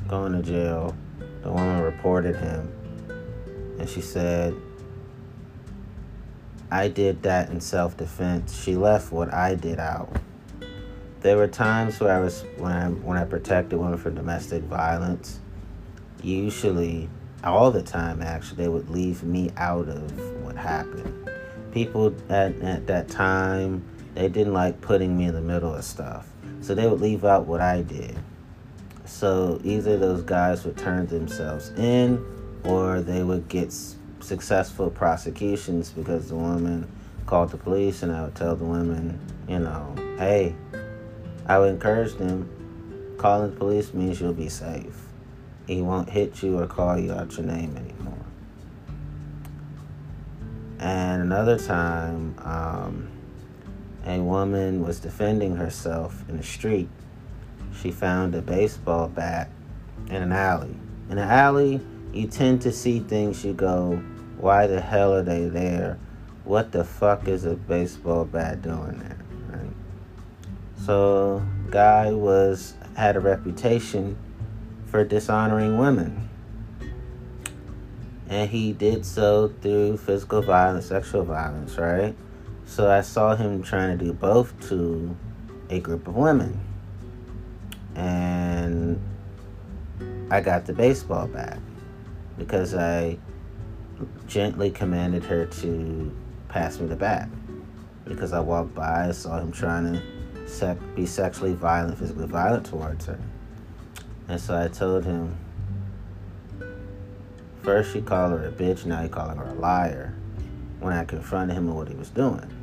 going 0.07 0.33
to 0.33 0.41
jail. 0.41 0.95
The 1.41 1.51
woman 1.51 1.81
reported 1.81 2.35
him, 2.35 2.71
and 3.79 3.89
she 3.89 4.01
said, 4.01 4.55
I 6.71 6.87
did 6.87 7.23
that 7.23 7.49
in 7.49 7.61
self 7.61 7.95
defense. 7.95 8.61
She 8.61 8.75
left 8.75 9.11
what 9.11 9.33
I 9.33 9.55
did 9.55 9.79
out. 9.79 10.09
There 11.21 11.37
were 11.37 11.47
times 11.47 11.99
where 11.99 12.15
I 12.15 12.19
was 12.19 12.43
when 12.57 12.71
I 12.71 12.89
when 12.89 13.17
I 13.17 13.23
protected 13.23 13.79
women 13.79 13.97
from 13.97 14.15
domestic 14.15 14.63
violence. 14.63 15.39
Usually, 16.21 17.09
all 17.43 17.71
the 17.71 17.81
time 17.81 18.21
actually, 18.21 18.57
they 18.57 18.67
would 18.67 18.89
leave 18.89 19.23
me 19.23 19.51
out 19.57 19.87
of 19.87 20.43
what 20.43 20.55
happened. 20.55 21.29
People 21.71 22.13
at, 22.29 22.59
at 22.61 22.87
that 22.87 23.07
time 23.07 23.83
they 24.17 24.27
didn't 24.27 24.53
like 24.53 24.81
putting 24.81 25.15
me 25.15 25.25
in 25.25 25.35
the 25.35 25.41
middle 25.41 25.75
of 25.75 25.83
stuff. 25.83 26.27
So 26.61 26.73
they 26.73 26.87
would 26.87 26.99
leave 26.99 27.23
out 27.23 27.45
what 27.45 27.61
I 27.61 27.83
did. 27.83 28.17
So 29.05 29.61
either 29.63 29.95
those 29.95 30.23
guys 30.23 30.65
would 30.65 30.75
turn 30.75 31.05
themselves 31.05 31.69
in 31.77 32.25
or 32.63 33.01
they 33.01 33.21
would 33.21 33.47
get 33.47 33.71
successful 34.19 34.89
prosecutions 34.89 35.91
because 35.91 36.29
the 36.29 36.35
woman 36.35 36.89
called 37.27 37.51
the 37.51 37.57
police 37.57 38.01
and 38.01 38.11
I 38.11 38.23
would 38.23 38.33
tell 38.33 38.55
the 38.55 38.65
women, 38.65 39.19
you 39.47 39.59
know, 39.59 39.93
hey, 40.17 40.55
I 41.45 41.59
would 41.59 41.69
encourage 41.69 42.15
them. 42.15 42.49
Calling 43.19 43.51
the 43.51 43.57
police 43.57 43.93
means 43.93 44.19
you'll 44.19 44.33
be 44.33 44.49
safe. 44.49 44.95
He 45.67 45.83
won't 45.83 46.09
hit 46.09 46.41
you 46.41 46.57
or 46.59 46.65
call 46.65 46.97
you 46.97 47.13
out 47.13 47.37
your 47.37 47.45
name 47.45 47.77
anymore. 47.77 48.25
And 50.79 51.21
another 51.21 51.59
time, 51.59 52.35
um, 52.39 53.09
a 54.07 54.19
woman 54.19 54.85
was 54.85 54.99
defending 54.99 55.57
herself 55.57 56.23
in 56.29 56.37
the 56.37 56.43
street. 56.43 56.89
She 57.81 57.91
found 57.91 58.33
a 58.33 58.41
baseball 58.41 59.07
bat 59.09 59.49
in 60.07 60.15
an 60.15 60.31
alley. 60.31 60.75
In 61.09 61.17
an 61.17 61.29
alley, 61.29 61.81
you 62.13 62.27
tend 62.27 62.61
to 62.61 62.71
see 62.71 62.99
things 62.99 63.43
you 63.43 63.53
go, 63.53 64.01
why 64.37 64.67
the 64.67 64.79
hell 64.79 65.13
are 65.13 65.23
they 65.23 65.47
there? 65.47 65.99
What 66.45 66.71
the 66.71 66.83
fuck 66.83 67.27
is 67.27 67.43
a 67.45 67.55
baseball 67.55 68.25
bat 68.25 68.61
doing 68.61 68.97
there? 68.99 69.17
So, 70.85 71.45
guy 71.69 72.13
was 72.13 72.75
had 72.95 73.17
a 73.17 73.19
reputation 73.19 74.17
for 74.85 75.03
dishonoring 75.03 75.77
women 75.77 76.29
and 78.29 78.49
he 78.49 78.73
did 78.73 79.05
so 79.05 79.53
through 79.61 79.97
physical 79.97 80.41
violence, 80.41 80.87
sexual 80.87 81.23
violence, 81.23 81.77
right? 81.77 82.15
So 82.67 82.91
I 82.91 83.01
saw 83.01 83.35
him 83.35 83.63
trying 83.63 83.97
to 83.97 84.05
do 84.05 84.13
both 84.13 84.53
to 84.67 85.15
a 85.69 85.79
group 85.79 86.07
of 86.07 86.15
women. 86.15 86.59
And 87.95 89.01
I 90.29 90.41
got 90.41 90.65
the 90.65 90.73
baseball 90.73 91.27
bat 91.27 91.59
because 92.37 92.75
I 92.75 93.17
gently 94.27 94.69
commanded 94.69 95.23
her 95.23 95.45
to 95.45 96.15
pass 96.49 96.77
me 96.79 96.87
the 96.87 96.95
bat. 96.95 97.29
Because 98.05 98.33
I 98.33 98.41
walked 98.41 98.75
by, 98.75 99.07
I 99.07 99.11
saw 99.11 99.39
him 99.39 99.51
trying 99.51 99.93
to 99.93 100.47
sec- 100.47 100.77
be 100.93 101.05
sexually 101.05 101.53
violent, 101.53 101.97
physically 101.97 102.27
violent 102.27 102.65
towards 102.65 103.05
her. 103.05 103.19
And 104.27 104.39
so 104.39 104.61
I 104.61 104.67
told 104.67 105.05
him, 105.05 105.35
First, 107.63 107.93
he 107.93 108.01
called 108.01 108.31
her 108.31 108.45
a 108.45 108.51
bitch, 108.51 108.85
now 108.85 109.01
he 109.01 109.09
calling 109.09 109.37
her 109.37 109.47
a 109.47 109.53
liar 109.55 110.13
when 110.79 110.93
I 110.93 111.05
confronted 111.05 111.57
him 111.57 111.69
on 111.69 111.75
what 111.75 111.87
he 111.87 111.95
was 111.95 112.09
doing. 112.09 112.56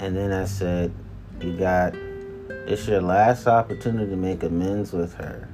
And 0.00 0.16
then 0.16 0.32
I 0.32 0.46
said, 0.46 0.92
You 1.40 1.56
got, 1.56 1.94
it's 1.94 2.88
your 2.88 3.02
last 3.02 3.46
opportunity 3.46 4.10
to 4.10 4.16
make 4.16 4.42
amends 4.42 4.92
with 4.92 5.14
her. 5.14 5.48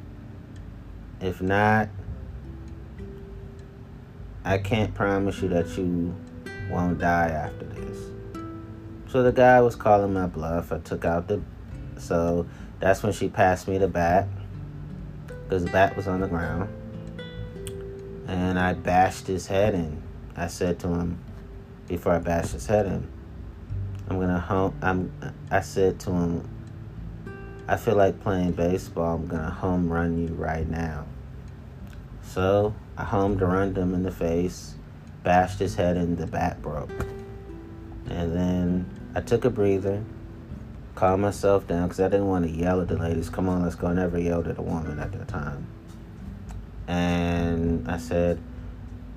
If 1.21 1.43
not, 1.43 1.89
I 4.45 4.59
can't 4.59 4.95
promise 4.95 5.43
you 5.43 5.49
that 5.49 5.69
you 5.77 6.15
won't 6.71 6.99
die 6.99 7.29
after 7.29 7.65
this. 7.67 7.99
So 9.09 9.23
the 9.23 9.33
guy 9.33 9.61
was 9.61 9.75
calling 9.75 10.13
my 10.15 10.27
bluff. 10.27 10.73
I 10.73 10.79
took 10.79 11.05
out 11.05 11.27
the. 11.27 11.43
So 11.99 12.47
that's 12.79 13.03
when 13.03 13.13
she 13.13 13.29
passed 13.29 13.67
me 13.67 13.79
the 13.79 13.89
bat. 13.89 14.29
Because 15.27 15.65
the 15.65 15.71
bat 15.71 15.97
was 15.97 16.07
on 16.07 16.21
the 16.21 16.29
ground 16.29 16.69
and 18.29 18.59
I 18.59 18.75
bashed 18.75 19.27
his 19.27 19.47
head 19.47 19.75
in. 19.75 20.03
I 20.37 20.49
said 20.49 20.79
to 20.81 20.89
him 20.89 21.19
before 21.89 22.13
I 22.13 22.19
bashed 22.19 22.53
his 22.53 22.67
head 22.67 22.87
in, 22.87 23.09
I'm 24.09 24.21
gonna 24.21 24.41
home. 24.41 24.77
I'm. 24.83 25.13
I 25.51 25.61
said 25.61 25.99
to 26.01 26.11
him, 26.11 26.49
I 27.67 27.77
feel 27.77 27.97
like 27.97 28.21
playing 28.21 28.53
baseball. 28.53 29.17
I'm 29.17 29.27
gonna 29.27 29.51
home 29.51 29.93
run 29.93 30.19
you 30.19 30.35
right 30.35 30.69
now. 30.69 31.07
So 32.23 32.75
I 32.97 33.05
home 33.05 33.37
run 33.39 33.75
him 33.75 33.95
in 33.95 34.03
the 34.03 34.11
face, 34.11 34.75
bashed 35.23 35.59
his 35.59 35.75
head 35.75 35.97
in. 35.97 36.17
The 36.17 36.27
bat 36.27 36.63
broke, 36.63 36.91
and 38.09 38.37
then 38.37 39.13
I 39.15 39.21
took 39.21 39.45
a 39.45 39.51
breather, 39.51 40.05
calmed 40.95 41.23
myself 41.23 41.67
down 41.67 41.89
because 41.89 42.01
I 42.01 42.09
didn't 42.09 42.29
want 42.29 42.45
to 42.45 42.51
yell 42.51 42.81
at 42.81 42.89
the 42.89 42.97
ladies. 42.97 43.29
Come 43.29 43.49
on, 43.49 43.63
let's 43.63 43.75
go. 43.75 43.89
I 43.89 43.95
never 43.95 44.21
yelled 44.21 44.47
at 44.47 44.59
a 44.59 44.63
woman 44.63 45.01
at 45.01 45.13
that 45.13 45.27
time. 45.27 45.67
And 46.87 47.91
I 47.91 47.97
said, 47.99 48.39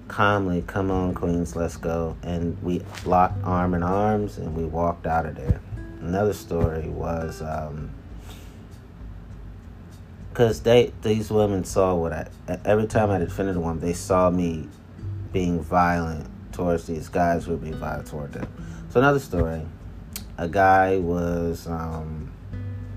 calmly, 0.10 0.64
come 0.68 0.91
on, 0.91 1.14
Queens, 1.14 1.55
let's 1.55 1.78
go. 1.78 2.18
And 2.24 2.62
we 2.62 2.82
locked 3.05 3.41
arm 3.45 3.74
in 3.74 3.84
arms 3.84 4.38
and 4.38 4.53
we 4.55 4.66
walked 4.66 5.07
out 5.07 5.26
of 5.26 5.36
there. 5.36 5.62
Another 6.01 6.34
story 6.34 6.89
was 6.89 7.39
because 10.34 10.57
um, 10.60 10.64
they 10.64 10.91
these 11.01 11.32
women 11.32 11.64
saw 11.64 11.95
what 11.95 12.12
I 12.12 12.28
every 12.66 12.88
time 12.88 13.10
I 13.10 13.20
defended 13.20 13.55
one, 13.57 13.80
they 13.80 13.93
saw 13.93 14.30
me 14.30 14.68
being 15.32 15.62
violent 15.62 16.28
towards 16.51 16.88
these 16.88 17.07
guys 17.07 17.45
who 17.45 17.51
were 17.51 17.57
being 17.57 17.76
violent 17.76 18.07
toward 18.07 18.34
them. 18.34 18.51
So 18.89 18.99
another 18.99 19.20
story, 19.20 19.62
a 20.38 20.47
guy 20.47 20.97
was 20.97 21.68
um, 21.68 22.32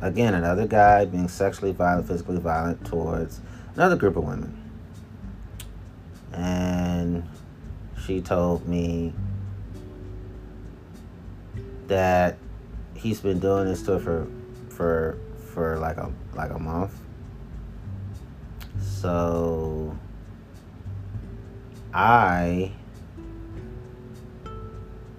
again 0.01 0.35
another 0.35 0.67
guy 0.67 1.05
being 1.05 1.29
sexually 1.29 1.73
violent, 1.73 2.09
physically 2.09 2.39
violent 2.39 2.85
towards 2.87 3.41
another 3.75 3.97
group 3.97 4.17
of 4.17 4.25
women 4.25 4.62
and 6.33 7.29
she 8.05 8.21
told 8.21 8.67
me 8.67 9.13
that 11.89 12.37
he's 12.95 13.21
been 13.21 13.39
doing 13.39 13.67
this 13.67 13.83
to 13.83 13.99
her 13.99 13.99
for 14.01 14.27
for 14.69 15.19
for 15.53 15.79
like 15.79 15.97
a 15.99 16.13
like 16.35 16.51
a 16.51 16.59
month. 16.59 16.95
So 18.81 19.97
I 21.93 22.73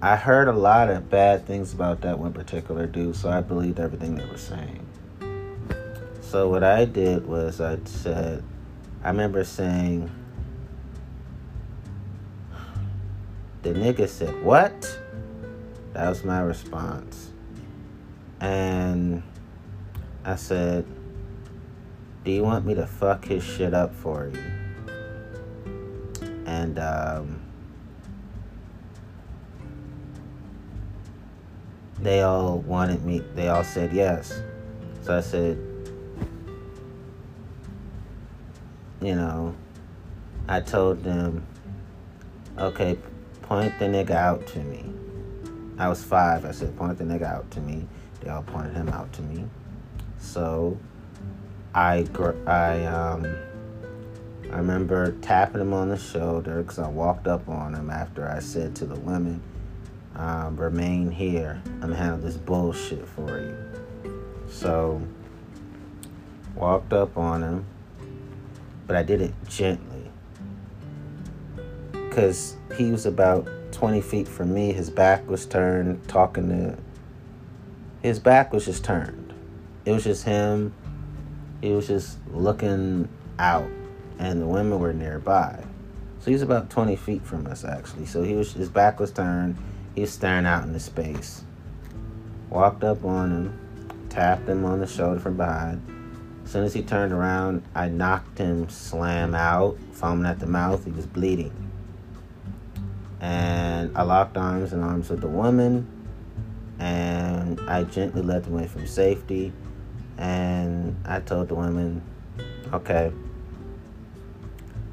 I 0.02 0.16
heard 0.16 0.48
a 0.48 0.52
lot 0.52 0.90
of 0.90 1.08
bad 1.08 1.46
things 1.46 1.72
about 1.72 2.00
that 2.02 2.18
one 2.18 2.32
particular 2.32 2.86
dude, 2.86 3.16
so 3.16 3.30
I 3.30 3.40
believed 3.40 3.78
everything 3.78 4.16
they 4.16 4.26
were 4.26 4.36
saying. 4.36 4.86
So 6.20 6.48
what 6.48 6.64
I 6.64 6.84
did 6.84 7.26
was 7.26 7.60
I 7.60 7.78
said 7.84 8.42
I 9.02 9.08
remember 9.08 9.44
saying 9.44 10.10
The 13.64 13.70
nigga 13.70 14.06
said, 14.06 14.42
What? 14.42 15.00
That 15.94 16.10
was 16.10 16.22
my 16.22 16.40
response. 16.40 17.32
And 18.38 19.22
I 20.22 20.36
said, 20.36 20.84
Do 22.24 22.30
you 22.30 22.42
want 22.42 22.66
me 22.66 22.74
to 22.74 22.86
fuck 22.86 23.24
his 23.24 23.42
shit 23.42 23.72
up 23.72 23.94
for 23.94 24.30
you? 24.30 24.42
And, 26.44 26.78
um, 26.78 27.40
they 32.00 32.20
all 32.20 32.58
wanted 32.58 33.02
me, 33.02 33.22
they 33.34 33.48
all 33.48 33.64
said 33.64 33.94
yes. 33.94 34.42
So 35.00 35.16
I 35.16 35.20
said, 35.22 35.56
you 39.00 39.14
know, 39.14 39.54
I 40.48 40.60
told 40.60 41.02
them, 41.02 41.46
okay, 42.58 42.98
point 43.44 43.78
the 43.78 43.84
nigga 43.84 44.12
out 44.12 44.46
to 44.48 44.58
me. 44.60 44.84
I 45.78 45.88
was 45.88 46.02
five. 46.02 46.44
I 46.44 46.50
said, 46.50 46.76
point 46.76 46.98
the 46.98 47.04
nigga 47.04 47.24
out 47.24 47.50
to 47.52 47.60
me. 47.60 47.86
They 48.20 48.30
all 48.30 48.42
pointed 48.42 48.74
him 48.74 48.88
out 48.88 49.12
to 49.14 49.22
me. 49.22 49.44
So 50.18 50.78
I, 51.74 52.06
I, 52.46 52.84
um, 52.86 53.36
I 54.50 54.56
remember 54.56 55.12
tapping 55.20 55.60
him 55.60 55.74
on 55.74 55.90
the 55.90 55.98
shoulder 55.98 56.62
because 56.62 56.78
I 56.78 56.88
walked 56.88 57.26
up 57.26 57.46
on 57.48 57.74
him 57.74 57.90
after 57.90 58.28
I 58.28 58.38
said 58.38 58.74
to 58.76 58.86
the 58.86 58.98
women, 59.00 59.42
um, 60.16 60.56
remain 60.56 61.10
here. 61.10 61.60
I'm 61.66 61.80
gonna 61.80 61.96
handle 61.96 62.18
this 62.18 62.36
bullshit 62.36 63.06
for 63.06 63.40
you. 63.40 63.56
So, 64.48 65.02
walked 66.54 66.92
up 66.92 67.18
on 67.18 67.42
him, 67.42 67.66
but 68.86 68.96
I 68.96 69.02
did 69.02 69.20
it 69.20 69.34
gently 69.48 69.93
because 72.14 72.54
he 72.76 72.92
was 72.92 73.06
about 73.06 73.48
20 73.72 74.00
feet 74.00 74.28
from 74.28 74.54
me. 74.54 74.72
His 74.72 74.88
back 74.88 75.28
was 75.28 75.46
turned, 75.46 76.06
talking 76.06 76.48
to. 76.48 76.78
His 78.02 78.20
back 78.20 78.52
was 78.52 78.64
just 78.66 78.84
turned. 78.84 79.34
It 79.84 79.90
was 79.90 80.04
just 80.04 80.22
him. 80.22 80.72
He 81.60 81.72
was 81.72 81.88
just 81.88 82.18
looking 82.32 83.08
out, 83.40 83.68
and 84.20 84.40
the 84.40 84.46
women 84.46 84.78
were 84.78 84.92
nearby. 84.92 85.64
So 86.20 86.30
he's 86.30 86.42
about 86.42 86.70
20 86.70 86.94
feet 86.94 87.26
from 87.26 87.48
us, 87.48 87.64
actually. 87.64 88.06
So 88.06 88.22
he 88.22 88.34
was 88.34 88.52
his 88.52 88.68
back 88.68 89.00
was 89.00 89.10
turned. 89.10 89.56
He 89.96 90.02
was 90.02 90.12
staring 90.12 90.46
out 90.46 90.62
into 90.62 90.78
space. 90.78 91.42
Walked 92.48 92.84
up 92.84 93.04
on 93.04 93.30
him, 93.32 94.06
tapped 94.08 94.48
him 94.48 94.64
on 94.64 94.78
the 94.78 94.86
shoulder 94.86 95.18
from 95.18 95.36
behind. 95.36 95.82
As 96.44 96.52
soon 96.52 96.62
as 96.62 96.74
he 96.74 96.82
turned 96.82 97.12
around, 97.12 97.64
I 97.74 97.88
knocked 97.88 98.38
him 98.38 98.68
slam 98.68 99.34
out, 99.34 99.76
foaming 99.90 100.26
at 100.26 100.38
the 100.38 100.46
mouth. 100.46 100.84
He 100.84 100.92
was 100.92 101.06
bleeding 101.06 101.63
and 103.24 103.96
I 103.96 104.02
locked 104.02 104.36
arms 104.36 104.74
and 104.74 104.84
arms 104.84 105.08
with 105.08 105.22
the 105.22 105.28
woman, 105.28 105.88
and 106.78 107.58
I 107.70 107.84
gently 107.84 108.20
led 108.20 108.44
them 108.44 108.52
away 108.52 108.66
from 108.66 108.86
safety. 108.86 109.50
And 110.18 110.94
I 111.06 111.20
told 111.20 111.48
the 111.48 111.54
women, 111.54 112.02
okay, 112.74 113.10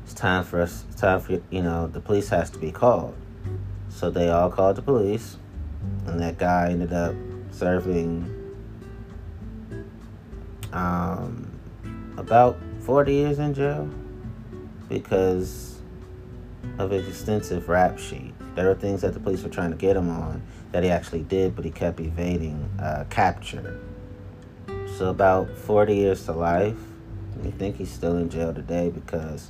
it's 0.03 0.13
time 0.13 0.45
for 0.45 0.61
us, 0.61 0.85
it's 0.89 1.01
time 1.01 1.19
for, 1.19 1.41
you 1.49 1.61
know, 1.61 1.87
the 1.87 1.99
police 1.99 2.29
has 2.29 2.49
to 2.51 2.57
be 2.57 2.71
called. 2.71 3.15
So 3.89 4.09
they 4.09 4.29
all 4.29 4.49
called 4.49 4.77
the 4.77 4.81
police, 4.81 5.35
and 6.07 6.17
that 6.21 6.37
guy 6.37 6.69
ended 6.71 6.93
up 6.93 7.13
serving 7.51 8.33
um, 10.71 11.51
about 12.15 12.57
40 12.79 13.13
years 13.13 13.39
in 13.39 13.53
jail 13.53 13.89
because 14.87 15.70
of 16.79 16.91
extensive 16.91 17.69
rap 17.69 17.99
sheet. 17.99 18.33
There 18.55 18.67
were 18.67 18.75
things 18.75 19.01
that 19.01 19.13
the 19.13 19.19
police 19.19 19.43
were 19.43 19.49
trying 19.49 19.71
to 19.71 19.77
get 19.77 19.95
him 19.95 20.09
on 20.09 20.41
that 20.71 20.83
he 20.83 20.89
actually 20.89 21.23
did, 21.23 21.55
but 21.55 21.65
he 21.65 21.71
kept 21.71 21.99
evading 21.99 22.69
uh, 22.79 23.05
capture. 23.09 23.79
So, 24.97 25.09
about 25.09 25.49
40 25.49 25.95
years 25.95 26.25
to 26.25 26.33
life. 26.33 26.77
I 27.43 27.49
think 27.51 27.77
he's 27.77 27.89
still 27.89 28.17
in 28.17 28.29
jail 28.29 28.53
today 28.53 28.89
because 28.89 29.49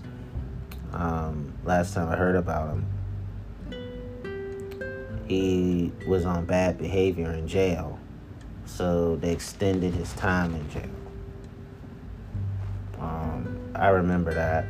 um, 0.94 1.54
last 1.66 1.94
time 1.94 2.08
I 2.10 2.16
heard 2.16 2.36
about 2.36 2.70
him, 2.70 2.86
he 5.28 5.92
was 6.08 6.26
on 6.26 6.46
bad 6.46 6.78
behavior 6.78 7.32
in 7.32 7.48
jail. 7.48 8.00
So, 8.66 9.18
they 9.18 9.32
extended 9.32 9.94
his 9.94 10.14
time 10.14 10.56
in 10.56 10.70
jail. 10.70 10.90
Um, 13.00 13.60
I 13.76 13.90
remember 13.90 14.34
that. 14.34 14.66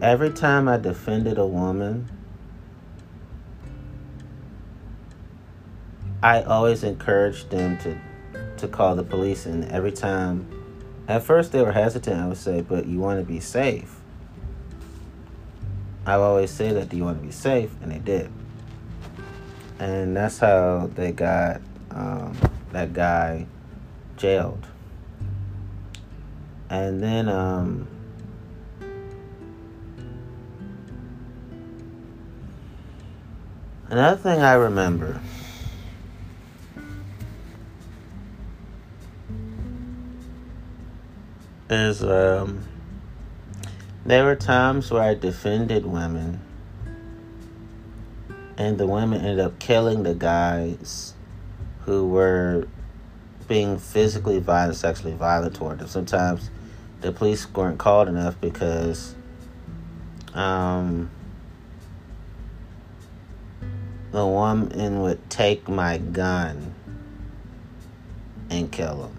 Every 0.00 0.30
time 0.30 0.68
I 0.68 0.76
defended 0.76 1.38
a 1.38 1.46
woman, 1.46 2.08
I 6.22 6.42
always 6.42 6.84
encouraged 6.84 7.50
them 7.50 7.78
to 7.78 7.98
to 8.58 8.68
call 8.68 8.94
the 8.96 9.02
police, 9.04 9.46
and 9.46 9.64
every 9.66 9.92
time, 9.92 10.46
at 11.08 11.22
first 11.22 11.52
they 11.52 11.62
were 11.62 11.72
hesitant. 11.72 12.20
I 12.20 12.26
would 12.26 12.36
say, 12.36 12.60
"But 12.60 12.86
you 12.86 13.00
want 13.00 13.18
to 13.18 13.24
be 13.24 13.40
safe." 13.40 14.00
I 16.06 16.14
always 16.14 16.50
say 16.52 16.72
that, 16.72 16.88
"Do 16.88 16.96
you 16.96 17.04
want 17.04 17.20
to 17.20 17.26
be 17.26 17.32
safe?" 17.32 17.70
And 17.82 17.90
they 17.90 17.98
did, 17.98 18.30
and 19.80 20.16
that's 20.16 20.38
how 20.38 20.90
they 20.94 21.10
got 21.10 21.60
um, 21.90 22.36
that 22.70 22.92
guy 22.92 23.46
jailed. 24.16 24.66
And 26.70 27.02
then 27.02 27.28
um, 27.28 27.88
another 33.90 34.16
thing 34.16 34.40
I 34.40 34.54
remember 34.54 35.20
is 41.70 42.02
um, 42.02 42.64
there 44.04 44.24
were 44.24 44.36
times 44.36 44.90
where 44.90 45.02
I 45.02 45.14
defended 45.14 45.84
women, 45.84 46.40
and 48.56 48.78
the 48.78 48.86
women 48.86 49.20
ended 49.20 49.40
up 49.40 49.58
killing 49.58 50.02
the 50.02 50.14
guys 50.14 51.14
who 51.84 52.06
were 52.08 52.66
being 53.46 53.78
physically 53.78 54.38
violent, 54.38 54.76
sexually 54.76 55.14
violent 55.14 55.54
toward 55.54 55.78
them. 55.78 55.88
Sometimes 55.88 56.50
the 57.00 57.12
police 57.12 57.50
weren't 57.52 57.78
called 57.78 58.08
enough 58.08 58.40
because 58.40 59.14
um, 60.34 61.10
the 64.18 64.26
woman 64.26 65.00
would 65.00 65.30
take 65.30 65.68
my 65.68 65.98
gun 65.98 66.74
and 68.50 68.70
kill 68.72 69.04
him. 69.04 69.16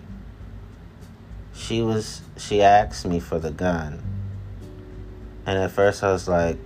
She 1.54 1.82
was 1.82 2.22
she 2.38 2.62
asked 2.62 3.06
me 3.06 3.22
for 3.22 3.40
the 3.40 3.52
gun. 3.52 4.04
And 5.46 5.58
at 5.58 5.72
first 5.72 6.04
i 6.04 6.12
was 6.12 6.28
like 6.28 6.58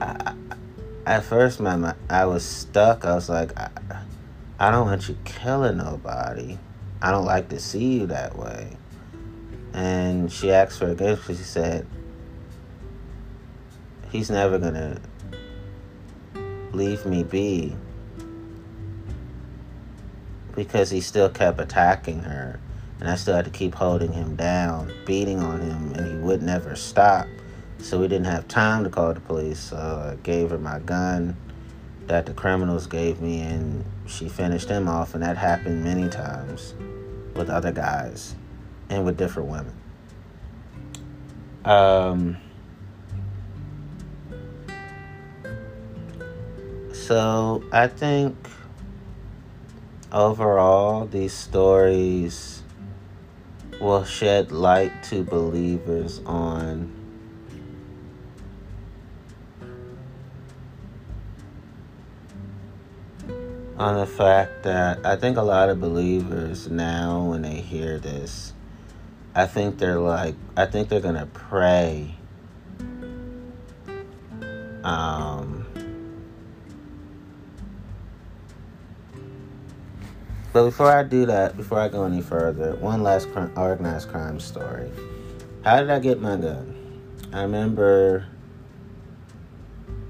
I, 0.00 0.34
at 1.04 1.24
first 1.24 1.60
my, 1.60 1.94
i 2.08 2.24
was 2.24 2.42
stuck. 2.42 3.04
I 3.04 3.14
was 3.14 3.28
like 3.28 3.58
I, 3.58 3.68
I 4.58 4.70
don't 4.70 4.86
want 4.86 5.08
you 5.10 5.16
killing 5.26 5.76
nobody. 5.76 6.58
I 7.02 7.10
don't 7.10 7.26
like 7.26 7.50
to 7.50 7.60
see 7.60 7.98
you 7.98 8.06
that 8.06 8.38
way. 8.38 8.78
And 9.74 10.32
she 10.32 10.52
asked 10.52 10.78
for 10.78 10.88
a 10.88 10.94
gift 10.94 11.26
she 11.26 11.34
said 11.34 11.86
he's 14.10 14.30
never 14.30 14.58
gonna 14.58 15.02
leave 16.72 17.04
me 17.06 17.22
be 17.22 17.74
because 20.58 20.90
he 20.90 21.00
still 21.00 21.28
kept 21.28 21.60
attacking 21.60 22.20
her. 22.20 22.58
And 22.98 23.08
I 23.08 23.14
still 23.14 23.36
had 23.36 23.44
to 23.44 23.50
keep 23.50 23.76
holding 23.76 24.12
him 24.12 24.34
down, 24.34 24.92
beating 25.06 25.38
on 25.38 25.60
him, 25.60 25.92
and 25.94 26.04
he 26.04 26.14
would 26.16 26.42
never 26.42 26.74
stop. 26.74 27.28
So 27.78 28.00
we 28.00 28.08
didn't 28.08 28.26
have 28.26 28.48
time 28.48 28.82
to 28.82 28.90
call 28.90 29.14
the 29.14 29.20
police. 29.20 29.60
So 29.60 29.76
I 29.76 30.16
gave 30.24 30.50
her 30.50 30.58
my 30.58 30.80
gun 30.80 31.36
that 32.08 32.26
the 32.26 32.34
criminals 32.34 32.88
gave 32.88 33.20
me, 33.20 33.40
and 33.40 33.84
she 34.06 34.28
finished 34.28 34.68
him 34.68 34.88
off. 34.88 35.14
And 35.14 35.22
that 35.22 35.36
happened 35.36 35.84
many 35.84 36.08
times 36.08 36.74
with 37.34 37.48
other 37.48 37.70
guys 37.70 38.34
and 38.90 39.04
with 39.04 39.16
different 39.16 39.48
women. 39.48 39.74
Um, 41.64 42.36
so 47.08 47.64
I 47.72 47.86
think 47.86 48.36
overall, 50.12 51.06
these 51.06 51.32
stories 51.32 52.62
will 53.80 54.04
shed 54.04 54.52
light 54.52 54.92
to 55.04 55.24
believers 55.24 56.20
on 56.26 56.92
on 63.78 63.94
the 63.94 64.06
fact 64.06 64.64
that 64.64 65.06
I 65.06 65.16
think 65.16 65.38
a 65.38 65.42
lot 65.42 65.70
of 65.70 65.80
believers 65.80 66.68
now 66.68 67.22
when 67.22 67.40
they 67.40 67.62
hear 67.62 67.98
this 67.98 68.52
I 69.34 69.46
think 69.46 69.78
they're 69.78 69.98
like 69.98 70.34
I 70.58 70.66
think 70.66 70.90
they're 70.90 71.00
going 71.00 71.14
to 71.14 71.26
pray 71.26 72.16
um 74.84 75.57
But 80.52 80.64
before 80.64 80.90
I 80.90 81.02
do 81.02 81.26
that, 81.26 81.56
before 81.56 81.78
I 81.78 81.88
go 81.88 82.04
any 82.04 82.22
further, 82.22 82.74
one 82.76 83.02
last 83.02 83.28
organized 83.56 84.08
crime 84.08 84.40
story. 84.40 84.90
How 85.62 85.80
did 85.80 85.90
I 85.90 85.98
get 85.98 86.20
my 86.20 86.36
gun? 86.36 86.74
I 87.32 87.42
remember 87.42 88.26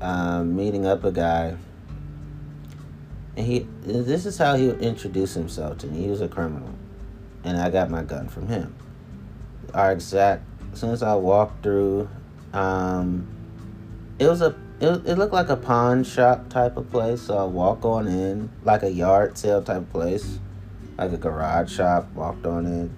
um, 0.01 0.55
meeting 0.55 0.87
up 0.87 1.03
a 1.03 1.11
guy, 1.11 1.57
and 3.37 3.47
he. 3.47 3.67
This 3.83 4.27
is 4.27 4.39
how 4.39 4.55
he 4.55 4.71
introduced 4.71 5.35
himself 5.35 5.79
to 5.79 5.89
me. 5.89 6.03
He 6.03 6.09
was 6.09 6.21
a 6.21 6.29
criminal, 6.29 6.73
and 7.43 7.59
I 7.59 7.71
got 7.71 7.91
my 7.91 8.05
gun 8.05 8.29
from 8.29 8.47
him. 8.47 8.75
Our 9.75 9.93
exact. 9.93 10.45
As 10.73 10.81
soon 10.81 10.91
as 10.91 11.03
I 11.03 11.15
walked 11.17 11.65
through, 11.65 12.09
um, 12.53 13.27
it 14.21 14.29
was 14.29 14.41
a 14.41 14.55
it, 14.81 15.07
it 15.07 15.19
looked 15.19 15.33
like 15.33 15.49
a 15.49 15.57
pawn 15.57 16.05
shop 16.05 16.49
type 16.49 16.77
of 16.77 16.91
place. 16.91 17.23
So 17.23 17.37
I 17.37 17.45
walk 17.45 17.85
on 17.85 18.07
in, 18.07 18.51
like 18.65 18.83
a 18.83 18.91
yard 18.91 19.37
sale 19.37 19.63
type 19.63 19.79
of 19.79 19.93
place, 19.93 20.39
like 20.97 21.13
a 21.13 21.17
garage 21.17 21.75
shop. 21.75 22.09
Walked 22.15 22.47
on 22.47 22.67
in. 22.67 22.95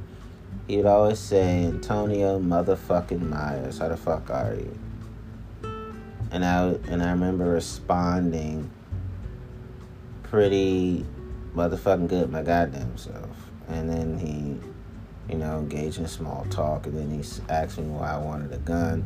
He 0.68 0.76
would 0.76 0.86
always 0.86 1.18
say, 1.18 1.64
"Antonio 1.64 2.38
motherfucking 2.38 3.20
Myers, 3.20 3.78
how 3.78 3.88
the 3.88 3.96
fuck 3.96 4.30
are 4.30 4.54
you?" 4.54 4.78
And 6.30 6.44
I 6.44 6.66
and 6.88 7.02
I 7.02 7.10
remember 7.12 7.46
responding 7.46 8.70
pretty 10.22 11.04
motherfucking 11.56 12.08
good 12.08 12.30
my 12.30 12.42
goddamn 12.42 12.96
self. 12.96 13.50
And 13.68 13.88
then 13.88 14.18
he, 14.18 15.32
you 15.32 15.38
know, 15.38 15.58
engaged 15.58 15.98
in 15.98 16.06
small 16.06 16.46
talk, 16.50 16.86
and 16.86 16.96
then 16.96 17.10
he 17.10 17.24
asked 17.48 17.78
me 17.78 17.84
why 17.84 18.12
I 18.12 18.18
wanted 18.18 18.52
a 18.52 18.58
gun 18.58 19.04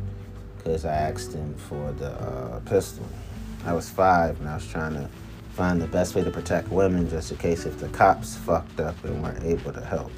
because 0.65 0.83
I 0.83 0.95
asked 0.95 1.31
him 1.31 1.53
for 1.55 1.91
the 1.91 2.09
uh, 2.09 2.59
pistol. 2.61 3.07
I 3.65 3.73
was 3.73 3.87
five 3.87 4.39
and 4.39 4.49
I 4.49 4.55
was 4.55 4.67
trying 4.67 4.95
to 4.95 5.07
find 5.53 5.79
the 5.79 5.87
best 5.87 6.15
way 6.15 6.23
to 6.23 6.31
protect 6.31 6.69
women 6.69 7.07
just 7.07 7.31
in 7.31 7.37
case 7.37 7.67
if 7.67 7.77
the 7.77 7.87
cops 7.89 8.35
fucked 8.35 8.79
up 8.79 9.01
and 9.05 9.21
weren't 9.21 9.43
able 9.43 9.71
to 9.71 9.81
help. 9.81 10.11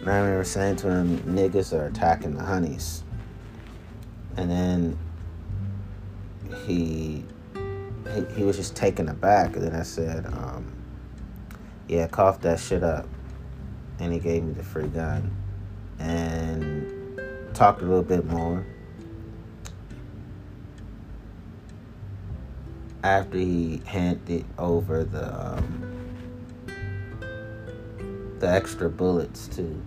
And 0.00 0.08
I 0.08 0.18
remember 0.18 0.44
saying 0.44 0.76
to 0.76 0.90
him, 0.90 1.18
niggas 1.24 1.72
are 1.76 1.86
attacking 1.86 2.36
the 2.36 2.44
honeys. 2.44 3.02
And 4.36 4.48
then 4.48 4.98
he 6.64 7.24
he, 8.14 8.24
he 8.36 8.44
was 8.44 8.56
just 8.56 8.76
taken 8.76 9.08
aback. 9.08 9.56
And 9.56 9.64
then 9.64 9.74
I 9.74 9.82
said, 9.82 10.26
um, 10.26 10.72
yeah, 11.88 12.06
cough 12.06 12.40
that 12.42 12.60
shit 12.60 12.84
up. 12.84 13.08
And 13.98 14.12
he 14.12 14.20
gave 14.20 14.44
me 14.44 14.52
the 14.52 14.62
free 14.62 14.86
gun 14.86 15.36
and 15.98 17.20
talked 17.54 17.82
a 17.82 17.84
little 17.84 18.04
bit 18.04 18.24
more. 18.24 18.64
After 23.02 23.38
he 23.38 23.80
handed 23.86 24.44
over 24.58 25.04
the 25.04 25.54
um, 25.56 25.84
the 28.38 28.48
extra 28.48 28.88
bullets 28.88 29.48
too. 29.48 29.80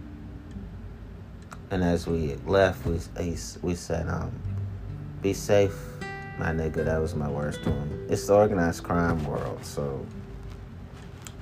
And 1.69 1.83
as 1.83 2.07
we 2.07 2.35
left, 2.45 2.85
we 2.85 2.99
we 3.61 3.75
said, 3.75 4.07
um, 4.07 4.31
"Be 5.21 5.33
safe, 5.33 5.75
my 6.37 6.51
nigga." 6.51 6.85
That 6.85 7.01
was 7.01 7.15
my 7.15 7.29
words 7.29 7.57
to 7.59 7.71
him. 7.71 8.07
It's 8.09 8.27
the 8.27 8.35
organized 8.35 8.83
crime 8.83 9.23
world, 9.25 9.63
so 9.63 10.05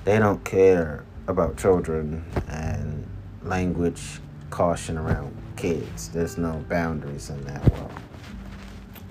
they 0.04 0.18
don't 0.18 0.44
care 0.44 1.04
about 1.26 1.56
children 1.56 2.24
and 2.48 3.06
language 3.42 4.20
caution 4.50 4.96
around 4.98 5.34
kids. 5.56 6.08
There's 6.08 6.38
no 6.38 6.64
boundaries 6.68 7.30
in 7.30 7.44
that 7.44 7.70
world. 7.72 7.92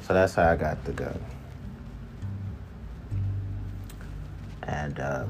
So 0.02 0.14
that's 0.14 0.36
how 0.36 0.50
I 0.50 0.56
got 0.56 0.84
the 0.86 0.92
gun. 0.94 1.20
And 4.70 5.00
uh, 5.00 5.26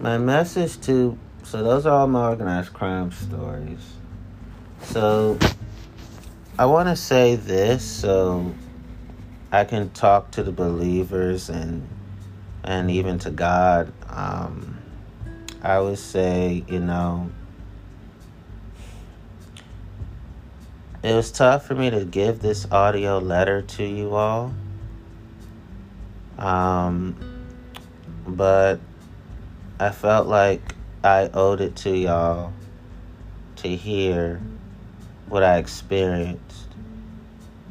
my 0.00 0.16
message 0.16 0.80
to 0.82 1.18
so 1.42 1.64
those 1.64 1.86
are 1.86 2.00
all 2.00 2.06
my 2.06 2.28
organized 2.28 2.72
crime 2.72 3.10
stories. 3.10 3.94
So 4.82 5.36
I 6.56 6.66
want 6.66 6.88
to 6.88 6.94
say 6.94 7.34
this 7.34 7.84
so 7.84 8.54
I 9.50 9.64
can 9.64 9.90
talk 9.90 10.30
to 10.32 10.44
the 10.44 10.52
believers 10.52 11.48
and 11.48 11.88
and 12.62 12.88
even 12.88 13.18
to 13.20 13.30
God. 13.30 13.92
Um, 14.08 14.78
I 15.62 15.80
would 15.80 15.98
say, 15.98 16.64
you 16.68 16.78
know, 16.78 17.28
it 21.02 21.12
was 21.12 21.32
tough 21.32 21.66
for 21.66 21.74
me 21.74 21.90
to 21.90 22.04
give 22.04 22.38
this 22.38 22.70
audio 22.70 23.18
letter 23.18 23.62
to 23.62 23.84
you 23.84 24.14
all. 24.14 24.54
Um, 26.38 27.16
but 28.26 28.80
I 29.80 29.90
felt 29.90 30.26
like 30.26 30.74
I 31.02 31.30
owed 31.34 31.60
it 31.60 31.76
to 31.76 31.96
y'all 31.96 32.52
to 33.56 33.68
hear 33.68 34.40
what 35.28 35.42
I 35.42 35.58
experienced. 35.58 36.68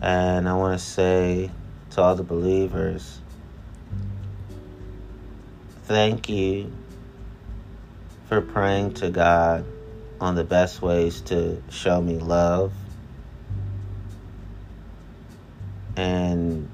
And 0.02 0.48
I 0.48 0.54
want 0.54 0.80
to 0.80 0.86
say 0.86 1.50
to 1.92 2.02
all 2.02 2.16
the 2.16 2.24
believers, 2.24 3.20
thank 5.84 6.30
you 6.30 6.72
for 8.28 8.42
praying 8.42 8.94
to 8.96 9.10
God 9.10 9.66
on 10.20 10.36
the 10.36 10.44
best 10.44 10.82
ways 10.82 11.22
to 11.22 11.62
show 11.70 12.02
me 12.02 12.20
love 12.20 12.74
and 15.96 16.70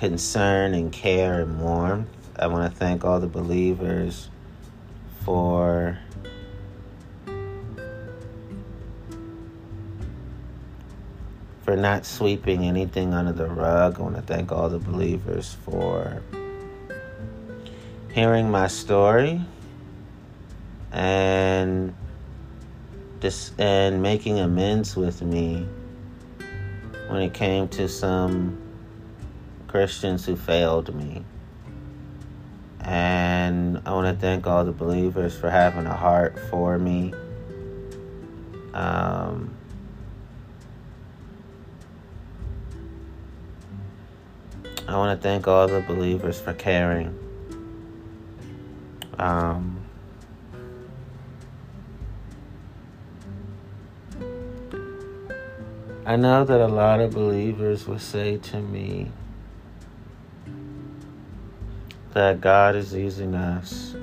concern 0.00 0.72
and 0.72 0.90
care 0.90 1.42
and 1.42 1.60
warmth. 1.60 2.08
I 2.38 2.46
want 2.46 2.72
to 2.72 2.78
thank 2.78 3.04
all 3.04 3.20
the 3.20 3.26
believers 3.26 4.30
for 5.26 5.98
for 11.62 11.76
not 11.76 12.06
sweeping 12.06 12.64
anything 12.64 13.12
under 13.12 13.32
the 13.32 13.46
rug. 13.46 14.00
I 14.00 14.02
want 14.02 14.16
to 14.16 14.22
thank 14.22 14.50
all 14.50 14.70
the 14.70 14.78
believers 14.78 15.58
for 15.66 16.22
hearing 18.10 18.50
my 18.50 18.68
story 18.68 19.42
and 20.92 21.94
just 23.20 23.52
and 23.60 24.00
making 24.00 24.40
amends 24.40 24.96
with 24.96 25.20
me 25.20 25.68
when 27.08 27.20
it 27.20 27.34
came 27.34 27.68
to 27.68 27.86
some 27.86 28.56
Christians 29.70 30.26
who 30.26 30.34
failed 30.34 30.92
me. 30.92 31.24
And 32.80 33.80
I 33.86 33.92
want 33.92 34.12
to 34.12 34.20
thank 34.20 34.44
all 34.44 34.64
the 34.64 34.72
believers 34.72 35.38
for 35.38 35.48
having 35.48 35.86
a 35.86 35.94
heart 35.94 36.36
for 36.50 36.76
me. 36.76 37.14
Um, 38.74 39.54
I 44.88 44.96
want 44.96 45.16
to 45.16 45.22
thank 45.22 45.46
all 45.46 45.68
the 45.68 45.82
believers 45.82 46.40
for 46.40 46.52
caring. 46.52 47.16
Um, 49.20 49.80
I 56.04 56.16
know 56.16 56.44
that 56.44 56.60
a 56.60 56.66
lot 56.66 56.98
of 56.98 57.12
believers 57.12 57.86
will 57.86 58.00
say 58.00 58.36
to 58.38 58.60
me 58.60 59.12
that 62.12 62.40
God 62.40 62.74
is 62.74 62.92
using 62.92 63.34
us. 63.34 63.94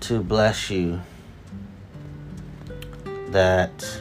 To 0.00 0.22
bless 0.22 0.70
you, 0.70 1.00
that 3.30 4.00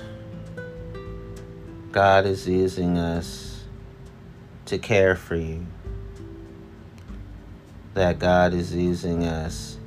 God 1.92 2.26
is 2.26 2.48
using 2.48 2.98
us 2.98 3.64
to 4.66 4.78
care 4.78 5.16
for 5.16 5.36
you, 5.36 5.66
that 7.96 8.20
God 8.20 8.54
is 8.54 8.76
using 8.76 9.24
us 9.24 9.78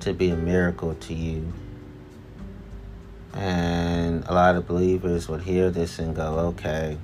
to 0.00 0.12
be 0.12 0.30
a 0.30 0.36
miracle 0.36 0.94
to 0.94 1.14
you. 1.14 1.52
And 3.32 4.24
a 4.26 4.34
lot 4.34 4.56
of 4.56 4.66
believers 4.66 5.28
would 5.28 5.42
hear 5.42 5.70
this 5.70 5.98
and 5.98 6.14
go, 6.14 6.38
okay, 6.38 6.98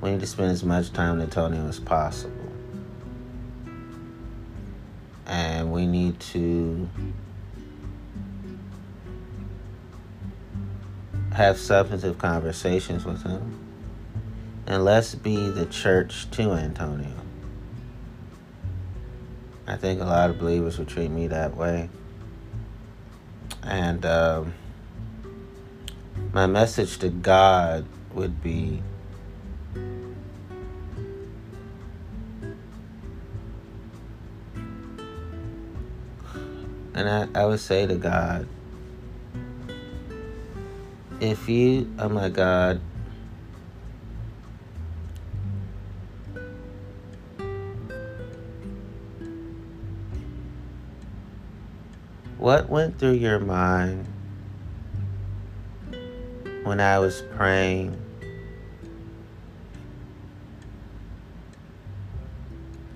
we 0.00 0.10
need 0.10 0.20
to 0.20 0.26
spend 0.26 0.50
as 0.50 0.64
much 0.64 0.92
time 0.92 1.18
with 1.18 1.24
Antonio 1.24 1.68
as 1.68 1.78
possible. 1.78 2.52
And 5.26 5.72
we 5.72 5.86
need 5.86 6.18
to 6.20 6.88
have 11.32 11.56
substantive 11.56 12.18
conversations 12.18 13.04
with 13.04 13.22
him. 13.22 13.58
And 14.66 14.84
let's 14.84 15.14
be 15.14 15.36
the 15.50 15.66
church 15.66 16.30
to 16.32 16.52
Antonio. 16.52 17.14
I 19.66 19.76
think 19.76 20.00
a 20.00 20.04
lot 20.04 20.30
of 20.30 20.38
believers 20.38 20.78
would 20.78 20.88
treat 20.88 21.10
me 21.10 21.28
that 21.28 21.56
way. 21.56 21.88
And 23.62 24.04
um, 24.04 24.54
my 26.32 26.46
message 26.46 26.98
to 26.98 27.08
God 27.08 27.86
would 28.14 28.42
be 28.42 28.82
and 36.94 37.08
I, 37.08 37.40
I 37.40 37.46
would 37.46 37.60
say 37.60 37.86
to 37.86 37.96
God, 37.96 38.46
if 41.20 41.48
you, 41.48 41.92
oh 41.98 42.08
my 42.08 42.28
God, 42.28 42.80
What 52.42 52.68
went 52.68 52.98
through 52.98 53.12
your 53.12 53.38
mind 53.38 54.04
when 56.64 56.80
I 56.80 56.98
was 56.98 57.22
praying 57.36 57.96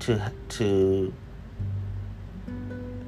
to 0.00 0.32
to 0.48 1.14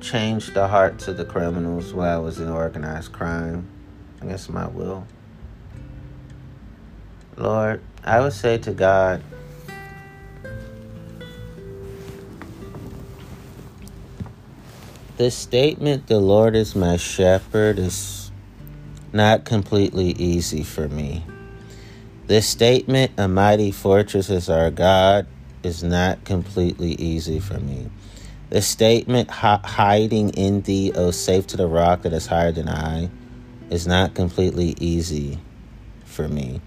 change 0.01 0.55
the 0.55 0.69
hearts 0.69 1.09
of 1.09 1.17
the 1.17 1.25
criminals 1.25 1.93
while 1.93 2.21
I 2.21 2.23
was 2.23 2.39
in 2.39 2.49
organized 2.49 3.11
crime 3.11 3.67
against 4.21 4.49
my 4.49 4.69
will? 4.69 5.09
Lord, 7.37 7.83
I 8.05 8.21
would 8.21 8.33
say 8.33 8.59
to 8.59 8.73
God, 8.73 9.25
This 15.19 15.35
statement, 15.35 16.07
the 16.07 16.21
Lord 16.21 16.55
is 16.55 16.77
my 16.77 16.97
shepherd, 16.97 17.81
is 17.81 18.31
not 19.13 19.45
completely 19.45 20.11
easy 20.11 20.63
for 20.63 20.89
me. 20.89 21.25
This 22.29 22.47
statement, 22.47 23.11
a 23.19 23.27
mighty 23.27 23.73
fortress 23.73 24.31
is 24.31 24.49
our 24.49 24.71
God, 24.71 25.27
is 25.65 25.83
not 25.83 26.25
completely 26.25 26.93
easy 26.93 27.41
for 27.41 27.59
me. 27.59 27.91
The 28.51 28.63
statement, 28.63 29.29
hiding 29.29 30.31
in 30.35 30.63
thee, 30.63 30.93
O 30.95 31.11
safe 31.11 31.49
to 31.49 31.57
the 31.57 31.67
rock 31.67 32.03
that 32.03 32.13
is 32.13 32.29
higher 32.29 32.53
than 32.53 32.69
I, 32.69 33.11
is 33.71 33.89
not 33.89 34.15
completely 34.15 34.77
easy 34.79 35.41
for 36.05 36.29
me. 36.29 36.61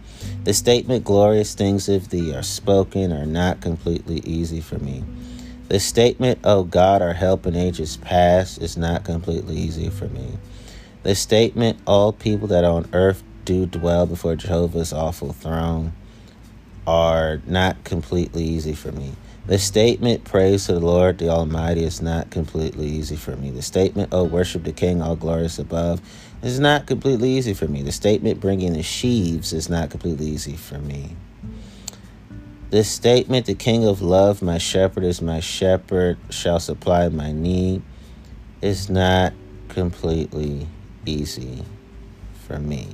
The 0.44 0.54
statement, 0.54 1.06
glorious 1.06 1.56
things 1.56 1.88
of 1.88 2.10
thee 2.10 2.36
are 2.36 2.44
spoken, 2.44 3.14
are 3.14 3.26
not 3.26 3.62
completely 3.62 4.20
easy 4.26 4.60
for 4.60 4.78
me. 4.78 5.06
The 5.72 5.80
statement, 5.80 6.40
oh 6.44 6.66
God, 6.66 7.02
our 7.02 7.14
help 7.14 7.46
in 7.46 7.56
ages 7.56 7.96
past, 7.96 8.62
is 8.62 8.76
not 8.76 9.06
completely 9.06 9.56
easy 9.56 9.90
for 9.90 10.10
me. 10.10 10.38
The 11.04 11.16
statement, 11.16 11.80
all 11.88 12.12
people 12.12 12.50
that 12.50 12.66
on 12.66 12.90
earth 12.92 13.24
do 13.46 13.66
dwell 13.66 14.06
before 14.06 14.36
Jehovah's 14.36 14.92
awful 14.92 15.32
throne, 15.32 15.94
are 16.86 17.42
not 17.48 17.86
completely 17.86 18.44
easy 18.44 18.74
for 18.74 18.92
me. 18.92 19.14
The 19.46 19.58
statement, 19.58 20.26
praise 20.26 20.66
to 20.66 20.74
the 20.74 20.82
Lord 20.82 21.20
the 21.20 21.30
Almighty, 21.30 21.86
is 21.86 22.02
not 22.02 22.32
completely 22.32 22.88
easy 22.88 23.16
for 23.16 23.38
me. 23.38 23.50
The 23.50 23.62
statement, 23.62 24.10
oh, 24.12 24.26
worship 24.26 24.66
the 24.66 24.74
King, 24.74 25.02
all 25.02 25.16
glorious 25.16 25.58
above, 25.58 26.02
is 26.44 26.60
not 26.60 26.86
completely 26.86 27.30
easy 27.30 27.54
for 27.54 27.70
me. 27.70 27.82
The 27.82 27.94
statement, 27.94 28.42
bringing 28.42 28.74
the 28.74 28.84
sheaves, 28.84 29.54
is 29.54 29.70
not 29.70 29.90
completely 29.90 30.26
easy 30.26 30.58
for 30.58 30.80
me. 30.80 31.16
The 32.72 32.84
statement, 32.84 33.46
the 33.46 33.54
King 33.54 33.86
of 33.86 34.02
love, 34.02 34.42
my 34.42 34.58
shepherd 34.58 35.04
is 35.04 35.22
my 35.22 35.40
shepherd, 35.40 36.18
shall 36.30 36.60
supply 36.60 37.08
my 37.10 37.32
need, 37.32 37.84
is 38.62 38.90
not 38.90 39.34
completely 39.70 40.68
easy 41.06 41.64
for 42.48 42.60
me. 42.60 42.88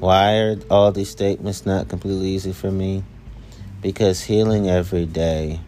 Why 0.00 0.38
are 0.38 0.56
all 0.70 0.92
these 0.92 1.10
statements 1.10 1.64
not 1.64 1.88
completely 1.88 2.28
easy 2.28 2.52
for 2.52 2.70
me? 2.70 3.04
because 3.86 4.22
healing 4.22 4.68
every 4.68 5.06
day 5.06 5.60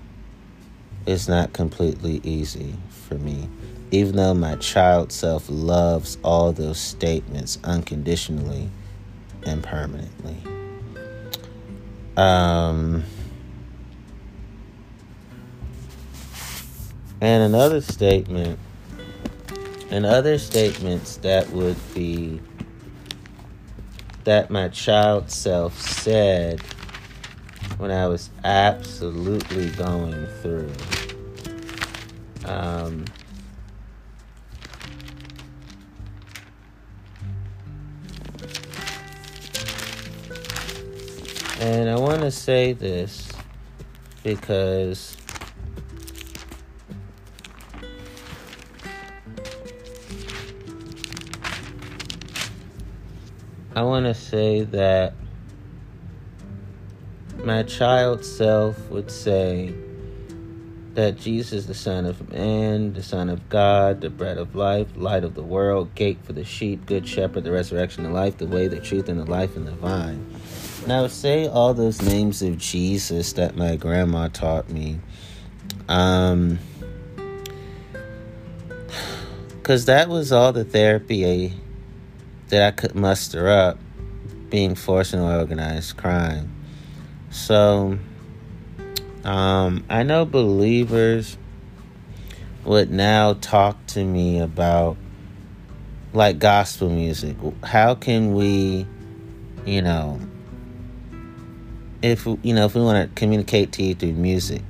is 1.06 1.28
not 1.28 1.52
completely 1.52 2.20
easy 2.24 2.74
for 2.88 3.14
me. 3.14 3.48
Even 3.90 4.16
though 4.16 4.34
my 4.34 4.56
child 4.56 5.12
self 5.12 5.46
loves 5.48 6.18
all 6.24 6.52
those 6.52 6.80
statements 6.80 7.58
unconditionally 7.62 8.68
and 9.46 9.62
permanently. 9.62 10.36
Um, 12.16 13.04
and 17.20 17.42
another 17.42 17.80
statement, 17.80 18.58
and 19.90 20.06
other 20.06 20.38
statements 20.38 21.16
that 21.18 21.50
would 21.50 21.76
be 21.94 22.40
that 24.24 24.50
my 24.50 24.68
child 24.68 25.30
self 25.30 25.80
said 25.80 26.60
when 27.78 27.90
I 27.90 28.06
was 28.08 28.30
absolutely 28.44 29.70
going 29.70 30.26
through. 30.42 30.72
Um, 32.44 33.04
and 41.60 41.88
I 41.88 41.96
want 41.96 42.20
to 42.22 42.30
say 42.30 42.72
this 42.72 43.32
because 44.22 45.16
I 53.78 53.82
want 53.82 54.06
to 54.06 54.14
say 54.14 54.62
that 54.62 55.14
my 57.44 57.62
child 57.62 58.24
self 58.24 58.76
would 58.90 59.08
say 59.08 59.72
that 60.94 61.16
Jesus 61.16 61.66
the 61.66 61.74
Son 61.74 62.04
of 62.04 62.28
Man, 62.28 62.92
the 62.94 63.04
Son 63.04 63.28
of 63.28 63.48
God, 63.48 64.00
the 64.00 64.10
bread 64.10 64.36
of 64.36 64.56
life, 64.56 64.88
light 64.96 65.22
of 65.22 65.36
the 65.36 65.44
world, 65.44 65.94
gate 65.94 66.18
for 66.24 66.32
the 66.32 66.42
sheep, 66.42 66.86
good 66.86 67.06
shepherd, 67.06 67.44
the 67.44 67.52
resurrection 67.52 68.04
and 68.04 68.12
life, 68.12 68.38
the 68.38 68.48
way, 68.48 68.66
the 68.66 68.80
truth, 68.80 69.08
and 69.08 69.20
the 69.20 69.30
life 69.30 69.54
and 69.54 69.64
the 69.64 69.76
vine. 69.76 70.26
Now, 70.88 71.06
say 71.06 71.46
all 71.46 71.72
those 71.72 72.02
names 72.02 72.42
of 72.42 72.58
Jesus 72.58 73.34
that 73.34 73.54
my 73.54 73.76
grandma 73.76 74.26
taught 74.26 74.68
me. 74.68 74.98
Um, 75.88 76.58
because 79.50 79.84
that 79.84 80.08
was 80.08 80.32
all 80.32 80.52
the 80.52 80.64
therapy 80.64 81.24
that 82.48 82.62
I 82.62 82.70
could 82.70 82.94
muster 82.94 83.48
up 83.48 83.78
being 84.50 84.74
forced 84.74 85.12
into 85.12 85.26
organized 85.26 85.96
crime. 85.96 86.54
So, 87.30 87.98
um, 89.24 89.84
I 89.88 90.02
know 90.02 90.24
believers 90.24 91.36
would 92.64 92.90
now 92.90 93.34
talk 93.34 93.84
to 93.88 94.04
me 94.04 94.40
about 94.40 94.96
like 96.12 96.38
gospel 96.38 96.88
music. 96.88 97.36
How 97.62 97.94
can 97.94 98.34
we, 98.34 98.86
you 99.66 99.82
know, 99.82 100.20
if 102.00 102.24
you 102.24 102.54
know 102.54 102.64
if 102.64 102.74
we 102.74 102.80
want 102.80 103.08
to 103.08 103.20
communicate 103.20 103.72
to 103.72 103.82
you 103.82 103.94
through 103.94 104.12
music, 104.12 104.62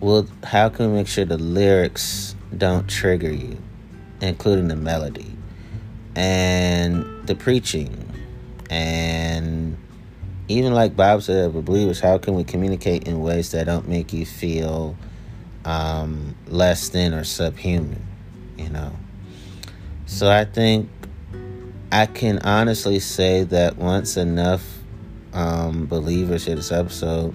well, 0.00 0.26
how 0.44 0.68
can 0.68 0.90
we 0.90 0.98
make 0.98 1.08
sure 1.08 1.24
the 1.24 1.38
lyrics 1.38 2.34
don't 2.56 2.88
trigger 2.88 3.32
you, 3.32 3.56
including 4.20 4.68
the 4.68 4.76
melody 4.76 5.29
and 6.20 7.26
the 7.26 7.34
preaching 7.34 8.06
and 8.68 9.78
even 10.48 10.74
like 10.74 10.94
Bob 10.94 11.22
said, 11.22 11.52
believers, 11.64 11.98
how 12.00 12.18
can 12.18 12.34
we 12.34 12.44
communicate 12.44 13.08
in 13.08 13.20
ways 13.20 13.52
that 13.52 13.64
don't 13.64 13.88
make 13.88 14.12
you 14.12 14.26
feel 14.26 14.96
um, 15.64 16.34
less 16.46 16.90
than 16.90 17.14
or 17.14 17.24
subhuman? 17.24 18.04
You 18.58 18.68
know. 18.68 18.92
So 20.06 20.30
I 20.30 20.44
think 20.44 20.90
I 21.90 22.06
can 22.06 22.40
honestly 22.40 22.98
say 22.98 23.44
that 23.44 23.78
once 23.78 24.16
enough 24.16 24.64
um, 25.32 25.86
believers 25.86 26.44
hear 26.44 26.56
this 26.56 26.72
episode, 26.72 27.34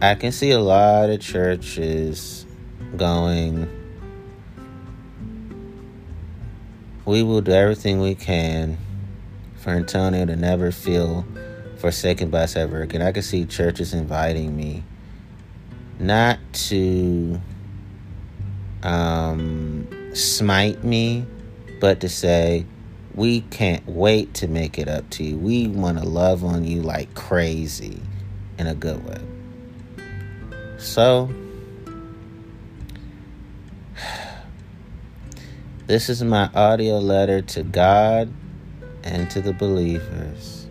I 0.00 0.14
can 0.14 0.32
see 0.32 0.52
a 0.52 0.60
lot 0.60 1.10
of 1.10 1.20
churches 1.20 2.46
going. 2.96 3.77
We 7.08 7.22
will 7.22 7.40
do 7.40 7.52
everything 7.52 8.02
we 8.02 8.14
can 8.14 8.76
for 9.56 9.70
Antonio 9.70 10.26
to 10.26 10.36
never 10.36 10.70
feel 10.70 11.26
forsaken 11.78 12.28
by 12.28 12.40
us 12.42 12.54
ever 12.54 12.82
again. 12.82 13.00
I 13.00 13.12
can 13.12 13.22
see 13.22 13.46
churches 13.46 13.94
inviting 13.94 14.54
me 14.54 14.84
not 15.98 16.38
to 16.68 17.40
um, 18.82 19.88
smite 20.12 20.84
me, 20.84 21.24
but 21.80 22.00
to 22.00 22.10
say, 22.10 22.66
we 23.14 23.40
can't 23.40 23.88
wait 23.88 24.34
to 24.34 24.46
make 24.46 24.78
it 24.78 24.86
up 24.86 25.08
to 25.12 25.24
you. 25.24 25.38
We 25.38 25.66
want 25.66 25.96
to 25.96 26.04
love 26.04 26.44
on 26.44 26.64
you 26.64 26.82
like 26.82 27.14
crazy 27.14 28.02
in 28.58 28.66
a 28.66 28.74
good 28.74 29.02
way. 29.08 30.04
So, 30.76 31.30
This 35.88 36.10
is 36.10 36.22
my 36.22 36.50
audio 36.54 36.98
letter 36.98 37.40
to 37.40 37.62
God 37.62 38.30
and 39.04 39.30
to 39.30 39.40
the 39.40 39.54
believers. 39.54 40.66